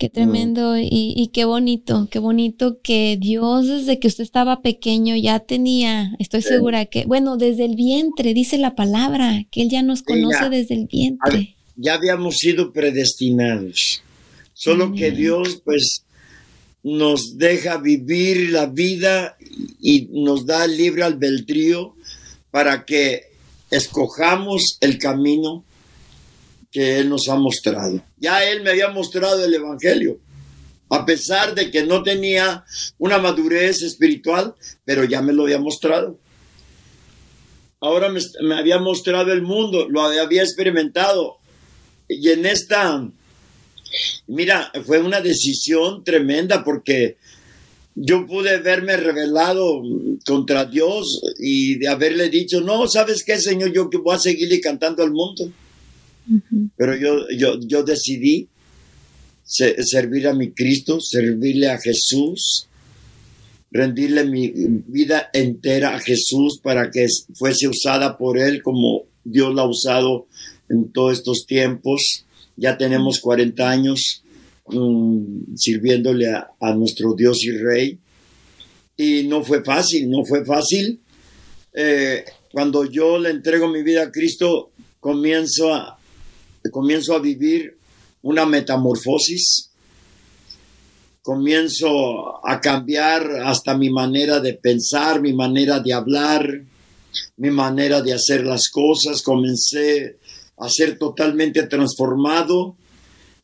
Qué 0.01 0.09
tremendo 0.09 0.79
y, 0.79 1.29
qué 1.31 1.45
bonito, 1.45 2.07
qué 2.09 2.17
bonito 2.17 2.79
que 2.81 3.19
Dios 3.21 3.67
desde 3.67 3.99
que 3.99 4.07
usted 4.07 4.23
estaba 4.23 4.63
pequeño 4.63 5.15
ya 5.15 5.37
tenía, 5.41 6.15
estoy 6.17 6.41
segura 6.41 6.87
que, 6.87 7.05
bueno, 7.05 7.37
desde 7.37 7.65
el 7.65 7.75
vientre, 7.75 8.33
dice 8.33 8.57
la 8.57 8.73
palabra, 8.73 9.45
que 9.51 9.61
Él 9.61 9.69
ya 9.69 9.83
nos 9.83 10.01
conoce 10.01 10.49
desde 10.49 10.73
el 10.73 10.87
vientre. 10.87 11.55
Ya 11.75 11.93
habíamos 11.93 12.37
sido 12.37 12.73
predestinados, 12.73 14.01
solo 14.53 14.91
que 14.91 15.11
Dios 15.11 15.61
pues 15.63 16.03
nos 16.81 17.37
deja 17.37 17.77
vivir 17.77 18.49
la 18.49 18.65
vida 18.65 19.37
y 19.79 20.09
nos 20.11 20.47
da 20.47 20.65
libre 20.65 21.03
albedrío 21.03 21.93
para 22.49 22.85
que 22.85 23.25
escojamos 23.69 24.79
el 24.81 24.97
camino 24.97 25.63
que 26.71 26.99
Él 26.99 27.09
nos 27.09 27.27
ha 27.27 27.35
mostrado. 27.35 28.03
Ya 28.17 28.43
Él 28.49 28.63
me 28.63 28.71
había 28.71 28.89
mostrado 28.89 29.43
el 29.43 29.53
Evangelio, 29.53 30.19
a 30.89 31.05
pesar 31.05 31.53
de 31.53 31.69
que 31.69 31.83
no 31.83 32.01
tenía 32.01 32.63
una 32.97 33.17
madurez 33.17 33.81
espiritual, 33.81 34.55
pero 34.85 35.03
ya 35.03 35.21
me 35.21 35.33
lo 35.33 35.43
había 35.43 35.59
mostrado. 35.59 36.17
Ahora 37.81 38.09
me, 38.09 38.55
había 38.55 38.79
mostrado 38.79 39.31
el 39.33 39.41
mundo, 39.41 39.87
lo 39.89 40.01
había 40.01 40.43
experimentado. 40.43 41.37
Y 42.07 42.29
en 42.29 42.45
esta, 42.45 43.09
mira, 44.27 44.71
fue 44.85 44.99
una 44.99 45.19
decisión 45.19 46.03
tremenda 46.03 46.63
porque 46.63 47.17
yo 47.95 48.25
pude 48.25 48.57
verme 48.57 48.95
revelado 48.97 49.81
contra 50.25 50.65
Dios 50.65 51.21
y 51.39 51.79
de 51.79 51.87
haberle 51.87 52.29
dicho, 52.29 52.61
no, 52.61 52.87
¿sabes 52.87 53.23
qué, 53.25 53.39
Señor? 53.39 53.73
Yo 53.73 53.89
voy 53.89 54.15
a 54.15 54.19
seguirle 54.19 54.61
cantando 54.61 55.03
al 55.03 55.11
mundo 55.11 55.51
Pero 56.77 56.95
yo, 56.95 57.29
yo, 57.29 57.59
yo 57.59 57.83
decidí 57.83 58.47
servir 59.43 60.27
a 60.27 60.33
mi 60.33 60.51
Cristo, 60.51 61.01
servirle 61.01 61.69
a 61.69 61.77
Jesús, 61.77 62.67
rendirle 63.71 64.25
mi 64.25 64.51
vida 64.87 65.29
entera 65.33 65.95
a 65.95 65.99
Jesús 65.99 66.59
para 66.61 66.89
que 66.89 67.07
fuese 67.35 67.67
usada 67.67 68.17
por 68.17 68.37
Él 68.37 68.61
como 68.61 69.03
Dios 69.23 69.53
la 69.53 69.63
ha 69.63 69.67
usado 69.67 70.27
en 70.69 70.91
todos 70.91 71.13
estos 71.13 71.45
tiempos. 71.45 72.25
Ya 72.55 72.77
tenemos 72.77 73.19
40 73.19 73.69
años 73.69 74.23
mm, 74.67 75.55
sirviéndole 75.55 76.27
a, 76.27 76.73
nuestro 76.75 77.13
Dios 77.13 77.43
y 77.43 77.51
Rey. 77.51 77.99
Y 78.95 79.23
no 79.27 79.43
fue 79.43 79.63
fácil, 79.63 80.09
no 80.09 80.23
fue 80.23 80.45
fácil. 80.45 80.99
Eh, 81.73 82.23
cuando 82.51 82.85
yo 82.85 83.17
le 83.17 83.29
entrego 83.29 83.67
mi 83.67 83.83
vida 83.83 84.03
a 84.03 84.11
Cristo, 84.11 84.71
comienzo 84.99 85.73
a, 85.73 85.97
comienzo 86.69 87.15
a 87.15 87.19
vivir 87.19 87.77
una 88.21 88.45
metamorfosis 88.45 89.71
comienzo 91.21 92.45
a 92.47 92.59
cambiar 92.59 93.41
hasta 93.45 93.77
mi 93.77 93.89
manera 93.89 94.39
de 94.39 94.53
pensar, 94.53 95.21
mi 95.21 95.33
manera 95.33 95.79
de 95.79 95.93
hablar, 95.93 96.63
mi 97.37 97.51
manera 97.51 98.01
de 98.01 98.13
hacer 98.13 98.43
las 98.43 98.69
cosas. 98.69 99.21
Comencé 99.21 100.17
a 100.57 100.69
ser 100.69 100.97
totalmente 100.97 101.63
transformado 101.63 102.75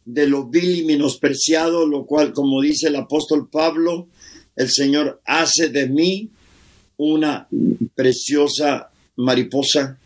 de 0.06 0.28
lo 0.28 0.46
vil 0.46 0.80
y 0.80 0.86
menospreciado, 0.86 1.86
lo 1.86 2.06
cual, 2.06 2.34
como 2.34 2.62
dice 2.62 2.88
el 2.88 2.96
apóstol 2.96 3.50
Pablo, 3.50 4.08
el 4.56 4.70
Señor 4.70 5.22
hace 5.26 5.70
de 5.70 5.88
mí 5.88 6.30
una 6.98 7.48
preciosa 7.94 8.90
mariposa 9.18 10.00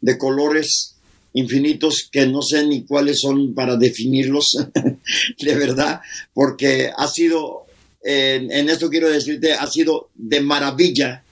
de 0.00 0.18
colores 0.18 0.93
infinitos 1.34 2.08
que 2.10 2.26
no 2.26 2.42
sé 2.42 2.66
ni 2.66 2.84
cuáles 2.84 3.20
son 3.20 3.54
para 3.54 3.76
definirlos, 3.76 4.56
de 5.40 5.54
verdad, 5.54 6.00
porque 6.32 6.90
ha 6.96 7.06
sido, 7.06 7.66
en 8.02 8.68
esto 8.70 8.88
quiero 8.88 9.10
decirte, 9.10 9.52
ha 9.52 9.66
sido 9.66 10.10
de 10.14 10.40
maravilla 10.40 11.24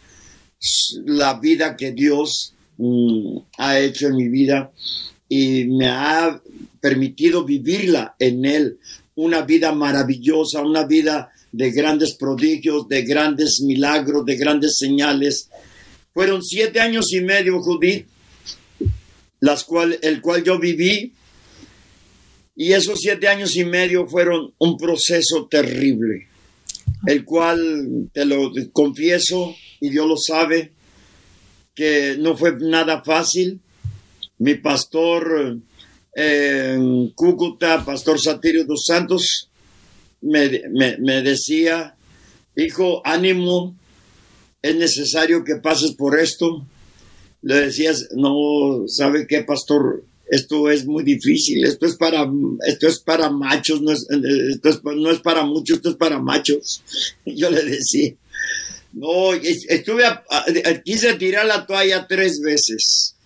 la 1.06 1.38
vida 1.40 1.76
que 1.76 1.92
Dios 1.92 2.54
mm, 2.76 3.38
ha 3.58 3.78
hecho 3.78 4.08
en 4.08 4.16
mi 4.16 4.28
vida 4.28 4.72
y 5.28 5.64
me 5.64 5.88
ha 5.88 6.40
permitido 6.80 7.44
vivirla 7.44 8.14
en 8.18 8.44
Él, 8.44 8.78
una 9.14 9.42
vida 9.42 9.72
maravillosa, 9.72 10.62
una 10.62 10.84
vida 10.84 11.30
de 11.52 11.70
grandes 11.70 12.14
prodigios, 12.14 12.88
de 12.88 13.02
grandes 13.02 13.60
milagros, 13.60 14.24
de 14.24 14.36
grandes 14.36 14.76
señales. 14.78 15.48
Fueron 16.12 16.42
siete 16.42 16.80
años 16.80 17.12
y 17.12 17.20
medio, 17.20 17.60
Judith, 17.60 18.06
las 19.42 19.64
cual, 19.64 19.98
el 20.02 20.22
cual 20.22 20.44
yo 20.44 20.58
viví. 20.58 21.12
Y 22.54 22.72
esos 22.74 23.00
siete 23.00 23.26
años 23.26 23.56
y 23.56 23.64
medio 23.64 24.06
fueron 24.06 24.54
un 24.58 24.76
proceso 24.76 25.48
terrible, 25.50 26.28
el 27.06 27.24
cual 27.24 28.08
te 28.12 28.24
lo 28.24 28.52
confieso 28.72 29.56
y 29.80 29.90
Dios 29.90 30.06
lo 30.06 30.16
sabe, 30.16 30.72
que 31.74 32.16
no 32.18 32.36
fue 32.36 32.54
nada 32.60 33.02
fácil. 33.02 33.60
Mi 34.38 34.54
pastor 34.54 35.58
en 36.14 37.08
Cúcuta, 37.10 37.84
Pastor 37.84 38.20
Satirio 38.20 38.64
dos 38.64 38.84
Santos, 38.86 39.50
me, 40.20 40.62
me 40.70 41.22
decía, 41.22 41.96
hijo, 42.54 43.02
ánimo, 43.04 43.74
es 44.60 44.76
necesario 44.76 45.42
que 45.42 45.56
pases 45.56 45.92
por 45.92 46.20
esto 46.20 46.64
le 47.42 47.54
decías, 47.62 48.08
no, 48.14 48.84
¿sabe 48.86 49.26
qué, 49.26 49.42
pastor? 49.42 50.04
Esto 50.30 50.70
es 50.70 50.86
muy 50.86 51.04
difícil, 51.04 51.64
esto 51.64 51.84
es 51.84 51.96
para, 51.96 52.26
esto 52.66 52.88
es 52.88 53.00
para 53.00 53.28
machos, 53.28 53.82
no 53.82 53.92
es, 53.92 54.06
esto 54.08 54.80
no 54.96 55.10
es 55.10 55.20
para 55.20 55.44
muchos, 55.44 55.76
esto 55.76 55.90
es 55.90 55.96
para 55.96 56.18
machos. 56.18 56.82
yo 57.26 57.50
le 57.50 57.62
decía, 57.64 58.14
no, 58.92 59.34
estuve, 59.34 60.04
quise 60.84 61.14
tirar 61.14 61.46
la 61.46 61.66
toalla 61.66 62.06
tres 62.06 62.40
veces, 62.40 63.16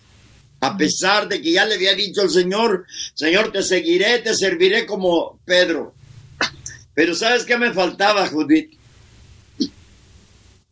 a 0.59 0.75
pesar 0.75 1.29
de 1.29 1.41
que 1.41 1.51
ya 1.51 1.65
le 1.65 1.75
había 1.75 1.93
dicho 1.93 2.21
al 2.21 2.29
Señor, 2.29 2.85
Señor, 3.13 3.51
te 3.51 3.63
seguiré, 3.63 4.19
te 4.19 4.35
serviré 4.35 4.85
como 4.85 5.39
Pedro. 5.45 5.93
Pero 6.93 7.13
¿sabes 7.13 7.45
qué 7.45 7.57
me 7.57 7.73
faltaba, 7.73 8.27
Judith? 8.27 8.76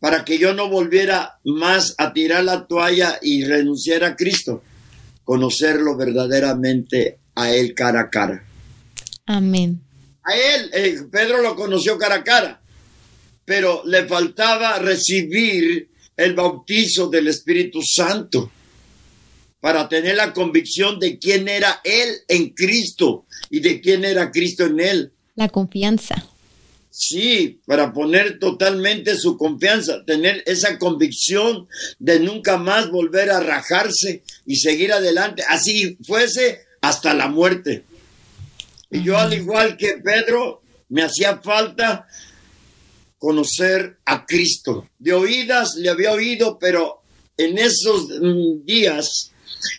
Para 0.00 0.24
que 0.24 0.38
yo 0.38 0.54
no 0.54 0.68
volviera 0.68 1.38
más 1.44 1.94
a 1.98 2.12
tirar 2.12 2.44
la 2.44 2.66
toalla 2.66 3.18
y 3.22 3.44
renunciar 3.44 4.04
a 4.04 4.16
Cristo, 4.16 4.62
conocerlo 5.24 5.96
verdaderamente 5.96 7.18
a 7.34 7.52
Él 7.52 7.74
cara 7.74 8.02
a 8.02 8.10
cara. 8.10 8.44
Amén. 9.26 9.82
A 10.22 10.34
Él, 10.34 10.70
eh, 10.72 10.98
Pedro 11.10 11.42
lo 11.42 11.56
conoció 11.56 11.98
cara 11.98 12.16
a 12.16 12.24
cara, 12.24 12.60
pero 13.44 13.82
le 13.84 14.06
faltaba 14.06 14.78
recibir 14.78 15.90
el 16.16 16.34
bautizo 16.34 17.08
del 17.08 17.28
Espíritu 17.28 17.80
Santo 17.82 18.50
para 19.60 19.88
tener 19.88 20.16
la 20.16 20.32
convicción 20.32 20.98
de 20.98 21.18
quién 21.18 21.48
era 21.48 21.80
Él 21.84 22.16
en 22.28 22.50
Cristo 22.50 23.26
y 23.50 23.60
de 23.60 23.80
quién 23.80 24.04
era 24.04 24.30
Cristo 24.30 24.64
en 24.64 24.80
Él. 24.80 25.12
La 25.34 25.48
confianza. 25.48 26.24
Sí, 26.98 27.60
para 27.66 27.92
poner 27.92 28.38
totalmente 28.38 29.16
su 29.16 29.36
confianza, 29.36 30.02
tener 30.06 30.42
esa 30.46 30.78
convicción 30.78 31.68
de 31.98 32.20
nunca 32.20 32.56
más 32.56 32.90
volver 32.90 33.28
a 33.30 33.40
rajarse 33.40 34.22
y 34.46 34.56
seguir 34.56 34.94
adelante, 34.94 35.42
así 35.46 35.98
fuese 36.02 36.62
hasta 36.80 37.12
la 37.12 37.28
muerte. 37.28 37.84
Y 38.90 39.02
yo 39.02 39.18
al 39.18 39.34
igual 39.34 39.76
que 39.76 39.98
Pedro, 40.02 40.62
me 40.88 41.02
hacía 41.02 41.36
falta 41.42 42.08
conocer 43.18 43.98
a 44.06 44.24
Cristo. 44.24 44.88
De 44.98 45.12
oídas 45.12 45.74
le 45.74 45.90
había 45.90 46.12
oído, 46.12 46.58
pero 46.58 47.02
en 47.36 47.58
esos 47.58 48.08
mm, 48.08 48.64
días, 48.64 49.32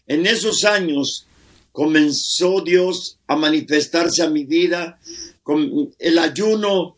en 0.06 0.28
esos 0.28 0.66
años, 0.66 1.26
comenzó 1.72 2.62
Dios 2.62 3.18
a 3.26 3.36
manifestarse 3.36 4.22
a 4.22 4.30
mi 4.30 4.46
vida 4.46 5.00
con 5.42 5.92
el 5.98 6.20
ayuno 6.20 6.97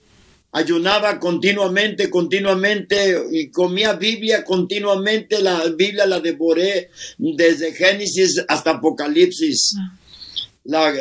ayunaba 0.52 1.20
continuamente, 1.20 2.10
continuamente 2.10 3.16
y 3.32 3.50
comía 3.50 3.94
Biblia 3.94 4.44
continuamente. 4.44 5.42
La 5.42 5.66
Biblia 5.68 6.06
la 6.06 6.20
devoré 6.20 6.90
desde 7.18 7.74
Génesis 7.74 8.44
hasta 8.48 8.72
Apocalipsis. 8.72 9.76
Ah. 9.78 10.94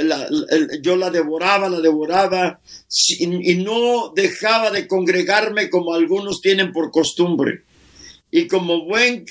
yo 0.81 0.97
la 0.97 1.11
devoraba, 1.11 1.69
la 1.69 1.81
devoraba 1.81 2.61
y 3.19 3.55
no 3.57 4.13
dejaba 4.15 4.71
de 4.71 4.87
congregarme 4.87 5.71
como 5.71 5.95
algunos 5.95 6.41
tienen 6.41 6.73
por 6.73 6.91
costumbre. 6.91 7.63
Y 8.31 8.47
como 8.47 8.85
buen 8.85 9.25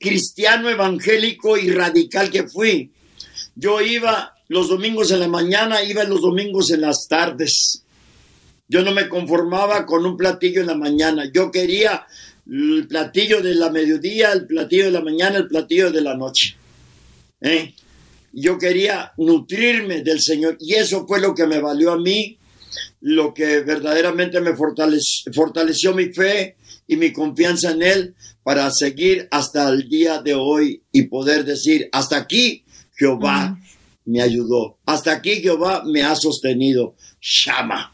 cristiano 0.00 0.70
evangélico 0.70 1.58
y 1.58 1.70
radical 1.70 2.30
que 2.30 2.48
fui, 2.48 2.90
yo 3.54 3.80
iba 3.82 4.34
los 4.48 4.68
domingos 4.68 5.10
en 5.10 5.20
la 5.20 5.28
mañana, 5.28 5.82
iba 5.82 6.04
los 6.04 6.22
domingos 6.22 6.70
en 6.70 6.80
las 6.80 7.06
tardes 7.08 7.82
yo 8.68 8.82
no 8.82 8.92
me 8.92 9.08
conformaba 9.08 9.86
con 9.86 10.04
un 10.04 10.16
platillo 10.16 10.60
en 10.60 10.66
la 10.66 10.76
mañana. 10.76 11.24
Yo 11.32 11.50
quería 11.50 12.06
el 12.46 12.86
platillo 12.86 13.42
de 13.42 13.54
la 13.54 13.70
mediodía, 13.70 14.32
el 14.32 14.46
platillo 14.46 14.84
de 14.86 14.90
la 14.90 15.00
mañana, 15.00 15.38
el 15.38 15.48
platillo 15.48 15.90
de 15.90 16.02
la 16.02 16.14
noche. 16.14 16.54
¿Eh? 17.40 17.74
Yo 18.32 18.58
quería 18.58 19.12
nutrirme 19.16 20.02
del 20.02 20.20
Señor 20.20 20.58
y 20.60 20.74
eso 20.74 21.06
fue 21.06 21.20
lo 21.20 21.34
que 21.34 21.46
me 21.46 21.60
valió 21.60 21.92
a 21.92 21.98
mí, 21.98 22.38
lo 23.00 23.32
que 23.32 23.60
verdaderamente 23.60 24.40
me 24.40 24.54
fortaleció, 24.54 25.32
fortaleció 25.32 25.94
mi 25.94 26.12
fe 26.12 26.56
y 26.86 26.96
mi 26.96 27.12
confianza 27.12 27.70
en 27.70 27.82
Él 27.82 28.14
para 28.42 28.70
seguir 28.70 29.28
hasta 29.30 29.68
el 29.70 29.88
día 29.88 30.20
de 30.20 30.34
hoy 30.34 30.82
y 30.92 31.02
poder 31.04 31.44
decir, 31.44 31.88
hasta 31.92 32.18
aquí 32.18 32.64
Jehová 32.96 33.58
me 34.04 34.20
ayudó, 34.20 34.78
hasta 34.84 35.12
aquí 35.12 35.36
Jehová 35.40 35.84
me 35.86 36.02
ha 36.02 36.14
sostenido. 36.16 36.94
Shama. 37.20 37.92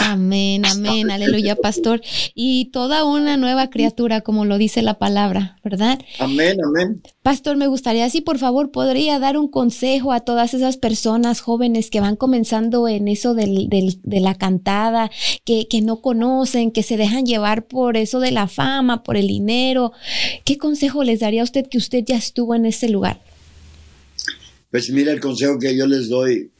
Amén, 0.00 0.64
amén, 0.66 1.10
aleluya, 1.10 1.56
pastor. 1.56 2.00
Y 2.34 2.66
toda 2.66 3.04
una 3.04 3.36
nueva 3.36 3.70
criatura, 3.70 4.20
como 4.20 4.44
lo 4.44 4.58
dice 4.58 4.82
la 4.82 4.98
palabra, 4.98 5.58
¿verdad? 5.64 6.00
Amén, 6.18 6.58
amén. 6.64 7.02
Pastor, 7.22 7.56
me 7.56 7.66
gustaría, 7.66 8.08
si 8.10 8.20
por 8.20 8.38
favor 8.38 8.70
podría 8.70 9.18
dar 9.18 9.36
un 9.36 9.48
consejo 9.48 10.12
a 10.12 10.20
todas 10.20 10.54
esas 10.54 10.76
personas 10.76 11.40
jóvenes 11.40 11.90
que 11.90 12.00
van 12.00 12.16
comenzando 12.16 12.88
en 12.88 13.08
eso 13.08 13.34
del, 13.34 13.68
de 13.68 14.20
la 14.20 14.34
cantada, 14.34 15.10
que, 15.44 15.68
que 15.68 15.80
no 15.80 16.00
conocen, 16.00 16.72
que 16.72 16.82
se 16.82 16.96
dejan 16.96 17.24
llevar 17.24 17.66
por 17.66 17.96
eso 17.96 18.20
de 18.20 18.32
la 18.32 18.48
fama, 18.48 19.02
por 19.02 19.16
el 19.16 19.28
dinero. 19.28 19.92
¿Qué 20.44 20.58
consejo 20.58 21.04
les 21.04 21.20
daría 21.20 21.42
a 21.42 21.44
usted 21.44 21.66
que 21.66 21.78
usted 21.78 22.04
ya 22.04 22.16
estuvo 22.16 22.54
en 22.54 22.66
ese 22.66 22.88
lugar? 22.88 23.20
Pues 24.70 24.90
mira 24.90 25.12
el 25.12 25.20
consejo 25.20 25.58
que 25.58 25.76
yo 25.76 25.86
les 25.86 26.08
doy 26.08 26.50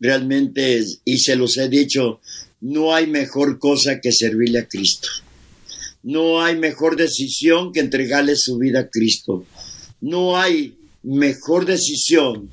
realmente, 0.00 0.82
y 1.04 1.18
se 1.18 1.36
los 1.36 1.56
he 1.58 1.68
dicho, 1.68 2.20
no 2.60 2.94
hay 2.94 3.06
mejor 3.06 3.58
cosa 3.58 4.00
que 4.00 4.12
servirle 4.12 4.60
a 4.60 4.68
Cristo. 4.68 5.08
No 6.02 6.42
hay 6.42 6.56
mejor 6.56 6.96
decisión 6.96 7.72
que 7.72 7.80
entregarle 7.80 8.34
su 8.36 8.58
vida 8.58 8.80
a 8.80 8.88
Cristo. 8.88 9.44
No 10.00 10.38
hay 10.38 10.74
mejor 11.02 11.66
decisión 11.66 12.50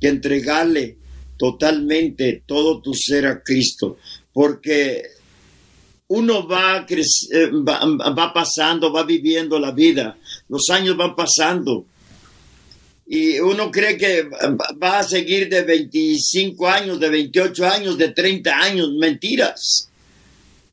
que 0.00 0.08
entregarle 0.08 0.96
totalmente 1.36 2.42
todo 2.46 2.80
tu 2.80 2.94
ser 2.94 3.26
a 3.26 3.42
Cristo, 3.42 3.96
porque 4.32 5.02
uno 6.08 6.46
va, 6.46 6.86
va, 6.86 8.32
pasando, 8.32 8.92
va 8.92 9.04
viviendo 9.04 9.58
la 9.58 9.70
vida, 9.70 10.18
los 10.48 10.68
años 10.70 10.96
van 10.96 11.14
pasando. 11.14 11.86
Y 13.10 13.40
uno 13.40 13.70
cree 13.70 13.96
que 13.96 14.28
va 14.82 14.98
a 14.98 15.02
seguir 15.02 15.48
de 15.48 15.62
25 15.62 16.68
años, 16.68 17.00
de 17.00 17.08
28 17.08 17.66
años, 17.66 17.96
de 17.96 18.08
30 18.08 18.54
años. 18.54 18.92
Mentiras. 18.92 19.88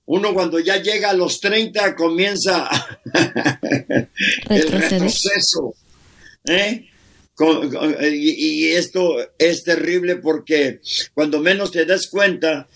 Uno 0.05 0.33
cuando 0.33 0.59
ya 0.59 0.81
llega 0.81 1.11
a 1.11 1.13
los 1.13 1.39
30 1.39 1.95
comienza 1.95 2.69
el 4.49 4.71
retroceso. 4.71 5.73
¿eh? 6.45 6.89
y, 8.11 8.67
esto 8.67 9.15
es 9.38 9.63
terrible 9.63 10.17
porque 10.17 10.79
cuando 11.13 11.39
menos 11.39 11.71
te 11.71 11.86
das 11.86 12.07
cuenta, 12.07 12.67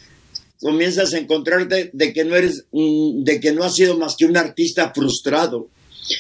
comienzas 0.60 1.14
a 1.14 1.18
encontrarte 1.18 1.90
de 1.94 2.14
que 2.14 2.24
no 2.26 2.36
eres, 2.36 2.66
de 2.72 3.40
que 3.40 3.52
no 3.52 3.64
has 3.64 3.76
sido 3.76 3.98
más 3.98 4.16
que 4.16 4.26
un 4.26 4.38
artista 4.38 4.92
frustrado. 4.94 5.70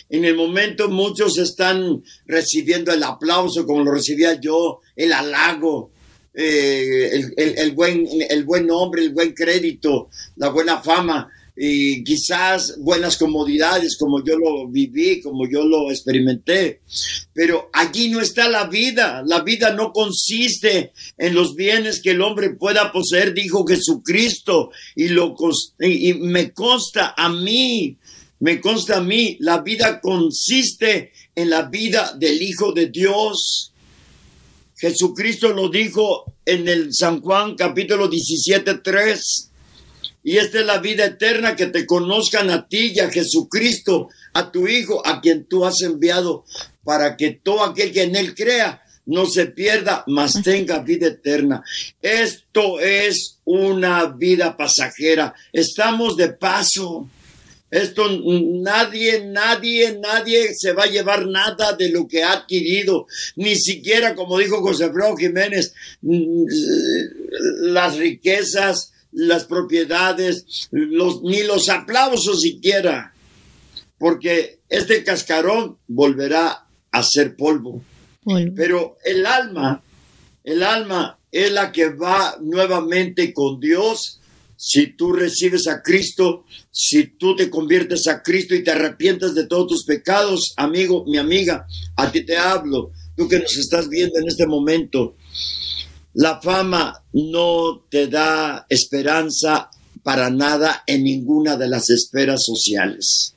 En 0.09 0.25
el 0.25 0.35
momento 0.35 0.89
muchos 0.89 1.37
están 1.37 2.03
recibiendo 2.25 2.91
el 2.91 3.03
aplauso 3.03 3.65
como 3.65 3.83
lo 3.83 3.91
recibía 3.91 4.39
yo, 4.39 4.79
el 4.95 5.13
halago, 5.13 5.91
eh, 6.33 7.21
el, 7.37 7.71
buen, 7.71 8.07
el 8.29 8.43
buen 8.43 8.67
nombre, 8.67 9.03
el 9.03 9.13
buen 9.13 9.33
crédito, 9.33 10.09
la 10.35 10.49
buena 10.49 10.81
fama 10.81 11.29
y 11.61 12.05
quizás 12.05 12.77
buenas 12.79 13.17
comodidades 13.17 13.97
como 13.97 14.23
yo 14.23 14.37
lo 14.37 14.69
viví, 14.69 15.21
como 15.21 15.45
yo 15.45 15.65
lo 15.65 15.91
experimenté. 15.91 16.79
Pero 17.33 17.69
allí 17.73 18.07
no 18.09 18.21
está 18.21 18.47
la 18.47 18.67
vida. 18.67 19.21
La 19.25 19.41
vida 19.41 19.73
no 19.73 19.91
consiste 19.91 20.93
en 21.17 21.35
los 21.35 21.55
bienes 21.55 22.01
que 22.01 22.11
el 22.11 22.21
hombre 22.21 22.51
pueda 22.51 22.93
poseer, 22.93 23.33
dijo 23.33 23.65
Jesucristo. 23.67 24.71
Y, 24.95 25.09
lo, 25.09 25.35
y 25.81 26.13
me 26.13 26.53
consta 26.53 27.13
a 27.17 27.27
mí, 27.27 27.97
me 28.39 28.61
consta 28.61 28.97
a 28.97 29.01
mí, 29.01 29.37
la 29.39 29.61
vida 29.61 29.99
consiste 29.99 31.11
en 31.35 31.49
la 31.49 31.63
vida 31.63 32.13
del 32.17 32.41
Hijo 32.41 32.71
de 32.71 32.87
Dios. 32.87 33.73
Jesucristo 34.75 35.49
lo 35.49 35.69
dijo 35.69 36.33
en 36.45 36.67
el 36.67 36.93
San 36.93 37.21
Juan 37.21 37.55
capítulo 37.55 38.07
17, 38.07 38.75
3 38.75 39.49
y 40.23 40.37
esta 40.37 40.59
es 40.59 40.65
la 40.65 40.79
vida 40.79 41.05
eterna, 41.05 41.55
que 41.55 41.67
te 41.67 41.85
conozcan 41.85 42.49
a 42.49 42.67
ti 42.67 42.91
y 42.95 42.99
a 42.99 43.09
Jesucristo, 43.09 44.09
a 44.33 44.51
tu 44.51 44.67
Hijo, 44.67 45.05
a 45.07 45.21
quien 45.21 45.45
tú 45.45 45.65
has 45.65 45.81
enviado, 45.81 46.45
para 46.83 47.15
que 47.15 47.31
todo 47.31 47.63
aquel 47.63 47.91
que 47.91 48.03
en 48.03 48.15
Él 48.15 48.35
crea 48.35 48.83
no 49.05 49.25
se 49.25 49.47
pierda, 49.47 50.03
mas 50.07 50.33
tenga 50.43 50.79
vida 50.79 51.07
eterna. 51.07 51.63
Esto 52.01 52.79
es 52.79 53.39
una 53.45 54.05
vida 54.05 54.55
pasajera. 54.55 55.33
Estamos 55.51 56.15
de 56.15 56.29
paso. 56.29 57.09
Esto 57.71 58.07
nadie, 58.09 59.25
nadie, 59.25 59.99
nadie 60.01 60.53
se 60.55 60.73
va 60.73 60.83
a 60.83 60.89
llevar 60.89 61.27
nada 61.27 61.73
de 61.73 61.89
lo 61.89 62.07
que 62.07 62.23
ha 62.23 62.33
adquirido, 62.33 63.05
ni 63.35 63.55
siquiera, 63.55 64.15
como 64.15 64.39
dijo 64.39 64.61
José 64.61 64.91
Fro 64.91 65.15
Jiménez, 65.15 65.73
las 67.61 67.97
riquezas, 67.97 68.91
las 69.11 69.45
propiedades, 69.45 70.69
los, 70.71 71.21
ni 71.21 71.43
los 71.43 71.69
aplausos 71.69 72.41
siquiera, 72.41 73.13
porque 73.97 74.59
este 74.69 75.03
cascarón 75.03 75.77
volverá 75.87 76.65
a 76.91 77.03
ser 77.03 77.35
polvo. 77.35 77.83
Pero 78.55 78.97
el 79.03 79.25
alma, 79.25 79.81
el 80.43 80.63
alma 80.63 81.19
es 81.31 81.51
la 81.51 81.71
que 81.71 81.89
va 81.89 82.37
nuevamente 82.41 83.33
con 83.33 83.59
Dios. 83.59 84.18
Si 84.61 84.87
tú 84.87 85.13
recibes 85.13 85.67
a 85.67 85.81
Cristo, 85.81 86.43
si 86.69 87.15
tú 87.17 87.33
te 87.33 87.49
conviertes 87.49 88.07
a 88.07 88.21
Cristo 88.21 88.53
y 88.53 88.61
te 88.61 88.71
arrepientes 88.71 89.33
de 89.33 89.47
todos 89.47 89.67
tus 89.67 89.85
pecados, 89.85 90.53
amigo, 90.57 91.05
mi 91.07 91.17
amiga, 91.17 91.65
a 91.95 92.11
ti 92.11 92.25
te 92.25 92.35
hablo, 92.35 92.91
tú 93.15 93.29
que 93.29 93.39
nos 93.39 93.55
estás 93.55 93.87
viendo 93.87 94.19
en 94.19 94.27
este 94.27 94.45
momento, 94.45 95.15
la 96.15 96.41
fama 96.41 97.05
no 97.13 97.85
te 97.89 98.07
da 98.07 98.65
esperanza 98.67 99.69
para 100.03 100.29
nada 100.29 100.83
en 100.85 101.05
ninguna 101.05 101.55
de 101.55 101.69
las 101.69 101.89
esferas 101.89 102.43
sociales. 102.43 103.35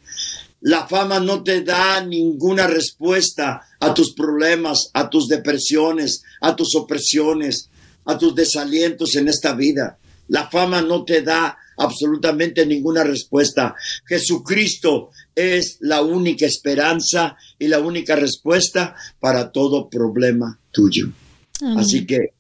La 0.60 0.88
fama 0.88 1.20
no 1.20 1.44
te 1.44 1.62
da 1.62 2.04
ninguna 2.04 2.66
respuesta 2.66 3.62
a 3.78 3.94
tus 3.94 4.12
problemas, 4.12 4.90
a 4.92 5.08
tus 5.08 5.28
depresiones, 5.28 6.24
a 6.40 6.56
tus 6.56 6.74
opresiones, 6.74 7.70
a 8.06 8.18
tus 8.18 8.34
desalientos 8.34 9.14
en 9.14 9.28
esta 9.28 9.54
vida. 9.54 10.00
La 10.33 10.49
fama 10.49 10.80
no 10.80 11.05
te 11.05 11.20
da 11.20 11.59
absolutamente 11.76 12.64
ninguna 12.64 13.05
respuesta. 13.05 13.74
Jesucristo 14.07 15.11
es 15.35 15.76
la 15.80 16.01
única 16.01 16.47
esperanza 16.47 17.37
y 17.59 17.68
la 17.68 17.80
única 17.80 18.16
respuesta 18.16 18.97
para 19.20 19.53
todo 19.53 19.91
problema 19.91 20.59
tuyo. 20.70 21.11
Así 21.76 22.07
que 22.07 22.33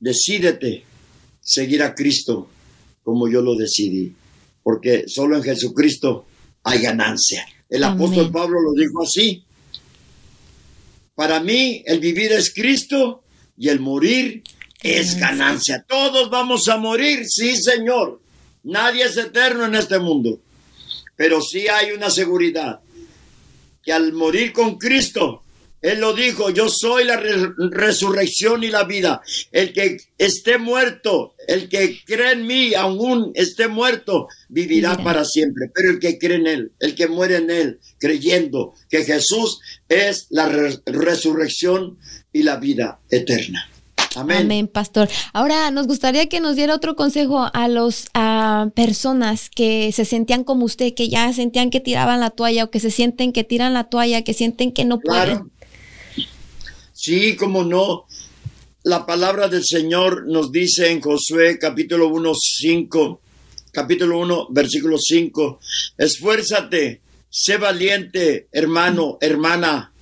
decídete 0.00 0.84
seguir 1.38 1.82
a 1.82 1.94
Cristo 1.94 2.48
como 3.02 3.28
yo 3.28 3.42
lo 3.42 3.56
decidí, 3.56 4.14
porque 4.62 5.04
solo 5.06 5.36
en 5.36 5.42
Jesucristo 5.42 6.24
hay 6.62 6.80
ganancia. 6.80 7.46
El 7.68 7.84
apóstol 7.84 8.32
Pablo 8.32 8.56
lo 8.62 8.72
dijo 8.72 9.02
así. 9.02 9.44
Para 11.14 11.40
mí 11.40 11.82
el 11.84 12.00
vivir 12.00 12.32
es 12.32 12.54
Cristo 12.54 13.22
y 13.58 13.68
el 13.68 13.80
morir 13.80 14.42
es 14.92 15.18
ganancia. 15.18 15.84
Todos 15.86 16.30
vamos 16.30 16.68
a 16.68 16.76
morir, 16.76 17.26
sí 17.26 17.56
Señor. 17.56 18.20
Nadie 18.62 19.04
es 19.04 19.16
eterno 19.16 19.66
en 19.66 19.74
este 19.74 19.98
mundo. 19.98 20.40
Pero 21.16 21.40
sí 21.40 21.66
hay 21.68 21.92
una 21.92 22.10
seguridad, 22.10 22.80
que 23.82 23.92
al 23.92 24.12
morir 24.12 24.52
con 24.52 24.76
Cristo 24.76 25.42
él 25.86 26.00
lo 26.00 26.14
dijo, 26.14 26.50
yo 26.50 26.68
soy 26.68 27.04
la 27.04 27.16
resurrección 27.16 28.64
y 28.64 28.70
la 28.70 28.82
vida. 28.82 29.22
El 29.52 29.72
que 29.72 29.98
esté 30.18 30.58
muerto, 30.58 31.36
el 31.46 31.68
que 31.68 32.00
cree 32.04 32.32
en 32.32 32.44
mí, 32.44 32.74
aún 32.74 33.30
esté 33.36 33.68
muerto, 33.68 34.26
vivirá 34.48 34.96
para 34.96 35.24
siempre. 35.24 35.70
Pero 35.72 35.90
el 35.90 36.00
que 36.00 36.18
cree 36.18 36.38
en 36.38 36.46
Él, 36.48 36.72
el 36.80 36.96
que 36.96 37.06
muere 37.06 37.36
en 37.36 37.50
Él, 37.50 37.78
creyendo 38.00 38.74
que 38.90 39.04
Jesús 39.04 39.60
es 39.88 40.26
la 40.30 40.48
resurrección 40.86 41.98
y 42.32 42.42
la 42.42 42.56
vida 42.56 42.98
eterna. 43.08 43.70
Amén. 44.16 44.38
Amén, 44.38 44.68
pastor. 44.68 45.08
Ahora 45.32 45.70
nos 45.70 45.86
gustaría 45.86 46.28
que 46.28 46.40
nos 46.40 46.56
diera 46.56 46.74
otro 46.74 46.96
consejo 46.96 47.48
a 47.52 47.68
las 47.68 48.10
personas 48.74 49.50
que 49.50 49.92
se 49.92 50.04
sentían 50.04 50.44
como 50.44 50.64
usted, 50.64 50.94
que 50.94 51.08
ya 51.08 51.32
sentían 51.32 51.70
que 51.70 51.80
tiraban 51.80 52.20
la 52.20 52.30
toalla 52.30 52.64
o 52.64 52.70
que 52.70 52.80
se 52.80 52.90
sienten 52.90 53.32
que 53.32 53.44
tiran 53.44 53.74
la 53.74 53.84
toalla, 53.84 54.22
que 54.22 54.34
sienten 54.34 54.72
que 54.72 54.84
no 54.84 54.98
pueden. 55.00 55.50
Sí, 56.92 57.36
como 57.36 57.62
no. 57.62 58.06
La 58.82 59.04
palabra 59.04 59.48
del 59.48 59.64
Señor 59.64 60.26
nos 60.28 60.52
dice 60.52 60.90
en 60.90 61.00
Josué 61.00 61.58
capítulo 61.58 62.08
1, 62.08 62.32
5, 62.34 63.20
capítulo 63.72 64.20
1, 64.20 64.48
versículo 64.50 64.96
5, 64.96 65.58
esfuérzate, 65.98 67.02
sé 67.28 67.58
valiente, 67.58 68.48
hermano, 68.52 69.18
hermana. 69.20 69.92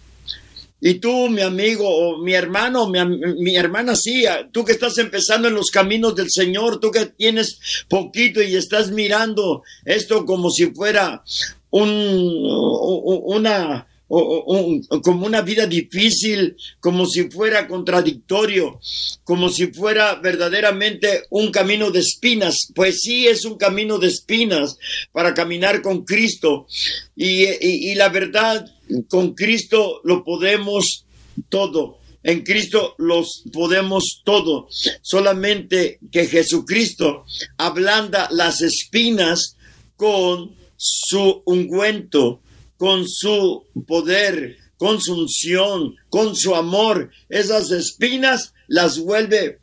Y 0.87 0.97
tú, 0.97 1.31
mi 1.31 1.41
amigo, 1.41 1.89
o 1.89 2.19
mi 2.19 2.35
hermano, 2.35 2.87
mi, 2.87 2.99
mi, 3.39 3.57
hermana, 3.57 3.97
sí, 3.97 4.27
tú 4.53 4.67
que 4.67 4.73
estás 4.73 4.99
empezando 4.99 5.49
en 5.49 5.55
los 5.55 5.71
caminos 5.71 6.15
del 6.15 6.31
Señor, 6.31 6.79
tú 6.79 6.91
que 6.91 7.07
tienes 7.07 7.59
poquito 7.89 8.43
y 8.43 8.55
estás 8.55 8.91
mirando 8.91 9.63
esto 9.87 10.27
como 10.27 10.51
si 10.51 10.67
fuera 10.75 11.25
un, 11.71 11.89
una, 13.25 13.87
como 14.07 15.27
una 15.27 15.41
vida 15.41 15.67
difícil, 15.67 16.57
como 16.81 17.07
si 17.07 17.31
fuera 17.31 17.67
contradictorio, 17.67 18.79
como 19.25 19.49
si 19.49 19.69
fuera 19.69 20.17
verdaderamente 20.17 21.23
un 21.31 21.51
camino 21.51 21.91
de 21.91 22.01
espinas. 22.01 22.69
Pues 22.75 23.01
sí, 23.01 23.27
es 23.27 23.45
un 23.45 23.57
camino 23.57 23.99
de 23.99 24.09
espinas 24.09 24.77
para 25.13 25.35
caminar 25.35 25.83
con 25.83 26.05
Cristo. 26.05 26.67
Y, 27.17 27.45
y 27.61 27.95
la 27.95 28.09
verdad, 28.11 28.67
con 29.09 29.35
Cristo 29.35 30.01
lo 30.05 30.25
podemos 30.25 31.07
todo. 31.49 31.99
En 32.23 32.43
Cristo 32.43 32.95
los 32.99 33.45
podemos 33.53 34.23
todo. 34.25 34.69
Solamente 35.03 35.99
que 36.11 36.27
Jesucristo 36.27 37.25
ablanda 37.59 38.29
las 38.31 38.63
espinas 38.63 39.57
con 39.97 40.55
su 40.77 41.43
ungüento 41.45 42.41
con 42.77 43.09
su 43.09 43.65
poder, 43.87 44.57
con 44.77 45.01
su 45.01 45.15
unción, 45.15 45.97
con 46.11 46.37
su 46.37 46.55
amor, 46.55 47.11
esas 47.29 47.71
espinas 47.71 48.53
las 48.69 48.99
vuelve 48.99 49.59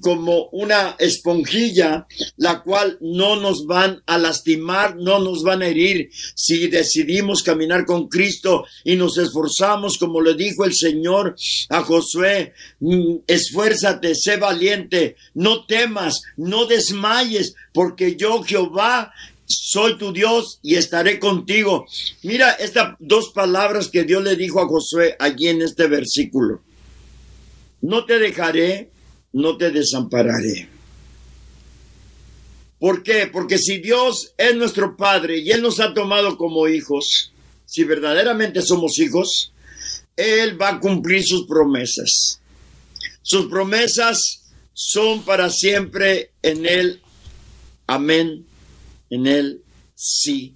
como 0.00 0.48
una 0.52 0.96
esponjilla, 0.98 2.06
la 2.36 2.62
cual 2.62 2.98
no 3.00 3.36
nos 3.36 3.66
van 3.66 4.02
a 4.06 4.18
lastimar, 4.18 4.96
no 4.96 5.18
nos 5.18 5.42
van 5.42 5.62
a 5.62 5.68
herir. 5.68 6.10
Si 6.34 6.68
decidimos 6.68 7.42
caminar 7.42 7.84
con 7.84 8.08
Cristo 8.08 8.64
y 8.84 8.96
nos 8.96 9.18
esforzamos, 9.18 9.98
como 9.98 10.20
le 10.20 10.34
dijo 10.34 10.64
el 10.64 10.74
Señor 10.74 11.36
a 11.68 11.82
Josué, 11.82 12.54
mm, 12.80 13.16
esfuérzate, 13.26 14.14
sé 14.14 14.36
valiente, 14.36 15.16
no 15.34 15.64
temas, 15.66 16.22
no 16.36 16.66
desmayes, 16.66 17.54
porque 17.72 18.16
yo 18.16 18.42
Jehová 18.42 19.12
soy 19.46 19.98
tu 19.98 20.12
Dios 20.12 20.58
y 20.62 20.76
estaré 20.76 21.18
contigo. 21.18 21.86
Mira 22.22 22.52
estas 22.52 22.96
dos 22.98 23.30
palabras 23.30 23.88
que 23.88 24.04
Dios 24.04 24.22
le 24.22 24.36
dijo 24.36 24.60
a 24.60 24.66
Josué 24.66 25.16
allí 25.18 25.48
en 25.48 25.62
este 25.62 25.86
versículo. 25.86 26.62
No 27.80 28.06
te 28.06 28.18
dejaré 28.18 28.90
no 29.34 29.56
te 29.56 29.70
desampararé. 29.70 30.68
¿Por 32.78 33.02
qué? 33.02 33.26
Porque 33.26 33.58
si 33.58 33.78
Dios 33.78 34.32
es 34.38 34.54
nuestro 34.54 34.96
Padre 34.96 35.38
y 35.38 35.50
Él 35.50 35.60
nos 35.60 35.80
ha 35.80 35.92
tomado 35.92 36.36
como 36.38 36.68
hijos, 36.68 37.32
si 37.66 37.82
verdaderamente 37.82 38.62
somos 38.62 38.98
hijos, 38.98 39.52
Él 40.16 40.60
va 40.60 40.68
a 40.70 40.80
cumplir 40.80 41.24
sus 41.24 41.46
promesas. 41.46 42.40
Sus 43.22 43.46
promesas 43.46 44.52
son 44.72 45.24
para 45.24 45.50
siempre 45.50 46.30
en 46.42 46.64
Él. 46.64 47.00
Amén. 47.88 48.46
En 49.14 49.28
Él 49.28 49.62
sí. 49.94 50.54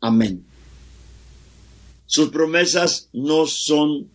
Amén. 0.00 0.42
Sus 2.06 2.30
promesas 2.30 3.10
no 3.12 3.46
son 3.46 4.08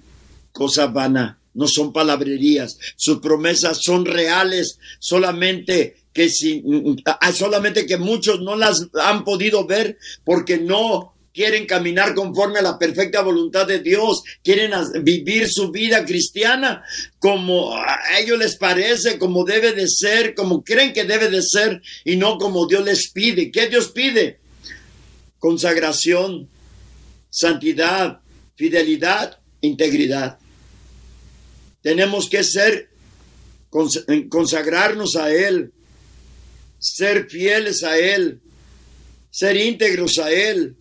cosa 0.51 0.87
vana 0.87 1.37
no 1.53 1.67
son 1.67 1.93
palabrerías, 1.93 2.79
sus 2.95 3.19
promesas 3.19 3.79
son 3.81 4.05
reales, 4.05 4.79
solamente 4.99 5.97
que 6.11 6.27
si, 6.29 6.63
ah, 7.05 7.31
solamente 7.31 7.85
que 7.85 7.97
muchos 7.97 8.39
no 8.41 8.55
las 8.55 8.87
han 8.99 9.23
podido 9.23 9.65
ver 9.65 9.97
porque 10.23 10.57
no 10.57 11.12
quieren 11.34 11.65
caminar 11.65 12.13
conforme 12.13 12.59
a 12.59 12.61
la 12.61 12.77
perfecta 12.77 13.21
voluntad 13.21 13.65
de 13.67 13.79
Dios, 13.79 14.23
quieren 14.43 14.71
vivir 15.03 15.49
su 15.49 15.71
vida 15.71 16.05
cristiana 16.05 16.84
como 17.19 17.75
a 17.75 18.19
ellos 18.19 18.38
les 18.38 18.55
parece, 18.55 19.17
como 19.17 19.43
debe 19.43 19.73
de 19.73 19.88
ser, 19.88 20.36
como 20.36 20.63
creen 20.63 20.93
que 20.93 21.05
debe 21.05 21.29
de 21.29 21.41
ser 21.41 21.81
y 22.05 22.15
no 22.17 22.38
como 22.38 22.67
Dios 22.67 22.86
les 22.86 23.09
pide. 23.09 23.51
¿Qué 23.51 23.67
Dios 23.67 23.89
pide? 23.89 24.39
Consagración, 25.39 26.47
santidad, 27.29 28.19
fidelidad, 28.55 29.39
integridad. 29.61 30.38
Tenemos 31.81 32.29
que 32.29 32.43
ser, 32.43 32.89
consagrarnos 34.29 35.15
a 35.15 35.34
Él, 35.34 35.73
ser 36.77 37.27
fieles 37.27 37.84
a 37.84 37.97
Él, 37.97 38.39
ser 39.31 39.57
íntegros 39.57 40.19
a 40.19 40.31
Él 40.31 40.77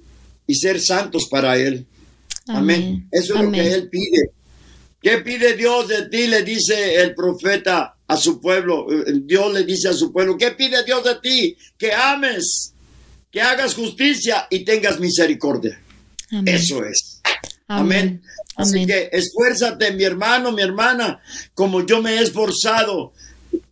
y 0.52 0.54
ser 0.54 0.82
santos 0.82 1.28
para 1.30 1.56
Él. 1.56 1.86
Amén. 2.46 3.08
Eso 3.10 3.36
es 3.36 3.40
lo 3.40 3.50
que 3.50 3.72
Él 3.72 3.88
pide. 3.88 4.32
¿Qué 5.00 5.18
pide 5.18 5.56
Dios 5.56 5.88
de 5.88 6.10
ti? 6.10 6.26
Le 6.26 6.42
dice 6.42 6.96
el 6.96 7.14
profeta 7.14 7.96
a 8.06 8.16
su 8.18 8.38
pueblo. 8.38 8.86
Dios 9.24 9.50
le 9.54 9.64
dice 9.64 9.88
a 9.88 9.94
su 9.94 10.12
pueblo, 10.12 10.36
¿qué 10.36 10.50
pide 10.50 10.84
Dios 10.84 11.02
de 11.04 11.14
ti? 11.22 11.56
Que 11.78 11.94
ames, 11.94 12.74
que 13.30 13.40
hagas 13.40 13.74
justicia 13.74 14.46
y 14.50 14.62
tengas 14.62 15.00
misericordia. 15.00 15.80
Eso 16.44 16.84
es. 16.84 17.22
Amén. 17.66 18.22
Así 18.54 18.84
que 18.84 19.08
esfuérzate, 19.10 19.92
mi 19.92 20.04
hermano, 20.04 20.52
mi 20.52 20.60
hermana, 20.60 21.22
como 21.54 21.86
yo 21.86 22.02
me 22.02 22.16
he 22.16 22.22
esforzado. 22.22 23.14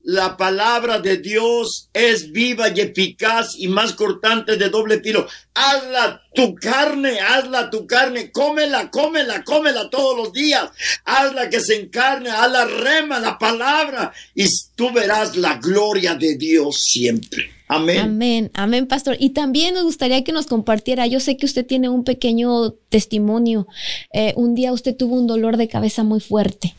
La 0.03 0.39
palabra 0.39 0.99
de 0.99 1.19
Dios 1.19 1.91
es 1.93 2.33
viva 2.33 2.71
y 2.71 2.81
eficaz 2.81 3.55
y 3.59 3.69
más 3.69 3.93
cortante 3.93 4.57
de 4.57 4.71
doble 4.71 5.01
filo. 5.01 5.27
Hazla 5.53 6.23
tu 6.35 6.55
carne, 6.55 7.21
hazla 7.21 7.69
tu 7.69 7.87
carne, 7.87 8.33
cómela, 8.33 8.91
cómela, 8.91 9.45
cómela 9.45 9.91
todos 9.91 10.17
los 10.17 10.33
días. 10.33 10.71
Hazla 11.05 11.51
que 11.51 11.61
se 11.61 11.79
encarne, 11.79 12.31
hazla 12.31 12.65
rema 12.65 13.21
la 13.21 13.39
palabra 13.39 14.13
y 14.35 14.47
tú 14.75 14.91
verás 14.91 15.37
la 15.37 15.57
gloria 15.57 16.15
de 16.15 16.35
Dios 16.37 16.83
siempre. 16.83 17.51
Amén. 17.69 17.99
Amén, 17.99 18.51
amén, 18.55 18.87
pastor. 18.89 19.17
Y 19.21 19.31
también 19.31 19.75
nos 19.75 19.85
gustaría 19.85 20.25
que 20.25 20.33
nos 20.33 20.47
compartiera, 20.47 21.07
yo 21.07 21.21
sé 21.21 21.37
que 21.37 21.47
usted 21.47 21.65
tiene 21.65 21.89
un 21.89 22.05
pequeño 22.05 22.73
testimonio. 22.89 23.69
Eh, 24.13 24.33
un 24.37 24.55
día 24.55 24.73
usted 24.73 24.97
tuvo 24.97 25.15
un 25.15 25.27
dolor 25.27 25.59
de 25.59 25.69
cabeza 25.69 26.03
muy 26.03 26.21
fuerte. 26.21 26.75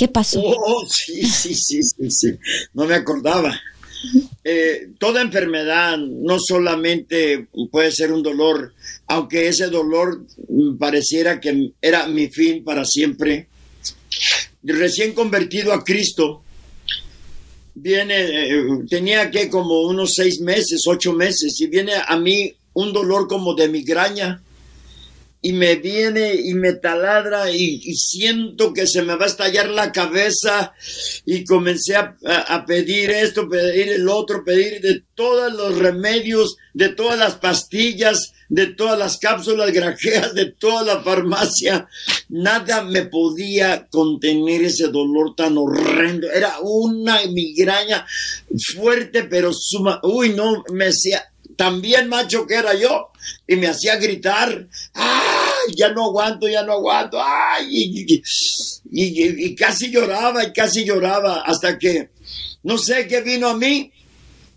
¿Qué 0.00 0.08
pasó? 0.08 0.40
Oh, 0.42 0.82
sí, 0.88 1.26
sí, 1.26 1.54
sí, 1.54 1.82
sí, 1.82 2.10
sí. 2.10 2.28
No 2.72 2.86
me 2.86 2.94
acordaba. 2.94 3.52
Eh, 4.42 4.92
toda 4.98 5.20
enfermedad 5.20 5.98
no 5.98 6.38
solamente 6.38 7.48
puede 7.70 7.92
ser 7.92 8.10
un 8.10 8.22
dolor, 8.22 8.72
aunque 9.08 9.48
ese 9.48 9.66
dolor 9.66 10.24
pareciera 10.78 11.38
que 11.38 11.72
era 11.82 12.06
mi 12.06 12.28
fin 12.28 12.64
para 12.64 12.86
siempre. 12.86 13.48
Recién 14.62 15.12
convertido 15.12 15.70
a 15.74 15.84
Cristo, 15.84 16.44
viene, 17.74 18.14
eh, 18.20 18.64
tenía 18.88 19.30
que 19.30 19.50
como 19.50 19.82
unos 19.82 20.14
seis 20.14 20.40
meses, 20.40 20.80
ocho 20.86 21.12
meses, 21.12 21.60
y 21.60 21.66
viene 21.66 21.92
a 21.94 22.16
mí 22.16 22.54
un 22.72 22.94
dolor 22.94 23.28
como 23.28 23.54
de 23.54 23.68
migraña, 23.68 24.42
y 25.42 25.52
me 25.52 25.76
viene 25.76 26.34
y 26.34 26.54
me 26.54 26.74
taladra 26.74 27.50
y, 27.50 27.80
siento 27.94 28.72
que 28.72 28.86
se 28.86 29.02
me 29.02 29.16
va 29.16 29.24
a 29.24 29.28
estallar 29.28 29.68
la 29.68 29.92
cabeza 29.92 30.74
y 31.24 31.44
comencé 31.44 31.96
a, 31.96 32.16
a, 32.24 32.66
pedir 32.66 33.10
esto, 33.10 33.48
pedir 33.48 33.88
el 33.88 34.08
otro, 34.08 34.44
pedir 34.44 34.80
de 34.80 35.02
todos 35.14 35.52
los 35.52 35.78
remedios, 35.78 36.56
de 36.74 36.90
todas 36.90 37.18
las 37.18 37.36
pastillas, 37.36 38.32
de 38.50 38.66
todas 38.66 38.98
las 38.98 39.16
cápsulas 39.16 39.72
grajeas, 39.72 40.34
de 40.34 40.46
toda 40.46 40.82
la 40.82 41.02
farmacia. 41.02 41.88
Nada 42.28 42.82
me 42.82 43.04
podía 43.04 43.86
contener 43.86 44.62
ese 44.62 44.88
dolor 44.88 45.34
tan 45.36 45.56
horrendo. 45.56 46.30
Era 46.30 46.58
una 46.60 47.20
migraña 47.32 48.04
fuerte, 48.74 49.24
pero 49.24 49.52
suma. 49.52 50.00
Uy, 50.02 50.30
no, 50.30 50.64
me 50.72 50.86
decía, 50.86 51.29
también 51.60 52.08
macho 52.08 52.46
que 52.46 52.54
era 52.54 52.72
yo, 52.72 53.10
y 53.46 53.56
me 53.56 53.66
hacía 53.66 53.96
gritar, 53.96 54.66
¡ay! 54.94 55.74
Ya 55.76 55.90
no 55.90 56.06
aguanto, 56.06 56.48
ya 56.48 56.62
no 56.62 56.72
aguanto, 56.72 57.18
¡ay! 57.22 57.66
Y, 57.70 58.22
y, 58.90 59.54
casi 59.54 59.90
lloraba, 59.90 60.42
y 60.42 60.54
casi 60.54 60.86
lloraba, 60.86 61.42
hasta 61.42 61.78
que 61.78 62.12
no 62.62 62.78
sé 62.78 63.06
qué 63.06 63.20
vino 63.20 63.48
a 63.48 63.58
mí, 63.58 63.92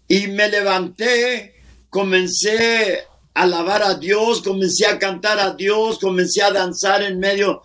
y 0.08 0.28
me 0.28 0.48
levanté, 0.48 1.56
comencé 1.90 3.00
a 3.34 3.42
alabar 3.42 3.84
a 3.84 3.96
Dios, 3.96 4.42
comencé 4.42 4.86
a 4.86 4.98
cantar 4.98 5.40
a 5.40 5.56
Dios, 5.56 6.00
comencé 6.00 6.42
a 6.42 6.52
danzar 6.52 7.04
en 7.04 7.20
medio, 7.20 7.64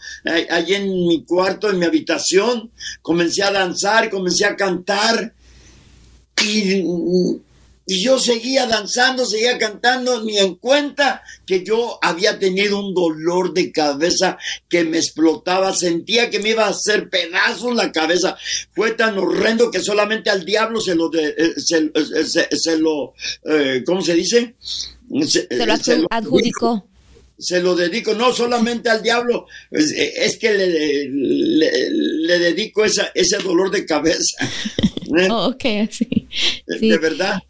allí 0.51 0.75
en 0.75 0.89
mi 1.07 1.25
cuarto, 1.25 1.71
en 1.71 1.79
mi 1.79 1.87
habitación, 1.87 2.73
comencé 3.03 3.45
a 3.45 3.53
danzar, 3.53 4.11
comencé 4.11 4.47
a 4.47 4.57
cantar, 4.57 5.33
y 6.43 6.83
y 7.91 8.03
yo 8.03 8.19
seguía 8.19 8.67
danzando, 8.67 9.25
seguía 9.25 9.57
cantando, 9.57 10.23
ni 10.23 10.37
en 10.37 10.57
cuenta 10.57 11.23
que 11.47 11.65
yo 11.65 11.99
había 12.03 12.39
tenido 12.39 12.79
un 12.79 12.93
dolor 12.93 13.55
de 13.55 13.73
cabeza 13.73 14.37
que 14.69 14.85
me 14.85 14.99
explotaba, 14.99 15.73
sentía 15.73 16.29
que 16.29 16.39
me 16.39 16.51
iba 16.51 16.67
a 16.67 16.69
hacer 16.69 17.09
pedazos 17.09 17.75
la 17.75 17.91
cabeza. 17.91 18.37
Fue 18.75 18.91
tan 18.91 19.17
horrendo 19.17 19.71
que 19.71 19.81
solamente 19.81 20.29
al 20.29 20.45
diablo 20.45 20.83
se 20.83 20.95
lo, 20.95 21.09
de, 21.09 21.35
eh, 21.39 21.55
se, 21.57 22.77
lo, 22.77 23.15
eh, 23.47 23.83
¿cómo 23.87 24.03
se 24.03 24.13
dice? 24.13 24.55
Se, 25.27 25.49
lo 25.97 26.07
adjudicó. 26.11 26.87
Se 27.39 27.63
lo 27.63 27.75
dedico, 27.75 28.13
no 28.13 28.35
solamente 28.35 28.91
al 28.91 29.03
diablo, 29.03 29.47
es, 29.71 30.37
que 30.37 30.53
le, 30.53 31.09
le, 31.09 32.39
dedico 32.39 32.85
esa, 32.85 33.13
ese 33.15 33.39
dolor 33.39 33.71
de 33.71 33.87
cabeza. 33.87 34.47
Oh, 35.31 35.47
ok, 35.55 35.65
sí. 35.91 36.29
De 36.67 36.99
verdad. 36.99 37.43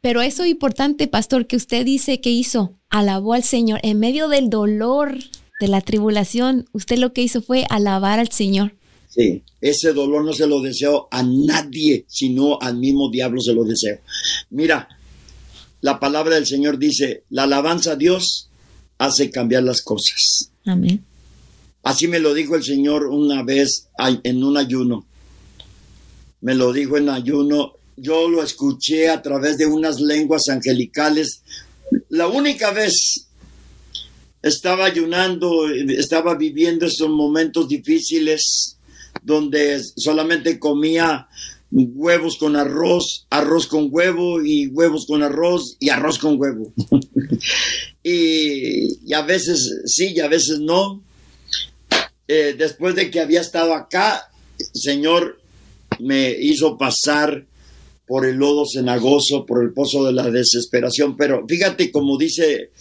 Pero 0.00 0.22
eso 0.22 0.44
es 0.44 0.50
importante, 0.50 1.08
pastor, 1.08 1.46
que 1.46 1.56
usted 1.56 1.84
dice 1.84 2.20
que 2.20 2.30
hizo, 2.30 2.78
alabó 2.88 3.34
al 3.34 3.44
Señor 3.44 3.80
en 3.82 3.98
medio 3.98 4.28
del 4.28 4.50
dolor, 4.50 5.18
de 5.60 5.68
la 5.68 5.82
tribulación, 5.82 6.66
usted 6.72 6.98
lo 6.98 7.12
que 7.12 7.22
hizo 7.22 7.42
fue 7.42 7.66
alabar 7.68 8.18
al 8.18 8.32
Señor. 8.32 8.74
Sí, 9.08 9.42
ese 9.60 9.92
dolor 9.92 10.24
no 10.24 10.32
se 10.32 10.46
lo 10.46 10.60
deseo 10.62 11.08
a 11.10 11.22
nadie, 11.22 12.04
sino 12.08 12.58
al 12.60 12.78
mismo 12.78 13.10
diablo 13.10 13.40
se 13.40 13.52
lo 13.52 13.64
deseo. 13.64 13.98
Mira, 14.48 14.88
la 15.80 16.00
palabra 16.00 16.36
del 16.36 16.46
Señor 16.46 16.78
dice, 16.78 17.24
la 17.28 17.42
alabanza 17.42 17.92
a 17.92 17.96
Dios 17.96 18.48
hace 18.98 19.30
cambiar 19.30 19.64
las 19.64 19.82
cosas. 19.82 20.52
Amén. 20.64 21.04
Así 21.82 22.08
me 22.08 22.20
lo 22.20 22.34
dijo 22.34 22.56
el 22.56 22.62
Señor 22.62 23.06
una 23.06 23.42
vez 23.42 23.88
en 24.22 24.44
un 24.44 24.56
ayuno. 24.56 25.06
Me 26.40 26.54
lo 26.54 26.72
dijo 26.72 26.96
en 26.96 27.08
ayuno 27.08 27.74
yo 28.00 28.28
lo 28.28 28.42
escuché 28.42 29.08
a 29.08 29.22
través 29.22 29.58
de 29.58 29.66
unas 29.66 30.00
lenguas 30.00 30.48
angelicales. 30.48 31.42
La 32.08 32.28
única 32.28 32.70
vez 32.70 33.26
estaba 34.42 34.86
ayunando, 34.86 35.68
estaba 35.70 36.34
viviendo 36.34 36.86
esos 36.86 37.10
momentos 37.10 37.68
difíciles 37.68 38.76
donde 39.22 39.82
solamente 39.96 40.58
comía 40.58 41.28
huevos 41.70 42.36
con 42.38 42.56
arroz, 42.56 43.26
arroz 43.30 43.66
con 43.66 43.88
huevo 43.90 44.42
y 44.42 44.66
huevos 44.68 45.06
con 45.06 45.22
arroz 45.22 45.76
y 45.78 45.90
arroz 45.90 46.18
con 46.18 46.40
huevo. 46.40 46.72
y, 48.02 49.12
a 49.12 49.22
veces 49.22 49.82
sí 49.84 50.12
y 50.14 50.20
a 50.20 50.28
veces 50.28 50.58
no. 50.60 51.02
Eh, 52.26 52.54
después 52.56 52.94
de 52.94 53.10
que 53.10 53.20
había 53.20 53.40
estado 53.40 53.74
acá, 53.74 54.30
Señor 54.72 55.40
me 55.98 56.30
hizo 56.30 56.78
pasar 56.78 57.46
por 58.10 58.26
el 58.26 58.38
lodo 58.38 58.64
cenagoso, 58.66 59.46
por 59.46 59.62
el 59.62 59.72
pozo 59.72 60.04
de 60.04 60.12
la 60.12 60.28
desesperación. 60.32 61.16
Pero 61.16 61.46
fíjate 61.46 61.92
como 61.92 62.18
dice 62.18 62.72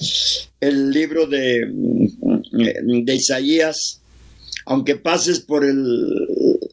el 0.60 0.90
libro 0.90 1.28
de, 1.28 1.68
de 1.70 3.16
Isaías, 3.16 4.02
aunque 4.66 4.96
pases 4.96 5.42
por 5.42 5.66
el, 5.66 6.28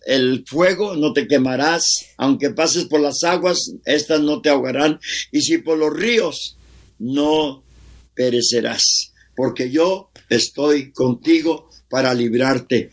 el, 0.07 0.43
fuego, 0.47 0.97
no 0.97 1.13
te 1.13 1.29
quemarás, 1.29 2.07
aunque 2.17 2.49
pases 2.49 2.87
por 2.87 3.01
las 3.01 3.25
aguas, 3.25 3.75
estas 3.85 4.23
no 4.23 4.41
te 4.41 4.49
ahogarán, 4.49 5.01
y 5.31 5.43
si 5.43 5.59
por 5.59 5.77
los 5.77 5.95
ríos, 5.95 6.57
no 6.99 7.63
perecerás, 8.15 9.13
porque 9.37 9.71
yo 9.71 10.09
estoy 10.31 10.93
contigo 10.93 11.69
para 11.91 12.15
librarte. 12.15 12.91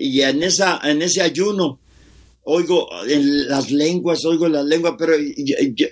Y 0.00 0.22
en, 0.22 0.42
esa, 0.42 0.80
en 0.82 1.02
ese 1.02 1.22
ayuno, 1.22 1.78
oigo 2.46 2.88
en 3.06 3.48
las 3.48 3.70
lenguas, 3.70 4.24
oigo 4.24 4.48
las 4.48 4.64
lenguas, 4.64 4.94
pero 4.96 5.14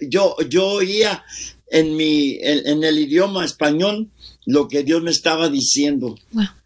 yo, 0.08 0.36
yo, 0.48 0.66
oía 0.66 1.24
en, 1.68 1.96
mi, 1.96 2.38
en, 2.40 2.84
el 2.84 2.98
idioma 2.98 3.44
español 3.44 4.08
lo 4.46 4.68
que 4.68 4.84
Dios 4.84 5.02
me 5.02 5.10
estaba 5.10 5.48
diciendo. 5.48 6.14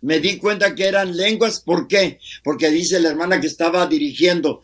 Me 0.02 0.20
di 0.20 0.36
cuenta 0.36 0.74
que 0.74 0.84
eran 0.84 1.16
lenguas, 1.16 1.60
¿por 1.60 1.88
qué? 1.88 2.18
Porque 2.44 2.70
dice 2.70 3.00
la 3.00 3.08
hermana 3.08 3.40
que 3.40 3.46
estaba 3.46 3.86
dirigiendo. 3.86 4.62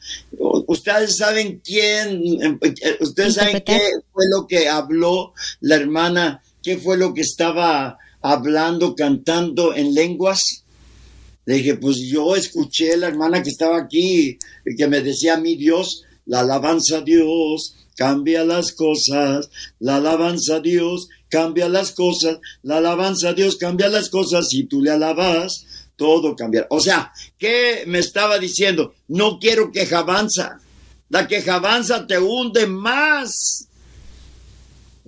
Ustedes 0.67 1.17
saben 1.17 1.61
quién, 1.65 2.61
ustedes 3.01 3.35
saben 3.35 3.63
qué 3.65 3.81
fue 4.13 4.25
lo 4.31 4.47
que 4.47 4.69
habló 4.69 5.33
la 5.61 5.77
hermana, 5.77 6.43
qué 6.63 6.77
fue 6.77 6.99
lo 6.99 7.15
que 7.15 7.23
estaba 7.23 7.97
hablando, 8.21 8.95
cantando 8.95 9.75
en 9.75 9.95
lenguas. 9.95 10.64
Le 11.47 11.57
dije, 11.57 11.77
pues 11.77 11.99
yo 11.99 12.35
escuché 12.37 12.97
la 12.97 13.09
hermana 13.09 13.43
que 13.43 13.51
estaba 13.51 13.79
aquí, 13.79 14.39
que 14.77 14.89
me 14.89 15.03
decía 15.03 15.37
mí 15.37 15.57
Dios, 15.57 16.05
la 16.27 16.41
alabanza 16.41 16.99
a 16.99 17.01
Dios, 17.03 17.77
cambia 17.97 18.45
las 18.45 18.73
cosas, 18.73 19.51
la 19.79 19.97
alabanza 19.97 20.57
a 20.57 20.61
Dios, 20.61 21.09
cambia 21.29 21.69
las 21.69 21.93
cosas, 21.93 22.39
la 22.63 22.79
alabanza 22.79 23.31
a 23.31 23.35
Dios, 23.35 23.57
cambia 23.57 23.89
las 23.89 24.09
cosas, 24.09 24.49
si 24.49 24.65
tú 24.65 24.83
le 24.83 24.91
alabas, 24.91 25.67
todo 25.97 26.35
cambiará. 26.35 26.67
O 26.71 26.81
sea, 26.81 27.13
¿qué 27.39 27.85
me 27.87 27.99
estaba 27.99 28.39
diciendo? 28.39 28.95
No 29.09 29.39
quiero 29.39 29.71
queja 29.71 29.99
avanza. 29.99 30.61
La 31.09 31.29
queja 31.29 31.57
avanza 31.57 32.07
te 32.07 32.19
hunde 32.19 32.67
más, 32.67 33.69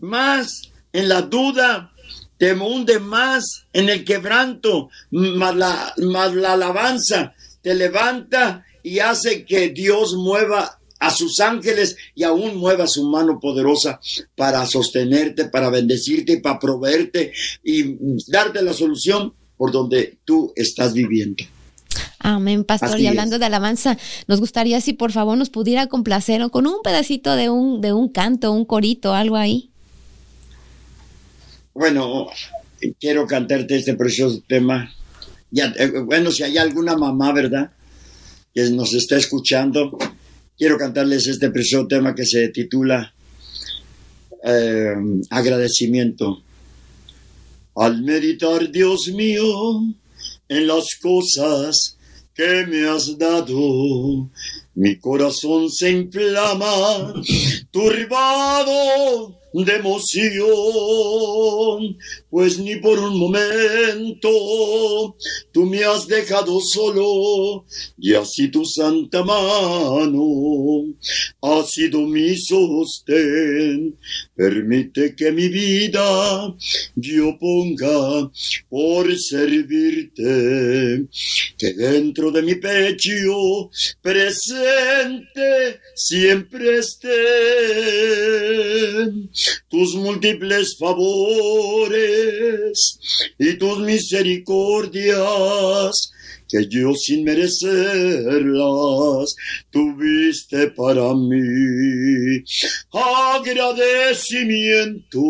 más 0.00 0.62
en 0.92 1.08
la 1.08 1.22
duda, 1.22 1.92
te 2.38 2.52
hunde 2.52 2.98
más 2.98 3.66
en 3.72 3.88
el 3.88 4.04
quebranto, 4.04 4.90
más 5.10 5.54
la, 5.54 5.94
más 5.98 6.34
la 6.34 6.52
alabanza 6.52 7.34
te 7.66 7.74
levanta 7.74 8.64
y 8.84 9.00
hace 9.00 9.44
que 9.44 9.70
Dios 9.70 10.14
mueva 10.14 10.78
a 11.00 11.10
sus 11.10 11.40
ángeles 11.40 11.96
y 12.14 12.22
aún 12.22 12.56
mueva 12.58 12.86
su 12.86 13.08
mano 13.08 13.40
poderosa 13.40 13.98
para 14.36 14.64
sostenerte, 14.66 15.46
para 15.46 15.68
bendecirte 15.68 16.34
y 16.34 16.40
para 16.40 16.60
proveerte 16.60 17.32
y 17.64 17.96
darte 18.30 18.62
la 18.62 18.72
solución 18.72 19.34
por 19.56 19.72
donde 19.72 20.18
tú 20.24 20.52
estás 20.54 20.92
viviendo. 20.92 21.42
Amén, 22.20 22.62
pastor. 22.62 23.00
y 23.00 23.08
hablando 23.08 23.40
de 23.40 23.46
alabanza, 23.46 23.98
nos 24.28 24.38
gustaría 24.38 24.80
si 24.80 24.92
por 24.92 25.10
favor 25.10 25.36
nos 25.36 25.50
pudiera 25.50 25.88
complacer 25.88 26.48
con 26.50 26.68
un 26.68 26.82
pedacito 26.84 27.34
de 27.34 27.50
un, 27.50 27.80
de 27.80 27.92
un 27.92 28.08
canto, 28.08 28.52
un 28.52 28.64
corito, 28.64 29.12
algo 29.12 29.34
ahí. 29.34 29.70
Bueno, 31.78 32.28
quiero 32.98 33.26
cantarte 33.26 33.76
este 33.76 33.92
precioso 33.92 34.42
tema. 34.48 34.90
Ya, 35.50 35.74
eh, 35.76 35.90
bueno, 36.06 36.32
si 36.32 36.42
hay 36.42 36.56
alguna 36.56 36.96
mamá, 36.96 37.34
¿verdad? 37.34 37.70
Que 38.54 38.70
nos 38.70 38.94
está 38.94 39.18
escuchando, 39.18 39.98
quiero 40.56 40.78
cantarles 40.78 41.26
este 41.26 41.50
precioso 41.50 41.86
tema 41.86 42.14
que 42.14 42.24
se 42.24 42.48
titula 42.48 43.12
eh, 44.42 44.94
Agradecimiento. 45.28 46.42
Al 47.74 48.00
meditar, 48.02 48.70
Dios 48.70 49.08
mío, 49.08 49.82
en 50.48 50.66
las 50.66 50.94
cosas 50.94 51.98
que 52.32 52.64
me 52.66 52.88
has 52.88 53.18
dado, 53.18 54.30
mi 54.76 54.96
corazón 54.96 55.70
se 55.70 55.90
inflama, 55.90 57.12
turbado 57.70 59.36
de 59.64 59.76
emoción, 59.76 60.46
pues 62.28 62.58
ni 62.58 62.76
por 62.76 62.98
un 62.98 63.18
momento 63.18 64.28
tú 65.52 65.64
me 65.64 65.84
has 65.84 66.06
dejado 66.06 66.60
solo 66.60 67.64
y 67.98 68.14
así 68.14 68.48
tu 68.48 68.64
santa 68.64 69.24
mano 69.24 70.84
ha 71.40 71.62
sido 71.64 72.00
mi 72.00 72.36
sostén. 72.36 73.96
Permite 74.36 75.16
que 75.16 75.32
mi 75.32 75.48
vida 75.48 76.54
yo 76.94 77.38
ponga 77.38 78.30
por 78.68 79.18
servirte, 79.18 81.06
que 81.56 81.72
dentro 81.72 82.30
de 82.30 82.42
mi 82.42 82.56
pecho 82.56 83.70
presente 84.02 85.80
siempre 85.94 86.80
esté. 86.80 87.08
Tus 89.70 89.94
múltiples 89.94 90.76
favores 90.76 91.94
y 93.38 93.54
tus 93.54 93.78
misericordias 93.78 96.12
que 96.48 96.66
yo 96.68 96.94
sin 96.94 97.24
merecerlas 97.24 99.34
tuviste 99.70 100.70
para 100.70 101.12
mí. 101.14 102.44
Agradecimiento 102.92 105.20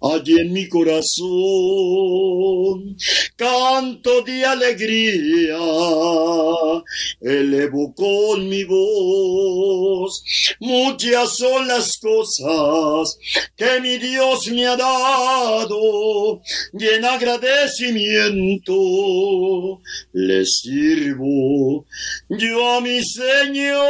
allí 0.00 0.40
en 0.40 0.52
mi 0.52 0.68
corazón, 0.68 1.20
canto 3.36 4.22
de 4.22 4.44
alegría, 4.44 5.58
elevo 7.20 7.94
con 7.94 8.48
mi 8.48 8.64
voz. 8.64 10.24
Muchas 10.60 11.36
son 11.36 11.68
las 11.68 11.98
cosas 11.98 13.18
que 13.56 13.80
mi 13.80 13.98
Dios 13.98 14.46
me 14.52 14.66
ha 14.66 14.76
dado 14.76 16.40
y 16.78 16.86
en 16.86 17.04
agradecimiento 17.04 19.80
le 20.12 20.44
sirvo 20.44 21.86
yo 22.28 22.76
a 22.76 22.80
mi 22.80 23.02
Señor. 23.04 23.80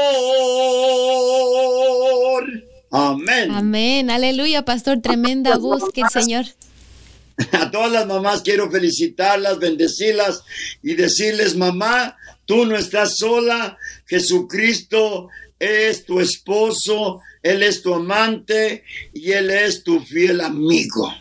Amén. 2.91 3.51
Amén. 3.51 4.11
Aleluya, 4.11 4.65
pastor. 4.65 5.01
Tremenda 5.01 5.57
voz 5.59 5.91
que 5.93 6.01
el 6.03 6.09
Señor. 6.11 6.47
A 7.53 7.71
todas 7.71 7.91
las 7.91 8.07
mamás 8.07 8.43
quiero 8.43 8.71
felicitarlas, 8.71 9.59
bendecirlas 9.59 10.43
y 10.83 10.95
decirles, 10.95 11.57
mamá, 11.57 12.17
tú 12.45 12.67
no 12.67 12.77
estás 12.77 13.17
sola. 13.17 13.79
Jesucristo 14.07 15.29
es 15.59 16.05
tu 16.05 16.21
esposo, 16.21 17.21
Él 17.43 17.63
es 17.63 17.83
tu 17.83 17.95
amante 17.95 18.85
y 19.15 19.33
Él 19.33 19.51
es 19.51 19.85
tu 19.85 20.01
fiel 20.01 20.41
amigo. 20.41 21.13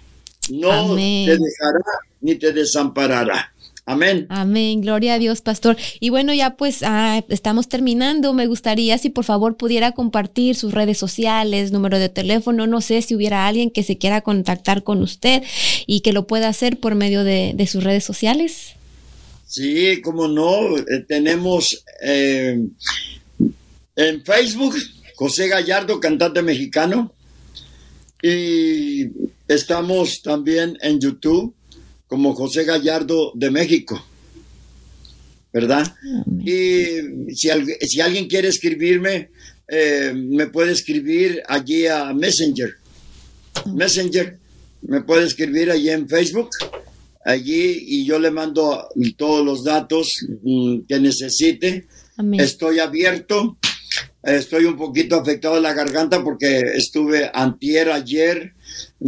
No 0.50 0.96
te 0.96 1.38
dejará 1.38 1.84
ni 2.22 2.36
te 2.36 2.52
desamparará. 2.52 3.54
Amén. 3.90 4.28
Amén. 4.30 4.82
Gloria 4.82 5.16
a 5.16 5.18
Dios, 5.18 5.42
pastor. 5.42 5.76
Y 6.00 6.12
bueno, 6.12 6.32
ya 6.32 6.52
pues 6.52 6.84
ah, 6.84 7.26
estamos 7.28 7.70
terminando. 7.70 8.36
Me 8.36 8.46
gustaría 8.46 8.96
si 9.00 9.10
por 9.10 9.26
favor 9.26 9.58
pudiera 9.58 9.94
compartir 9.94 10.56
sus 10.56 10.76
redes 10.76 11.00
sociales, 11.00 11.72
número 11.72 11.98
de 11.98 12.08
teléfono. 12.08 12.68
No 12.68 12.82
sé 12.82 13.02
si 13.02 13.16
hubiera 13.16 13.48
alguien 13.48 13.72
que 13.72 13.82
se 13.82 13.98
quiera 13.98 14.22
contactar 14.22 14.84
con 14.84 15.02
usted 15.02 15.42
y 15.88 16.02
que 16.02 16.14
lo 16.14 16.28
pueda 16.28 16.50
hacer 16.50 16.80
por 16.80 16.94
medio 16.94 17.24
de, 17.24 17.68
sus 17.68 17.84
redes 17.84 18.04
sociales. 18.04 18.76
Sí, 19.48 20.00
como 20.04 20.28
no. 20.28 20.78
Eh, 20.78 21.06
tenemos 21.08 21.84
eh, 22.04 22.64
en 23.96 24.24
Facebook 24.24 24.76
José 25.16 25.48
Gallardo, 25.48 26.00
cantante 26.00 26.44
mexicano. 26.44 27.12
Y 28.22 29.08
estamos 29.48 30.22
también 30.22 30.78
en 30.80 31.00
YouTube 31.00 31.56
como 32.10 32.36
José 32.36 32.66
Gallardo 32.66 33.32
de 33.36 33.50
México, 33.50 34.04
¿verdad? 35.54 35.96
Y 36.44 37.34
si, 37.34 38.02
alguien 38.02 38.28
quiere 38.28 38.50
escribirme, 38.50 39.30
eh, 39.70 40.12
me 40.14 40.48
puede 40.48 40.74
escribir 40.74 41.42
allí 41.48 41.88
a 41.88 42.14
Messenger. 42.14 42.76
Messenger, 43.74 44.38
me 44.82 45.02
puede 45.02 45.26
escribir 45.26 45.72
allí 45.72 45.90
en 45.90 46.10
Facebook, 46.10 46.50
allí, 47.24 47.86
y 47.88 48.06
yo 48.06 48.20
le 48.20 48.32
mando 48.32 48.90
todos 49.16 49.46
los 49.46 49.64
datos 49.64 50.26
mm, 50.44 50.80
que 50.90 51.00
necesite. 51.00 51.88
Estoy 52.38 52.80
abierto 52.80 53.58
Estoy 54.24 54.66
un 54.66 54.78
poquito 54.78 55.16
afectado 55.16 55.56
de 55.56 55.62
la 55.62 55.74
garganta 55.74 56.24
porque 56.24 56.60
estuve 56.76 57.32
antier 57.34 57.90
ayer 57.90 58.54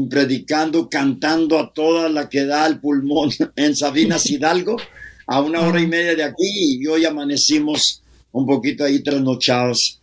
predicando, 0.09 0.89
cantando 0.89 1.59
a 1.59 1.73
toda 1.73 2.09
la 2.09 2.29
que 2.29 2.45
da 2.45 2.65
el 2.67 2.79
pulmón 2.79 3.29
en 3.55 3.75
Sabinas 3.75 4.29
Hidalgo, 4.29 4.77
a 5.27 5.41
una 5.41 5.61
hora 5.61 5.81
y 5.81 5.87
media 5.87 6.15
de 6.15 6.23
aquí, 6.23 6.79
y 6.79 6.87
hoy 6.87 7.05
amanecimos 7.05 8.01
un 8.31 8.45
poquito 8.45 8.83
ahí 8.83 9.01
trasnochados 9.03 10.01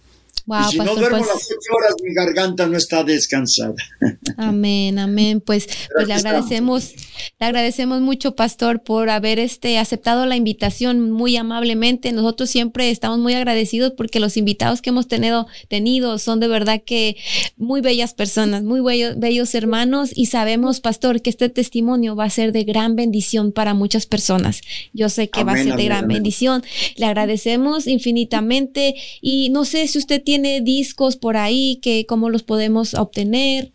y 0.48 0.72
si 0.72 0.78
no 0.78 0.94
duermo 0.94 1.18
pues 1.18 1.28
las 1.28 1.44
ocho 1.44 1.76
horas, 1.76 1.94
mi 2.02 2.14
garganta 2.14 2.66
no 2.66 2.76
está 2.78 3.04
descansada. 3.04 3.74
Amén, 4.38 4.98
amén. 4.98 5.42
Pues, 5.42 5.68
pues 5.94 6.08
le 6.08 6.14
agradecemos, 6.14 6.94
le 7.38 7.46
agradecemos 7.46 8.00
mucho, 8.00 8.34
pastor, 8.34 8.82
por 8.82 9.10
haber 9.10 9.38
este 9.38 9.78
aceptado 9.78 10.24
la 10.26 10.36
invitación 10.36 11.10
muy 11.10 11.36
amablemente. 11.36 12.12
Nosotros 12.12 12.48
siempre 12.48 12.90
estamos 12.90 13.18
muy 13.18 13.34
agradecidos 13.34 13.92
porque 13.96 14.20
los 14.20 14.36
invitados 14.36 14.80
que 14.80 14.90
hemos 14.90 15.06
tenido, 15.06 15.46
tenido 15.68 16.18
son 16.18 16.40
de 16.40 16.48
verdad 16.48 16.80
que 16.84 17.16
muy 17.56 17.80
bellas 17.80 18.14
personas, 18.14 18.62
muy 18.62 18.80
bellos, 18.80 19.18
bellos 19.18 19.54
hermanos, 19.54 20.10
y 20.14 20.26
sabemos, 20.26 20.80
pastor, 20.80 21.20
que 21.20 21.30
este 21.30 21.50
testimonio 21.50 22.16
va 22.16 22.24
a 22.24 22.30
ser 22.30 22.52
de 22.52 22.64
gran 22.64 22.96
bendición 22.96 23.52
para 23.52 23.74
muchas 23.74 24.06
personas. 24.06 24.62
Yo 24.94 25.10
sé 25.10 25.28
que 25.28 25.44
va 25.44 25.52
a 25.52 25.62
ser 25.62 25.76
de 25.76 25.84
gran 25.84 26.08
bendición. 26.08 26.62
Le 26.96 27.06
agradecemos 27.06 27.86
infinitamente 27.86 28.94
y 29.20 29.50
no 29.50 29.64
sé 29.64 29.86
si 29.88 29.98
usted 29.98 30.22
tiene 30.22 30.38
tiene 30.38 30.60
discos 30.60 31.16
por 31.16 31.36
ahí, 31.36 31.80
que 31.82 32.06
cómo 32.06 32.30
los 32.30 32.44
podemos 32.44 32.94
obtener. 32.94 33.72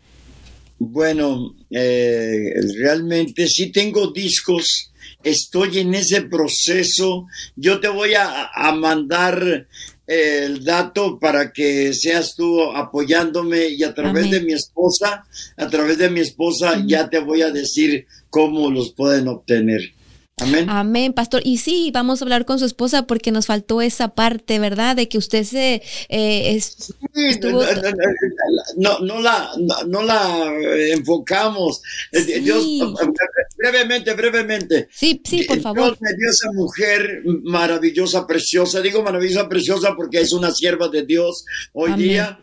Bueno, 0.78 1.54
eh, 1.70 2.52
realmente 2.78 3.46
sí 3.46 3.70
tengo 3.70 4.10
discos, 4.10 4.90
estoy 5.22 5.78
en 5.78 5.94
ese 5.94 6.22
proceso. 6.22 7.26
Yo 7.56 7.80
te 7.80 7.88
voy 7.88 8.14
a, 8.14 8.50
mandar 8.72 9.66
el 10.06 10.64
dato 10.64 11.18
para 11.18 11.52
que 11.52 11.94
seas 11.94 12.34
tú 12.36 12.60
apoyándome 12.60 13.68
y 13.68 13.82
a 13.84 13.94
través 13.94 14.30
de 14.30 14.40
mi 14.40 14.52
esposa, 14.52 15.24
a 15.56 15.68
través 15.68 15.96
de 15.98 16.10
mi 16.10 16.20
esposa 16.20 16.82
ya 16.86 17.08
te 17.08 17.20
voy 17.20 17.40
a 17.40 17.50
decir 17.50 18.06
cómo 18.28 18.70
los 18.70 18.92
pueden 18.92 19.28
obtener. 19.28 19.93
Amén. 20.38 20.68
Amén, 20.68 21.12
pastor. 21.12 21.42
Y 21.44 21.58
sí, 21.58 21.90
vamos 21.94 22.20
a 22.20 22.24
hablar 22.24 22.44
con 22.44 22.58
su 22.58 22.64
esposa 22.64 23.06
porque 23.06 23.30
nos 23.30 23.46
faltó 23.46 23.80
esa 23.80 24.16
parte, 24.16 24.58
¿verdad? 24.58 24.96
De 24.96 25.08
que 25.08 25.16
usted 25.16 25.44
se 25.44 25.80
eh, 26.08 26.60
no, 28.76 28.98
no, 28.98 29.20
la, 29.20 29.50
no, 29.86 30.02
la 30.02 30.52
enfocamos. 30.90 31.80
Eh, 32.10 32.40
Dios, 32.40 32.66
brevemente, 33.56 34.12
brevemente. 34.14 34.88
Sí, 34.90 35.22
sí, 35.24 35.44
por 35.44 35.60
favor. 35.60 35.84
Dios 35.84 35.98
me 36.00 36.14
dio 36.14 36.30
esa 36.30 36.50
mujer 36.52 37.22
maravillosa, 37.44 38.26
preciosa. 38.26 38.80
Digo 38.80 39.04
maravillosa, 39.04 39.48
preciosa 39.48 39.94
porque 39.94 40.20
es 40.20 40.32
una 40.32 40.50
sierva 40.50 40.88
de 40.88 41.04
Dios 41.04 41.44
hoy 41.72 41.92
día 41.94 42.40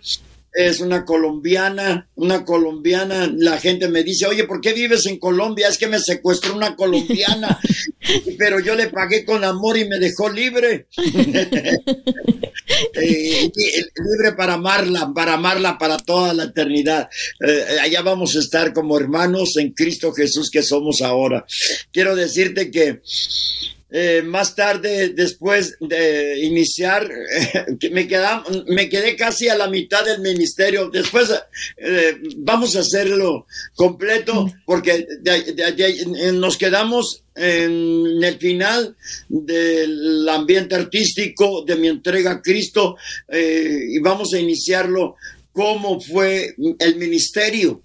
es 0.53 0.81
una 0.81 1.05
colombiana, 1.05 2.09
una 2.15 2.43
colombiana, 2.43 3.31
la 3.33 3.57
gente 3.57 3.87
me 3.87 4.03
dice, 4.03 4.25
oye, 4.25 4.43
¿por 4.43 4.59
qué 4.59 4.73
vives 4.73 5.05
en 5.05 5.17
Colombia? 5.17 5.69
Es 5.69 5.77
que 5.77 5.87
me 5.87 5.99
secuestró 5.99 6.55
una 6.55 6.75
colombiana, 6.75 7.59
pero 8.37 8.59
yo 8.59 8.75
le 8.75 8.89
pagué 8.89 9.23
con 9.23 9.43
amor 9.43 9.77
y 9.77 9.87
me 9.87 9.99
dejó 9.99 10.29
libre. 10.29 10.87
Eh, 12.93 13.51
libre 13.53 14.33
para 14.35 14.53
amarla, 14.53 15.11
para 15.13 15.33
amarla 15.33 15.77
para 15.77 15.97
toda 15.97 16.33
la 16.33 16.45
eternidad. 16.45 17.09
Eh, 17.45 17.79
allá 17.81 18.01
vamos 18.01 18.35
a 18.35 18.39
estar 18.39 18.73
como 18.73 18.97
hermanos 18.97 19.57
en 19.57 19.71
Cristo 19.71 20.13
Jesús 20.13 20.49
que 20.49 20.63
somos 20.63 21.01
ahora. 21.01 21.45
Quiero 21.91 22.15
decirte 22.15 22.71
que 22.71 23.01
eh, 23.93 24.21
más 24.21 24.55
tarde, 24.55 25.09
después 25.09 25.75
de 25.81 26.39
iniciar, 26.39 27.09
me, 27.91 28.07
me 28.67 28.89
quedé 28.89 29.17
casi 29.17 29.49
a 29.49 29.57
la 29.57 29.67
mitad 29.67 30.05
del 30.05 30.21
ministerio. 30.21 30.89
Después 30.89 31.29
eh, 31.75 32.17
vamos 32.37 32.77
a 32.77 32.79
hacerlo 32.79 33.47
completo 33.75 34.47
porque 34.65 35.05
nos 36.33 36.57
quedamos 36.57 37.23
en 37.35 38.23
el 38.23 38.37
final 38.37 38.95
del 39.27 40.27
ambiente 40.29 40.75
artístico 40.75 41.63
de 41.63 41.75
mi 41.75 41.89
entrega 41.89 42.31
a 42.31 42.41
Cristo 42.41 42.95
eh, 43.27 43.87
y 43.89 43.99
vamos 43.99 44.33
a 44.33 44.39
iniciarlo. 44.39 45.15
Cómo 45.51 45.99
fue 45.99 46.55
el 46.79 46.95
ministerio 46.95 47.81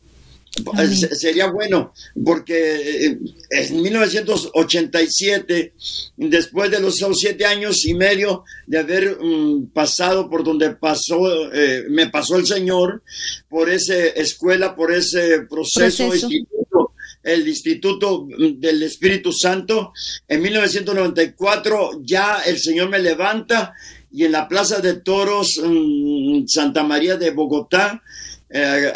Sería 1.12 1.48
bueno, 1.48 1.92
porque 2.24 3.06
eh, 3.06 3.18
en 3.50 3.82
1987, 3.82 5.74
después 6.16 6.70
de 6.70 6.80
los 6.80 6.96
siete 7.14 7.44
años 7.44 7.84
y 7.84 7.94
medio 7.94 8.44
de 8.66 8.78
haber 8.78 9.18
mm, 9.20 9.66
pasado 9.72 10.30
por 10.30 10.42
donde 10.44 10.70
pasó, 10.70 11.52
eh, 11.52 11.84
me 11.88 12.08
pasó 12.08 12.36
el 12.36 12.46
Señor, 12.46 13.02
por 13.48 13.68
esa 13.70 13.96
escuela, 13.96 14.74
por 14.74 14.92
ese 14.92 15.40
proceso, 15.42 16.14
Instituto, 16.14 16.92
el 17.22 17.46
Instituto 17.46 18.26
del 18.28 18.82
Espíritu 18.82 19.32
Santo, 19.32 19.92
en 20.26 20.42
1994 20.42 22.00
ya 22.02 22.42
el 22.46 22.58
Señor 22.58 22.88
me 22.88 22.98
levanta 22.98 23.74
y 24.10 24.24
en 24.24 24.32
la 24.32 24.48
Plaza 24.48 24.80
de 24.80 24.94
Toros, 24.94 25.60
mm, 25.62 26.46
Santa 26.46 26.82
María 26.82 27.16
de 27.16 27.32
Bogotá, 27.32 28.02
eh, 28.48 28.92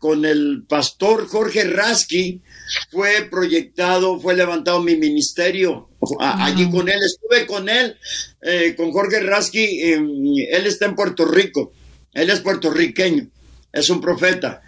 con 0.00 0.24
el 0.24 0.64
pastor 0.68 1.28
Jorge 1.28 1.64
Rasky 1.64 2.42
fue 2.90 3.28
proyectado, 3.30 4.18
fue 4.18 4.34
levantado 4.34 4.82
mi 4.82 4.96
ministerio. 4.96 5.88
Allí 6.20 6.70
con 6.70 6.88
él, 6.88 6.98
estuve 7.04 7.46
con 7.46 7.68
él, 7.68 7.96
eh, 8.42 8.74
con 8.76 8.92
Jorge 8.92 9.20
Rasky, 9.20 9.80
él 9.82 10.66
está 10.66 10.86
en 10.86 10.94
Puerto 10.94 11.24
Rico, 11.24 11.72
él 12.12 12.30
es 12.30 12.40
puertorriqueño, 12.40 13.28
es 13.72 13.90
un 13.90 14.00
profeta. 14.00 14.62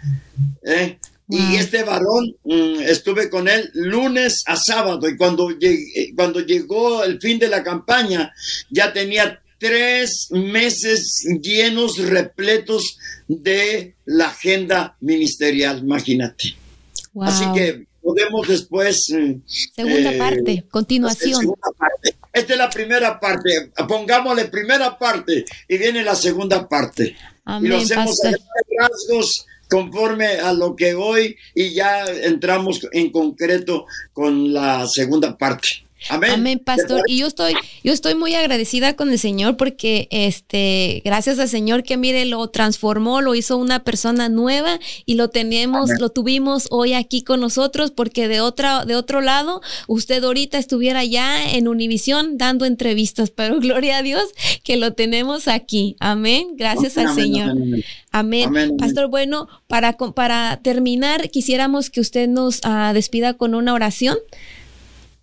¿eh? 0.63 0.99
Y 1.29 1.55
este 1.55 1.83
varón, 1.83 2.35
mm, 2.43 2.81
estuve 2.81 3.29
con 3.29 3.47
él 3.47 3.69
lunes 3.73 4.43
a 4.47 4.57
sábado 4.57 5.07
y 5.07 5.15
cuando, 5.15 5.49
cuando 6.15 6.41
llegó 6.41 7.03
el 7.03 7.21
fin 7.21 7.39
de 7.39 7.47
la 7.47 7.63
campaña, 7.63 8.33
ya 8.69 8.91
tenía 8.91 9.41
tres 9.61 10.29
meses 10.31 11.23
llenos, 11.39 11.99
repletos 11.99 12.97
de 13.27 13.93
la 14.05 14.29
agenda 14.29 14.97
ministerial, 14.99 15.79
imagínate. 15.83 16.55
Así 17.21 17.45
que 17.53 17.85
podemos 18.01 18.47
después... 18.47 19.07
Eh, 19.11 19.39
segunda 19.45 20.13
eh, 20.13 20.17
parte, 20.17 20.65
continuación. 20.67 21.53
Esta 22.33 22.53
es 22.53 22.57
la 22.57 22.71
primera 22.71 23.19
parte, 23.19 23.71
pongámosle 23.87 24.45
primera 24.45 24.97
parte 24.97 25.45
y 25.67 25.77
viene 25.77 26.03
la 26.03 26.15
segunda 26.15 26.67
parte. 26.67 27.15
y 27.61 27.67
lo 27.67 27.77
hacemos 27.77 28.17
a 28.25 28.31
rasgos 28.79 29.45
conforme 29.69 30.25
a 30.39 30.53
lo 30.53 30.75
que 30.75 30.95
hoy 30.95 31.37
y 31.53 31.75
ya 31.75 32.05
entramos 32.05 32.81
en 32.93 33.11
concreto 33.11 33.85
con 34.11 34.53
la 34.53 34.87
segunda 34.87 35.37
parte. 35.37 35.85
Amén. 36.09 36.59
pastor. 36.59 37.03
Y 37.07 37.17
yo 37.17 37.27
estoy, 37.27 37.53
yo 37.83 37.93
estoy 37.93 38.15
muy 38.15 38.33
agradecida 38.35 38.95
con 38.95 39.11
el 39.11 39.19
Señor 39.19 39.57
porque, 39.57 40.07
este, 40.11 41.01
gracias 41.05 41.39
al 41.39 41.49
Señor 41.49 41.83
que 41.83 41.97
mire, 41.97 42.25
lo 42.25 42.47
transformó, 42.49 43.21
lo 43.21 43.35
hizo 43.35 43.57
una 43.57 43.83
persona 43.83 44.29
nueva 44.29 44.79
y 45.05 45.15
lo 45.15 45.29
tenemos, 45.29 45.89
lo 45.99 46.09
tuvimos 46.09 46.67
hoy 46.71 46.93
aquí 46.93 47.23
con 47.23 47.39
nosotros 47.39 47.91
porque 47.91 48.27
de 48.27 48.41
otra, 48.41 48.85
de 48.85 48.95
otro 48.95 49.21
lado, 49.21 49.61
usted 49.87 50.23
ahorita 50.23 50.57
estuviera 50.57 51.03
ya 51.05 51.51
en 51.51 51.67
Univisión 51.67 52.37
dando 52.37 52.65
entrevistas, 52.65 53.29
pero 53.29 53.59
gloria 53.59 53.97
a 53.97 54.03
Dios 54.03 54.23
que 54.63 54.77
lo 54.77 54.93
tenemos 54.93 55.47
aquí. 55.47 55.95
Amén. 55.99 56.55
Gracias 56.55 56.97
al 56.97 57.13
Señor. 57.15 57.55
Amén. 58.11 58.77
Pastor, 58.77 59.09
bueno, 59.09 59.47
para, 59.67 59.97
para 59.97 60.59
terminar, 60.61 61.29
quisiéramos 61.29 61.89
que 61.89 62.01
usted 62.01 62.27
nos 62.27 62.59
ah, 62.63 62.91
despida 62.93 63.33
con 63.33 63.55
una 63.55 63.73
oración. 63.73 64.17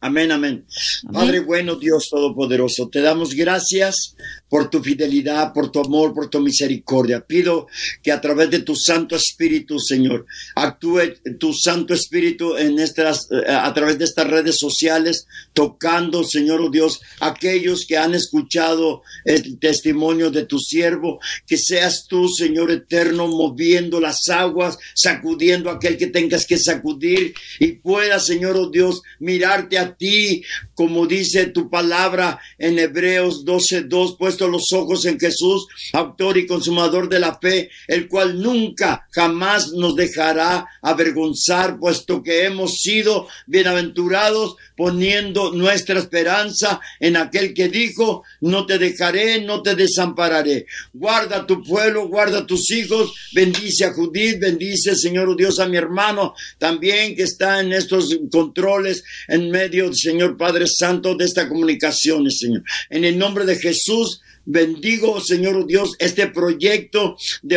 Amén, 0.01 0.31
amén, 0.31 0.65
Padre 1.13 1.41
bueno, 1.41 1.75
Dios 1.75 2.09
Todopoderoso, 2.09 2.89
te 2.89 3.01
damos 3.01 3.35
gracias 3.35 4.15
por 4.49 4.71
tu 4.71 4.83
fidelidad, 4.83 5.53
por 5.53 5.73
tu 5.73 5.81
amor, 5.81 6.15
por 6.15 6.29
tu 6.29 6.41
misericordia. 6.41 7.21
Pido 7.21 7.67
que 8.03 8.13
a 8.13 8.21
través 8.21 8.51
de 8.51 8.61
tu 8.61 8.77
Santo 8.77 9.17
Espíritu, 9.17 9.81
Señor, 9.81 10.27
actúe 10.55 11.01
tu 11.39 11.53
Santo 11.53 11.95
Espíritu 11.95 12.57
en 12.57 12.79
estas, 12.79 13.29
eh, 13.31 13.51
a 13.51 13.73
través 13.75 13.99
de 13.99 14.05
estas 14.05 14.29
redes 14.29 14.59
sociales, 14.59 15.27
tocando, 15.53 16.23
Señor 16.25 16.61
oh 16.61 16.71
Dios, 16.71 17.01
aquellos 17.21 17.87
que 17.87 17.97
han 17.97 18.15
escuchado 18.15 19.03
el 19.25 19.59
testimonio 19.59 20.31
de 20.31 20.45
tu 20.45 20.59
siervo, 20.59 21.19
que 21.47 21.57
seas 21.57 22.07
tú, 22.07 22.29
Señor 22.29 22.71
eterno, 22.71 23.27
moviendo 23.27 24.01
las 24.01 24.29
aguas, 24.29 24.79
sacudiendo 24.95 25.71
aquel 25.71 25.97
que 25.97 26.07
tengas 26.07 26.47
que 26.47 26.59
sacudir 26.59 27.35
y 27.59 27.73
pueda, 27.73 28.21
Señor 28.21 28.57
oh 28.57 28.71
Dios, 28.71 29.03
mirarte 29.19 29.79
a 29.79 29.89
a 29.89 29.97
ti, 29.97 30.43
como 30.79 31.09
dice 31.09 31.47
tu 31.47 31.69
palabra 31.69 32.41
en 32.57 32.79
Hebreos 32.79 33.45
12:2, 33.45 34.17
puesto 34.17 34.47
los 34.47 34.73
ojos 34.73 35.07
en 35.07 35.19
Jesús, 35.19 35.67
autor 35.93 36.39
y 36.39 36.47
consumador 36.47 37.09
de 37.09 37.19
la 37.19 37.37
fe, 37.37 37.69
el 37.89 38.07
cual 38.07 38.41
nunca, 38.41 39.09
jamás 39.11 39.73
nos 39.73 39.97
dejará 39.97 40.69
avergonzar, 40.81 41.81
puesto 41.81 42.23
que 42.23 42.45
hemos 42.45 42.79
sido 42.79 43.27
bienaventurados 43.49 44.55
poniendo 44.77 45.53
nuestra 45.53 45.99
esperanza 45.99 46.81
en 47.01 47.17
aquel 47.17 47.53
que 47.53 47.69
dijo, 47.69 48.23
no 48.41 48.65
te 48.65 48.79
dejaré, 48.79 49.41
no 49.41 49.61
te 49.61 49.75
desampararé. 49.75 50.67
Guarda 50.93 51.45
tu 51.45 51.65
pueblo, 51.65 52.07
guarda 52.07 52.47
tus 52.47 52.71
hijos, 52.71 53.13
bendice 53.33 53.87
a 53.87 53.93
Judith, 53.93 54.39
bendice, 54.39 54.95
Señor 54.95 55.37
Dios, 55.37 55.59
a 55.59 55.67
mi 55.67 55.77
hermano 55.77 56.35
también 56.59 57.17
que 57.17 57.25
está 57.25 57.59
en 57.59 57.73
estos 57.73 58.17
controles 58.31 59.03
en 59.27 59.51
medio, 59.51 59.93
Señor 59.93 60.37
Padre 60.37 60.68
Santo, 60.69 61.15
de 61.15 61.25
esta 61.25 61.49
comunicación, 61.49 62.31
Señor. 62.31 62.63
En 62.91 63.05
el 63.05 63.19
nombre 63.19 63.45
de 63.45 63.57
Jesús, 63.57 64.21
Bendigo, 64.51 65.21
Señor 65.21 65.67
Dios, 65.67 65.95
este 65.99 66.29
proyecto 66.29 67.19
de, 67.43 67.57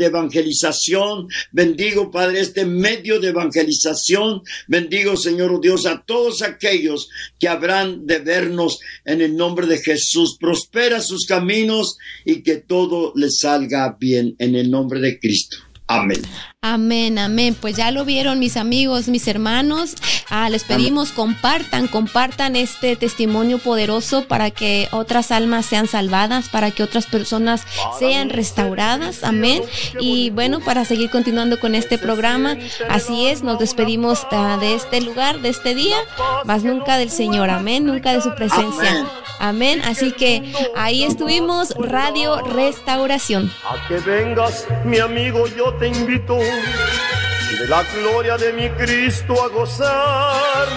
evangelización. 0.00 1.28
Bendigo, 1.52 2.10
Padre, 2.10 2.40
este 2.40 2.64
medio 2.64 3.20
de 3.20 3.28
evangelización. 3.28 4.42
Bendigo, 4.66 5.16
Señor 5.16 5.60
Dios, 5.60 5.86
a 5.86 6.02
todos 6.04 6.42
aquellos 6.42 7.08
que 7.38 7.46
habrán 7.46 8.04
de 8.04 8.18
vernos 8.18 8.80
en 9.04 9.20
el 9.20 9.36
nombre 9.36 9.68
de 9.68 9.78
Jesús. 9.78 10.36
Prospera 10.40 11.00
sus 11.00 11.24
caminos 11.24 11.98
y 12.24 12.42
que 12.42 12.56
todo 12.56 13.12
les 13.14 13.38
salga 13.38 13.96
bien 14.00 14.34
en 14.40 14.56
el 14.56 14.72
nombre 14.72 14.98
de 14.98 15.20
Cristo. 15.20 15.58
Amén. 15.86 16.20
Amén, 16.64 17.18
amén. 17.18 17.56
Pues 17.60 17.74
ya 17.74 17.90
lo 17.90 18.04
vieron 18.04 18.38
mis 18.38 18.56
amigos, 18.56 19.08
mis 19.08 19.26
hermanos. 19.26 19.96
Ah, 20.30 20.48
les 20.48 20.62
pedimos 20.62 21.10
compartan, 21.10 21.88
compartan 21.88 22.54
este 22.54 22.94
testimonio 22.94 23.58
poderoso 23.58 24.28
para 24.28 24.52
que 24.52 24.86
otras 24.92 25.32
almas 25.32 25.66
sean 25.66 25.88
salvadas, 25.88 26.48
para 26.48 26.70
que 26.70 26.84
otras 26.84 27.06
personas 27.06 27.66
sean 27.98 28.30
restauradas. 28.30 29.24
Amén. 29.24 29.64
Y 29.98 30.30
bueno, 30.30 30.60
para 30.60 30.84
seguir 30.84 31.10
continuando 31.10 31.58
con 31.58 31.74
este 31.74 31.98
programa, 31.98 32.56
así 32.88 33.26
es, 33.26 33.42
nos 33.42 33.58
despedimos 33.58 34.24
ah, 34.30 34.56
de 34.60 34.76
este 34.76 35.00
lugar, 35.00 35.40
de 35.40 35.48
este 35.48 35.74
día, 35.74 35.96
más 36.44 36.62
nunca 36.62 36.96
del 36.96 37.10
Señor. 37.10 37.50
Amén, 37.50 37.84
nunca 37.86 38.12
de 38.12 38.22
su 38.22 38.32
presencia. 38.36 39.04
Amén. 39.40 39.82
Así 39.84 40.12
que 40.12 40.52
ahí 40.76 41.02
estuvimos, 41.02 41.74
Radio 41.76 42.40
Restauración. 42.42 43.50
A 43.64 43.88
que 43.88 43.98
vengas, 43.98 44.68
mi 44.84 45.00
amigo, 45.00 45.48
yo 45.48 45.74
te 45.74 45.88
invito 45.88 46.38
de 47.58 47.68
la 47.68 47.82
gloria 47.94 48.36
de 48.36 48.52
mi 48.52 48.68
Cristo 48.70 49.34
a 49.44 49.48
gozar. 49.48 50.68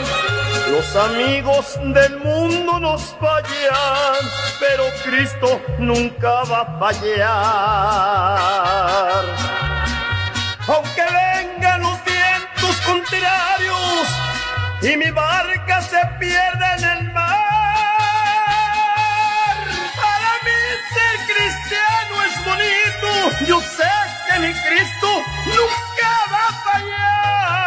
Los 0.71 0.95
amigos 0.95 1.79
del 1.83 2.17
mundo 2.19 2.79
nos 2.79 3.15
fallan, 3.19 4.23
pero 4.59 4.83
Cristo 5.03 5.61
nunca 5.79 6.43
va 6.43 6.61
a 6.61 6.79
fallar. 6.79 7.25
Aunque 10.67 11.03
vengan 11.03 11.81
los 11.81 12.03
vientos 12.03 12.75
contrarios 12.85 14.07
y 14.81 14.97
mi 14.97 15.11
barca 15.11 15.81
se 15.81 16.01
pierda 16.19 16.75
en 16.77 16.83
el 16.83 17.03
mar, 17.13 17.25
para 19.95 20.31
mí 20.45 20.59
ser 20.95 21.15
cristiano 21.31 22.13
es 22.27 22.35
bonito. 22.45 23.09
Yo 23.47 23.61
sé 23.61 24.04
que 24.35 24.41
mi 24.41 24.53
Cristo 24.53 25.07
nunca 25.45 26.11
va 26.31 26.43
a 26.47 26.53
fallar. 26.67 27.65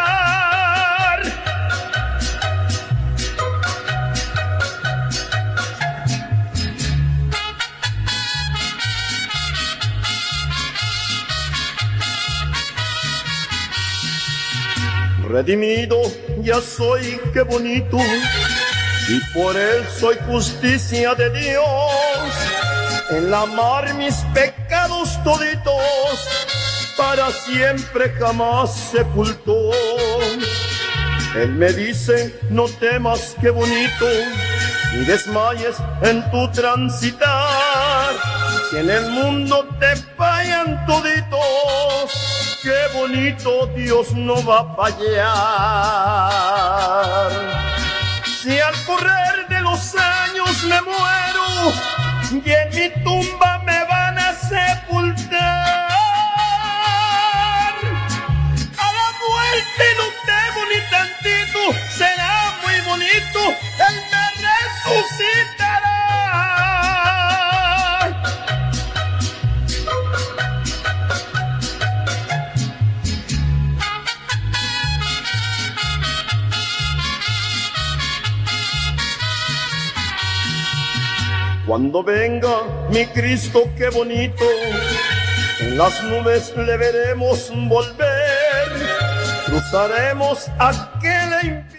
Redimido 15.29 15.97
ya 16.41 16.61
soy, 16.61 17.19
qué 17.33 17.41
bonito, 17.41 17.97
y 19.07 19.19
por 19.33 19.55
él 19.57 19.85
soy 19.99 20.17
justicia 20.27 21.15
de 21.15 21.29
Dios. 21.29 21.65
En 23.11 23.31
la 23.31 23.45
mar 23.47 23.93
mis 23.95 24.15
pecados 24.33 25.17
toditos 25.23 26.19
para 26.99 27.31
siempre 27.31 28.13
jamás 28.19 28.75
sepultó. 28.91 29.71
Él 31.35 31.53
me 31.53 31.71
dice, 31.71 32.37
no 32.49 32.65
temas, 32.65 33.37
qué 33.39 33.49
bonito, 33.51 34.05
ni 34.93 35.05
desmayes 35.05 35.77
en 36.01 36.29
tu 36.29 36.51
transitar. 36.51 38.13
Si 38.69 38.77
en 38.77 38.89
el 38.89 39.09
mundo 39.11 39.65
te 39.79 39.95
fallan 40.17 40.85
toditos, 40.85 42.11
qué 42.61 42.89
bonito 42.93 43.67
Dios 43.67 44.11
no 44.13 44.43
va 44.43 44.59
a 44.59 44.75
fallar. 44.75 45.29
Si 48.43 48.59
al 48.59 48.75
correr 48.85 49.47
de 49.47 49.61
los 49.61 49.95
años 49.95 50.63
me 50.65 50.81
muero 50.81 51.71
y 52.45 52.51
en 52.51 52.69
mi 52.75 52.89
tumba 53.03 53.58
será 61.89 62.55
muy 62.63 62.79
bonito, 62.81 63.39
Él 63.87 63.95
me 64.11 64.25
resucitará. 64.47 65.97
Cuando 81.65 82.03
venga 82.03 82.63
mi 82.89 83.05
Cristo, 83.05 83.69
qué 83.77 83.89
bonito, 83.89 84.45
en 85.59 85.77
las 85.77 86.03
nubes 86.03 86.53
le 86.55 86.77
veremos 86.77 87.51
volver 87.53 88.28
cruzaremos 89.49 90.47
aquel 90.59 91.78